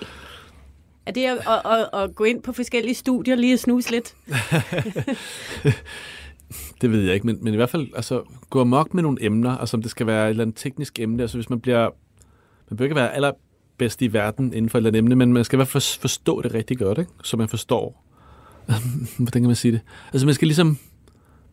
Er 1.06 1.12
det 1.12 1.26
at, 1.26 1.38
at, 1.48 1.62
at, 1.65 2.02
at 2.02 2.15
gå 2.15 2.24
ind 2.24 2.41
på 2.41 2.52
forskellige 2.52 2.96
studier 2.96 3.36
lige 3.36 3.54
og 3.54 3.60
snuse 3.60 3.91
lidt? 3.91 4.15
det 6.82 6.91
ved 6.91 7.02
jeg 7.02 7.13
ikke, 7.13 7.26
men, 7.26 7.38
men 7.41 7.54
i 7.54 7.56
hvert 7.56 7.69
fald 7.69 7.88
altså, 7.96 8.24
gå 8.50 8.62
amok 8.62 8.93
med 8.93 9.04
nogle 9.04 9.26
emner, 9.26 9.58
altså 9.58 9.78
om 9.78 9.82
det 9.82 9.91
skal 9.91 10.08
være 10.08 10.26
et 10.26 10.30
eller 10.30 10.43
andet 10.43 10.56
teknisk 10.56 11.00
emne, 11.00 11.24
altså 11.24 11.38
hvis 11.38 11.50
man 11.50 11.60
bliver, 11.60 11.89
man 12.69 12.78
bør 12.78 12.86
ikke 12.86 12.96
være 12.96 13.13
allerbedst 13.13 14.02
i 14.02 14.13
verden 14.13 14.54
inden 14.54 14.69
for 14.69 14.78
et 14.78 14.80
eller 14.80 14.89
andet 14.89 14.98
emne, 14.98 15.15
men 15.15 15.34
man 15.34 15.43
skal 15.43 15.58
i 15.58 15.60
hvert 15.60 15.67
fald 15.67 16.00
forstå 16.00 16.41
det 16.41 16.54
rigtig 16.54 16.78
godt, 16.78 16.98
ikke? 16.98 17.12
så 17.24 17.38
man 17.38 17.48
forstår, 17.48 18.04
hvordan 19.17 19.41
kan 19.41 19.48
man 19.48 19.56
sige 19.56 19.72
det? 19.72 19.82
Altså 20.13 20.26
man 20.26 20.36
skal 20.36 20.48
ligesom, 20.48 20.80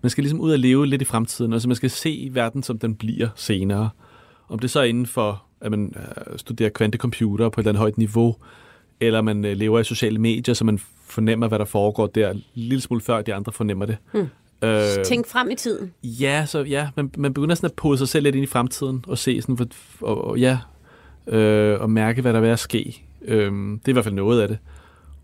man 0.03 0.11
skal 0.11 0.25
ligesom 0.25 0.41
ud 0.41 0.53
og 0.53 0.59
leve 0.59 0.87
lidt 0.87 1.03
i 1.03 1.05
fremtiden, 1.05 1.53
altså 1.53 1.69
man 1.69 1.77
skal 1.77 1.91
se 1.91 2.29
verden, 2.33 2.63
som 2.63 2.79
den 2.79 2.95
bliver 2.95 3.29
senere. 3.37 3.91
Om 4.49 4.59
det 4.59 4.71
så 4.71 4.81
er 4.81 4.85
inden 4.85 5.07
for, 5.07 5.43
at 5.61 5.71
man 5.71 5.95
øh, 5.97 6.39
studerer 6.39 6.71
kvantecomputer 6.71 7.49
på 7.49 7.61
et 7.61 7.63
eller 7.63 7.71
andet 7.71 7.81
højt 7.81 7.99
niveau, 7.99 8.37
eller 9.01 9.21
man 9.21 9.45
øh, 9.45 9.57
lever 9.57 9.81
i 9.81 9.85
sociale 9.85 10.19
medier, 10.19 10.55
så 10.55 10.65
man 10.65 10.81
fornemmer, 11.07 11.49
hvad 11.49 11.59
der 11.59 11.65
foregår 11.65 12.07
der, 12.07 12.31
en 12.31 12.45
lille 12.55 12.81
smule 12.81 13.01
før 13.01 13.23
de 13.23 13.35
andre 13.35 13.53
fornemmer 13.53 13.87
det. 13.87 13.97
Hmm. 14.13 14.29
Øh, 14.63 15.05
Tænk 15.05 15.27
frem 15.27 15.51
i 15.51 15.55
tiden. 15.55 15.93
Ja, 16.03 16.47
så 16.47 16.63
ja, 16.63 16.89
man, 16.97 17.11
man 17.17 17.35
begynder 17.35 17.55
sådan 17.55 17.67
at 17.67 17.75
pode 17.75 17.99
sig 17.99 18.09
selv 18.09 18.23
lidt 18.25 18.35
ind 18.35 18.45
i 18.45 18.47
fremtiden, 18.47 19.05
og 19.09 19.19
se 19.19 19.43
sådan, 19.43 19.71
og, 20.01 20.25
og 20.25 20.39
ja, 20.39 20.59
øh, 21.27 21.81
og 21.81 21.91
mærke, 21.91 22.23
hvad 22.23 22.33
der 22.33 22.41
vil 22.41 22.59
ske. 22.59 23.03
Øh, 23.23 23.53
det 23.53 23.85
er 23.85 23.89
i 23.89 23.93
hvert 23.93 24.05
fald 24.05 24.15
noget 24.15 24.43
af 24.43 24.49
det. 24.49 24.59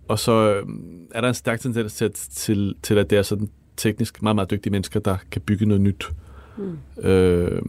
Og 0.09 0.19
så 0.19 0.33
øh, 0.33 0.67
er 1.11 1.21
der 1.21 1.29
en 1.29 1.35
stærk 1.35 1.61
tendens 1.61 1.95
til, 1.95 2.13
til, 2.13 2.75
til, 2.83 2.99
at 2.99 3.11
det 3.11 3.19
er 3.19 3.23
sådan 3.23 3.49
teknisk 3.77 4.23
meget, 4.23 4.35
meget 4.35 4.51
dygtige 4.51 4.71
mennesker, 4.71 5.01
der 5.01 5.17
kan 5.31 5.43
bygge 5.43 5.67
noget 5.67 5.81
nyt. 5.81 6.13
Mm. 6.57 6.79
Øh, 7.03 7.63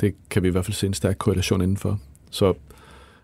det 0.00 0.14
kan 0.30 0.42
vi 0.42 0.48
i 0.48 0.50
hvert 0.50 0.64
fald 0.64 0.74
se 0.74 0.86
en 0.86 0.94
stærk 0.94 1.16
korrelation 1.18 1.60
indenfor. 1.60 2.00
Så, 2.30 2.54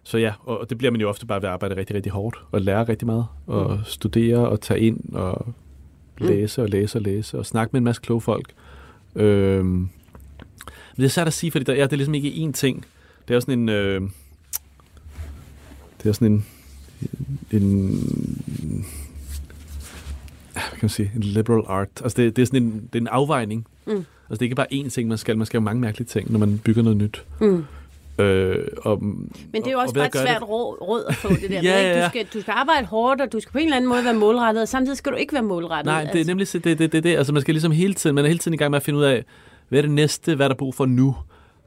så 0.02 0.18
ja, 0.18 0.32
og 0.44 0.70
det 0.70 0.78
bliver 0.78 0.90
man 0.90 1.00
jo 1.00 1.08
ofte 1.08 1.26
bare 1.26 1.42
ved 1.42 1.48
at 1.48 1.52
arbejde 1.52 1.76
rigtig, 1.76 1.96
rigtig 1.96 2.12
hårdt, 2.12 2.36
og 2.52 2.60
lære 2.60 2.84
rigtig 2.84 3.06
meget, 3.06 3.26
og 3.46 3.76
mm. 3.76 3.84
studere 3.84 4.48
og 4.48 4.60
tage 4.60 4.80
ind, 4.80 5.14
og 5.14 5.54
læse 6.18 6.62
og 6.62 6.68
læse 6.68 6.98
og 6.98 7.02
læse, 7.02 7.38
og 7.38 7.46
snakke 7.46 7.72
med 7.72 7.80
en 7.80 7.84
masse 7.84 8.02
kloge 8.02 8.20
folk. 8.20 8.52
Øh, 9.16 9.64
men 9.64 9.90
det 10.96 11.04
er 11.04 11.08
svært 11.08 11.26
at 11.26 11.32
sige, 11.32 11.50
fordi 11.50 11.64
der, 11.64 11.74
ja, 11.74 11.82
det 11.82 11.92
er 11.92 11.96
ligesom 11.96 12.14
ikke 12.14 12.28
én 12.28 12.52
ting. 12.52 12.84
Det 13.28 13.36
er 13.36 13.40
sådan 13.40 13.58
en... 13.58 13.68
Øh, 13.68 14.02
det 16.02 16.08
er 16.08 16.12
sådan 16.12 16.32
en, 16.32 16.46
en 17.50 18.84
kan 20.54 20.78
man 20.82 20.88
sige, 20.88 21.12
en 21.16 21.22
liberal 21.22 21.62
art. 21.68 21.88
Altså 22.02 22.22
det, 22.22 22.36
det 22.36 22.42
er 22.42 22.46
sådan 22.46 22.62
en, 22.62 22.88
det 22.92 22.98
er 22.98 23.00
en 23.00 23.08
afvejning. 23.08 23.66
Mm. 23.86 23.92
Altså 23.92 24.06
det 24.30 24.38
er 24.38 24.42
ikke 24.42 24.56
bare 24.56 24.72
én 24.72 24.88
ting, 24.88 25.08
man 25.08 25.18
skal. 25.18 25.38
Man 25.38 25.46
skal 25.46 25.60
have 25.60 25.64
mange 25.64 25.80
mærkelige 25.80 26.06
ting, 26.08 26.32
når 26.32 26.38
man 26.38 26.60
bygger 26.64 26.82
noget 26.82 26.96
nyt. 26.96 27.24
Mm. 27.40 27.64
Øh, 28.18 28.66
og, 28.76 29.02
Men 29.02 29.28
det 29.52 29.66
er 29.66 29.72
jo 29.72 29.78
også 29.78 29.94
bare 29.94 30.06
et 30.06 30.12
svært 30.12 30.40
det. 30.40 30.48
råd 30.48 31.04
at 31.08 31.14
få 31.14 31.28
det 31.28 31.50
der. 31.50 31.60
ja, 31.70 31.80
ja, 31.80 31.98
ja. 31.98 32.04
Du, 32.04 32.08
skal, 32.08 32.26
du 32.34 32.40
skal 32.40 32.52
arbejde 32.56 32.86
hårdt, 32.86 33.20
og 33.20 33.32
du 33.32 33.40
skal 33.40 33.52
på 33.52 33.58
en 33.58 33.64
eller 33.64 33.76
anden 33.76 33.88
måde 33.88 34.04
være 34.04 34.14
målrettet, 34.14 34.62
og 34.62 34.68
samtidig 34.68 34.98
skal 34.98 35.12
du 35.12 35.16
ikke 35.16 35.32
være 35.32 35.42
målrettet. 35.42 35.86
Nej, 35.86 36.00
det 36.00 36.10
er 36.10 36.18
altså. 36.18 36.30
nemlig 36.30 36.52
det, 36.52 36.64
det, 36.78 36.92
det, 36.92 37.04
det. 37.04 37.16
Altså 37.16 37.32
man 37.32 37.42
skal 37.42 37.54
ligesom 37.54 37.72
hele 37.72 37.94
tiden, 37.94 38.14
man 38.14 38.24
er 38.24 38.28
hele 38.28 38.38
tiden 38.38 38.54
i 38.54 38.56
gang 38.56 38.70
med 38.70 38.76
at 38.76 38.82
finde 38.82 38.98
ud 38.98 39.04
af, 39.04 39.24
hvad 39.68 39.78
er 39.78 39.82
det 39.82 39.90
næste, 39.90 40.34
hvad 40.34 40.46
er 40.46 40.48
der 40.48 40.56
brug 40.56 40.74
for 40.74 40.86
nu? 40.86 41.16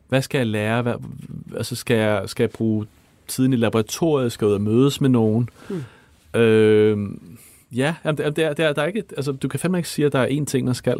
Hvad 0.08 0.21
skal 0.21 0.38
jeg 0.38 0.47
lære? 0.47 0.82
Hvad, 0.82 0.93
altså 1.58 1.76
skal 1.76 1.97
jeg, 1.97 2.23
skal 2.26 2.43
jeg 2.43 2.50
bruge 2.50 2.86
tiden 3.28 3.54
i 3.54 3.56
laboratoriet? 3.56 4.32
Skal 4.32 4.45
jeg 4.45 4.50
ud 4.50 4.56
og 4.56 4.62
mødes 4.62 5.02
med 5.02 5.10
nogen? 5.10 5.50
Mm. 5.69 5.84
Øh, 6.39 7.10
Ja, 7.71 7.95
jamen, 8.06 8.17
det, 8.17 8.25
er, 8.25 8.30
det 8.30 8.65
er, 8.65 8.73
der 8.73 8.82
er 8.82 8.86
ikke, 8.86 9.03
altså, 9.17 9.32
du 9.32 9.47
kan 9.47 9.60
fandme 9.60 9.77
ikke 9.77 9.89
sige, 9.89 10.06
at 10.06 10.13
der 10.13 10.19
er 10.19 10.27
én 10.27 10.45
ting, 10.45 10.65
man 10.65 10.75
skal. 10.75 10.97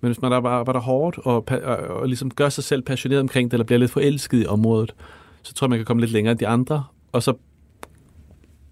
Men 0.00 0.08
hvis 0.08 0.22
man 0.22 0.32
arbejder 0.32 0.80
hårdt 0.80 1.18
og, 1.18 1.44
og, 1.48 1.76
og 1.76 2.06
ligesom 2.06 2.30
gør 2.30 2.48
sig 2.48 2.64
selv 2.64 2.82
passioneret 2.82 3.20
omkring 3.20 3.50
det, 3.50 3.54
eller 3.54 3.64
bliver 3.64 3.78
lidt 3.78 3.90
forelsket 3.90 4.42
i 4.42 4.46
området, 4.46 4.94
så 5.42 5.54
tror 5.54 5.66
jeg, 5.66 5.70
man 5.70 5.78
kan 5.78 5.86
komme 5.86 6.00
lidt 6.00 6.12
længere 6.12 6.32
end 6.32 6.38
de 6.38 6.46
andre. 6.46 6.84
Og 7.12 7.22
så 7.22 7.34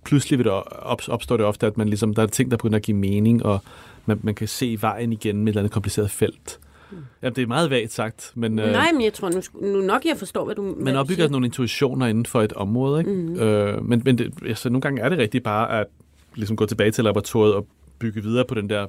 pludselig 0.05 0.39
vil 0.39 0.45
det 0.45 0.53
op, 0.53 1.01
opstår 1.09 1.37
det 1.37 1.47
ofte, 1.47 1.67
at 1.67 1.77
man 1.77 1.89
ligesom, 1.89 2.15
der 2.15 2.23
er 2.23 2.27
ting, 2.27 2.51
der 2.51 2.57
begynder 2.57 2.77
at 2.77 2.83
give 2.83 2.97
mening, 2.97 3.47
og 3.47 3.61
man, 4.07 4.21
man 4.23 4.35
kan 4.35 4.49
se 4.49 4.79
vejen 4.81 5.13
igen 5.13 5.37
med 5.37 5.45
et 5.45 5.49
eller 5.49 5.61
andet 5.61 5.73
kompliceret 5.73 6.11
felt. 6.11 6.59
Mm. 6.91 6.97
Jamen, 7.23 7.37
det 7.37 7.43
er 7.43 7.47
meget 7.47 7.71
vagt 7.71 7.93
sagt, 7.93 8.33
men... 8.35 8.59
Øh, 8.59 8.73
Nej, 8.73 8.93
men 8.93 9.03
jeg 9.03 9.13
tror 9.13 9.31
nu, 9.31 9.41
nu 9.73 9.81
nok, 9.81 10.05
jeg 10.05 10.17
forstår, 10.17 10.45
hvad 10.45 10.55
du 10.55 10.75
Man 10.79 10.97
opbygger 10.97 11.29
nogle 11.29 11.47
intuitioner 11.47 12.07
inden 12.07 12.27
for 12.27 12.43
et 12.43 12.53
område, 12.53 13.01
ikke? 13.01 13.13
Mm. 13.13 13.41
Øh, 13.41 13.85
men 13.85 14.03
men 14.05 14.19
det, 14.19 14.35
altså, 14.47 14.69
nogle 14.69 14.81
gange 14.81 15.03
er 15.03 15.09
det 15.09 15.19
rigtigt 15.19 15.45
bare 15.45 15.81
at 15.81 15.87
ligesom 16.35 16.57
gå 16.57 16.67
tilbage 16.67 16.91
til 16.91 17.05
laboratoriet 17.05 17.55
og 17.55 17.67
bygge 17.99 18.23
videre 18.23 18.45
på 18.45 18.55
den 18.55 18.71
der 18.71 18.87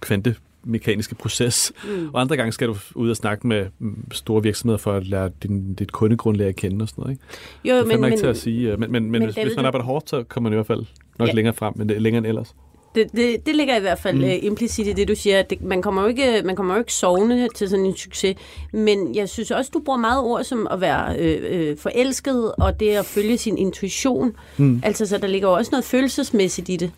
kvante 0.00 0.34
mekaniske 0.64 1.14
proces. 1.14 1.72
Mm. 1.84 2.08
Og 2.12 2.20
andre 2.20 2.36
gange 2.36 2.52
skal 2.52 2.68
du 2.68 2.76
ud 2.94 3.10
og 3.10 3.16
snakke 3.16 3.46
med 3.46 3.66
mm, 3.78 4.12
store 4.12 4.42
virksomheder 4.42 4.78
for 4.78 4.92
at 4.92 5.06
lære 5.06 5.30
din, 5.42 5.74
dit 5.74 5.92
kundegrundlag 5.92 6.48
at 6.48 6.56
kende 6.56 6.82
og 6.82 6.88
sådan 6.88 7.02
noget. 7.02 7.12
Ikke? 7.12 7.24
Jo, 7.64 7.74
det 7.74 7.80
er 7.80 7.84
men, 7.84 7.92
ikke 7.92 8.08
men, 8.08 8.18
til 8.18 8.26
at 8.26 8.36
sige. 8.36 8.72
øh, 8.72 8.80
Men, 8.80 8.92
men, 8.92 9.02
men, 9.02 9.10
men 9.12 9.24
hvis, 9.24 9.34
David, 9.34 9.48
hvis 9.48 9.56
man 9.56 9.66
arbejder 9.66 9.84
hårdt, 9.84 10.10
så 10.10 10.22
kommer 10.22 10.50
man 10.50 10.54
i 10.54 10.56
hvert 10.56 10.66
fald 10.66 10.84
nok 11.18 11.28
ja. 11.28 11.34
længere 11.34 11.54
frem, 11.54 11.72
men 11.76 11.88
det 11.88 11.96
er 11.96 12.00
længere 12.00 12.18
end 12.18 12.26
ellers. 12.26 12.54
Det, 12.94 13.12
det, 13.16 13.46
det 13.46 13.56
ligger 13.56 13.76
i 13.76 13.80
hvert 13.80 13.98
fald 13.98 14.16
mm. 14.16 14.24
uh, 14.24 14.44
implicit 14.44 14.86
i 14.86 14.92
det, 14.92 15.08
du 15.08 15.14
siger. 15.14 15.38
at 15.38 15.50
Det, 15.50 15.62
man, 15.62 15.82
kommer 15.82 16.02
jo 16.02 16.08
ikke, 16.08 16.42
man 16.44 16.56
kommer 16.56 16.74
jo 16.74 16.78
ikke 16.78 16.92
sovende 16.92 17.48
til 17.54 17.68
sådan 17.68 17.86
en 17.86 17.96
succes. 17.96 18.36
Men 18.72 19.14
jeg 19.14 19.28
synes 19.28 19.50
også, 19.50 19.70
du 19.74 19.80
bruger 19.80 19.98
meget 19.98 20.22
ord 20.22 20.44
som 20.44 20.68
at 20.70 20.80
være 20.80 21.16
øh, 21.18 21.42
øh, 21.50 21.76
forelsket, 21.76 22.52
og 22.58 22.80
det 22.80 22.90
at 22.90 23.06
følge 23.06 23.38
sin 23.38 23.58
intuition. 23.58 24.32
Mm. 24.56 24.80
Altså, 24.84 25.06
så 25.06 25.18
der 25.18 25.26
ligger 25.26 25.48
jo 25.48 25.54
også 25.54 25.70
noget 25.70 25.84
følelsesmæssigt 25.84 26.68
i 26.68 26.76
det. 26.76 26.92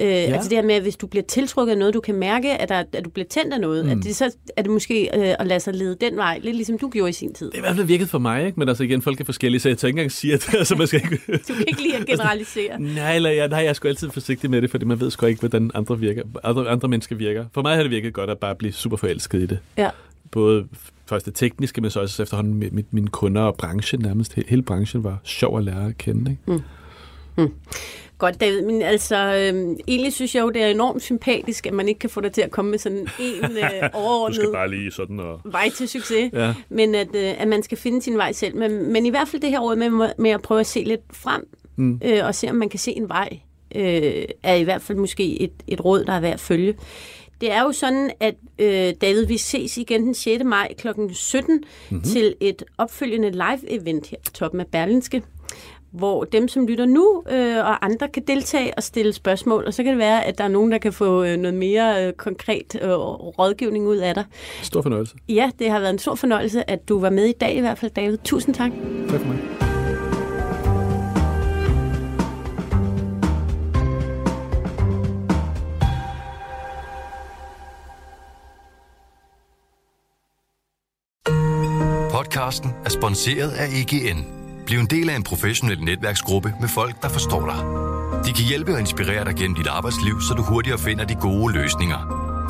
Øh, 0.00 0.06
ja. 0.06 0.12
Altså 0.12 0.48
det 0.50 0.58
her 0.58 0.64
med, 0.64 0.74
at 0.74 0.82
hvis 0.82 0.96
du 0.96 1.06
bliver 1.06 1.22
tiltrukket 1.22 1.72
af 1.72 1.78
noget, 1.78 1.94
du 1.94 2.00
kan 2.00 2.14
mærke, 2.14 2.50
at, 2.52 2.68
der, 2.68 2.84
at 2.92 3.04
du 3.04 3.10
bliver 3.10 3.26
tændt 3.30 3.54
af 3.54 3.60
noget, 3.60 3.84
mm. 3.84 3.90
at 3.90 3.98
det, 4.02 4.16
så 4.16 4.30
er 4.56 4.62
det 4.62 4.70
måske 4.70 5.10
øh, 5.18 5.34
at 5.38 5.46
lade 5.46 5.60
sig 5.60 5.74
lede 5.74 5.96
den 6.00 6.16
vej, 6.16 6.38
lidt 6.42 6.56
ligesom 6.56 6.78
du 6.78 6.88
gjorde 6.88 7.10
i 7.10 7.12
sin 7.12 7.34
tid. 7.34 7.46
Det 7.46 7.54
er 7.54 7.58
i 7.58 7.60
hvert 7.60 7.76
fald 7.76 7.86
virket 7.86 8.08
for 8.08 8.18
mig, 8.18 8.46
ikke? 8.46 8.58
men 8.60 8.68
altså 8.68 8.84
igen, 8.84 9.02
folk 9.02 9.20
er 9.20 9.24
forskellige, 9.24 9.60
så 9.60 9.68
jeg 9.68 9.78
tør 9.78 9.88
ikke 9.88 9.98
engang 9.98 10.12
sige, 10.12 10.34
at 10.34 10.54
altså, 10.58 10.76
man 10.76 10.86
skal 10.86 11.00
ikke... 11.04 11.20
Du 11.48 11.54
kan 11.54 11.64
ikke 11.68 11.82
lide 11.82 11.96
at 11.96 12.06
generalisere. 12.06 12.80
Nej, 12.80 13.16
eller, 13.16 13.30
jeg, 13.30 13.48
nej, 13.48 13.58
jeg 13.58 13.68
er 13.68 13.72
sgu 13.72 13.88
altid 13.88 14.10
forsigtig 14.10 14.50
med 14.50 14.62
det, 14.62 14.70
fordi 14.70 14.84
man 14.84 15.00
ved 15.00 15.10
sgu 15.10 15.26
ikke, 15.26 15.40
hvordan 15.40 15.70
andre, 15.74 15.98
virker, 15.98 16.22
andre, 16.44 16.68
andre 16.68 16.88
mennesker 16.88 17.16
virker. 17.16 17.44
For 17.54 17.62
mig 17.62 17.74
har 17.76 17.82
det 17.82 17.90
virket 17.90 18.12
godt 18.14 18.30
at 18.30 18.38
bare 18.38 18.54
blive 18.54 18.72
super 18.72 18.96
forelsket 18.96 19.38
i 19.42 19.46
det. 19.46 19.58
Ja. 19.78 19.90
Både 20.30 20.64
først 21.06 21.26
det 21.26 21.34
tekniske, 21.34 21.80
men 21.80 21.90
så 21.90 22.00
også 22.00 22.22
efterhånden 22.22 22.54
med, 22.54 22.70
med 22.70 22.82
mine 22.90 23.08
kunder 23.08 23.42
og 23.42 23.54
branchen 23.54 24.00
nærmest. 24.00 24.38
He- 24.38 24.48
Hele 24.48 24.62
branchen 24.62 25.04
var 25.04 25.18
sjov 25.24 25.58
at 25.58 25.64
lære 25.64 25.86
at 25.86 25.98
kende. 25.98 26.30
Ikke? 26.30 26.62
Godt, 28.22 28.40
David, 28.40 28.62
men 28.62 28.82
altså, 28.82 29.16
øh, 29.16 29.76
egentlig 29.88 30.12
synes 30.12 30.34
jeg 30.34 30.42
jo, 30.42 30.50
det 30.50 30.62
er 30.62 30.66
enormt 30.66 31.02
sympatisk, 31.02 31.66
at 31.66 31.72
man 31.72 31.88
ikke 31.88 31.98
kan 31.98 32.10
få 32.10 32.20
dig 32.20 32.32
til 32.32 32.40
at 32.40 32.50
komme 32.50 32.70
med 32.70 32.78
sådan 32.78 32.98
en 32.98 33.44
øh, 33.58 33.90
overordnet 33.92 34.70
lige 34.70 34.90
sådan 34.90 35.20
og... 35.20 35.40
vej 35.44 35.70
til 35.76 35.88
succes, 35.88 36.32
Ja. 36.32 36.54
men 36.68 36.94
at, 36.94 37.08
øh, 37.14 37.42
at 37.42 37.48
man 37.48 37.62
skal 37.62 37.78
finde 37.78 38.02
sin 38.02 38.16
vej 38.16 38.32
selv. 38.32 38.56
Men, 38.56 38.92
men 38.92 39.06
i 39.06 39.10
hvert 39.10 39.28
fald 39.28 39.42
det 39.42 39.50
her 39.50 39.58
råd 39.58 39.76
med, 39.76 40.08
med 40.18 40.30
at 40.30 40.42
prøve 40.42 40.60
at 40.60 40.66
se 40.66 40.84
lidt 40.84 41.00
frem, 41.12 41.48
mm. 41.76 42.00
øh, 42.04 42.26
og 42.26 42.34
se 42.34 42.50
om 42.50 42.56
man 42.56 42.68
kan 42.68 42.78
se 42.78 42.92
en 42.96 43.08
vej, 43.08 43.38
øh, 43.74 44.24
er 44.42 44.54
i 44.54 44.62
hvert 44.62 44.82
fald 44.82 44.98
måske 44.98 45.40
et, 45.40 45.52
et 45.66 45.84
råd, 45.84 46.04
der 46.04 46.12
er 46.12 46.20
værd 46.20 46.32
at 46.32 46.40
følge. 46.40 46.74
Det 47.40 47.52
er 47.52 47.62
jo 47.62 47.72
sådan, 47.72 48.10
at 48.20 48.34
øh, 48.58 48.94
David, 49.00 49.26
vi 49.26 49.36
ses 49.36 49.76
igen 49.76 50.02
den 50.02 50.14
6. 50.14 50.44
maj 50.44 50.74
kl. 50.78 50.88
17 51.12 51.54
mm-hmm. 51.54 52.02
til 52.02 52.34
et 52.40 52.62
opfølgende 52.78 53.30
live-event 53.30 54.10
her 54.10 54.18
på 54.24 54.32
toppen 54.32 54.60
af 54.60 54.66
Berlinske, 54.66 55.22
hvor 55.92 56.24
dem, 56.24 56.48
som 56.48 56.66
lytter 56.66 56.86
nu, 56.86 57.22
øh, 57.30 57.56
og 57.56 57.84
andre 57.84 58.08
kan 58.08 58.22
deltage 58.26 58.74
og 58.76 58.82
stille 58.82 59.12
spørgsmål, 59.12 59.64
og 59.66 59.74
så 59.74 59.82
kan 59.82 59.90
det 59.90 59.98
være, 59.98 60.24
at 60.24 60.38
der 60.38 60.44
er 60.44 60.48
nogen, 60.48 60.72
der 60.72 60.78
kan 60.78 60.92
få 60.92 61.24
øh, 61.24 61.36
noget 61.36 61.54
mere 61.54 62.06
øh, 62.06 62.12
konkret 62.12 62.78
øh, 62.82 62.90
rådgivning 63.38 63.86
ud 63.86 63.96
af 63.96 64.14
dig. 64.14 64.24
Stor 64.62 64.82
fornøjelse. 64.82 65.14
Ja, 65.28 65.50
det 65.58 65.70
har 65.70 65.80
været 65.80 65.92
en 65.92 65.98
stor 65.98 66.14
fornøjelse, 66.14 66.70
at 66.70 66.88
du 66.88 67.00
var 67.00 67.10
med 67.10 67.24
i 67.24 67.32
dag 67.32 67.56
i 67.56 67.60
hvert 67.60 67.78
fald, 67.78 67.90
David. 67.90 68.18
Tusind 68.24 68.54
tak. 68.54 68.70
Tak 69.08 69.20
for 69.20 69.28
mig. 69.28 69.38
Podcasten 82.10 82.70
er 82.84 82.88
sponsoreret 82.88 83.50
af 83.50 83.66
EGN. 83.66 84.41
Bliv 84.66 84.78
en 84.78 84.86
del 84.86 85.10
af 85.10 85.16
en 85.16 85.22
professionel 85.22 85.84
netværksgruppe 85.84 86.54
med 86.60 86.68
folk, 86.68 87.02
der 87.02 87.08
forstår 87.08 87.46
dig. 87.46 87.58
De 88.24 88.32
kan 88.32 88.44
hjælpe 88.44 88.72
og 88.72 88.80
inspirere 88.80 89.24
dig 89.24 89.34
gennem 89.34 89.54
dit 89.54 89.66
arbejdsliv, 89.66 90.20
så 90.20 90.34
du 90.34 90.42
hurtigere 90.42 90.78
finder 90.78 91.04
de 91.04 91.14
gode 91.14 91.52
løsninger. 91.54 91.98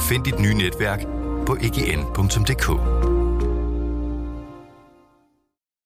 Find 0.09 0.25
dit 0.25 0.40
nye 0.40 0.55
netværk 0.55 1.01
på 1.46 1.57
egn.dk. 1.61 3.21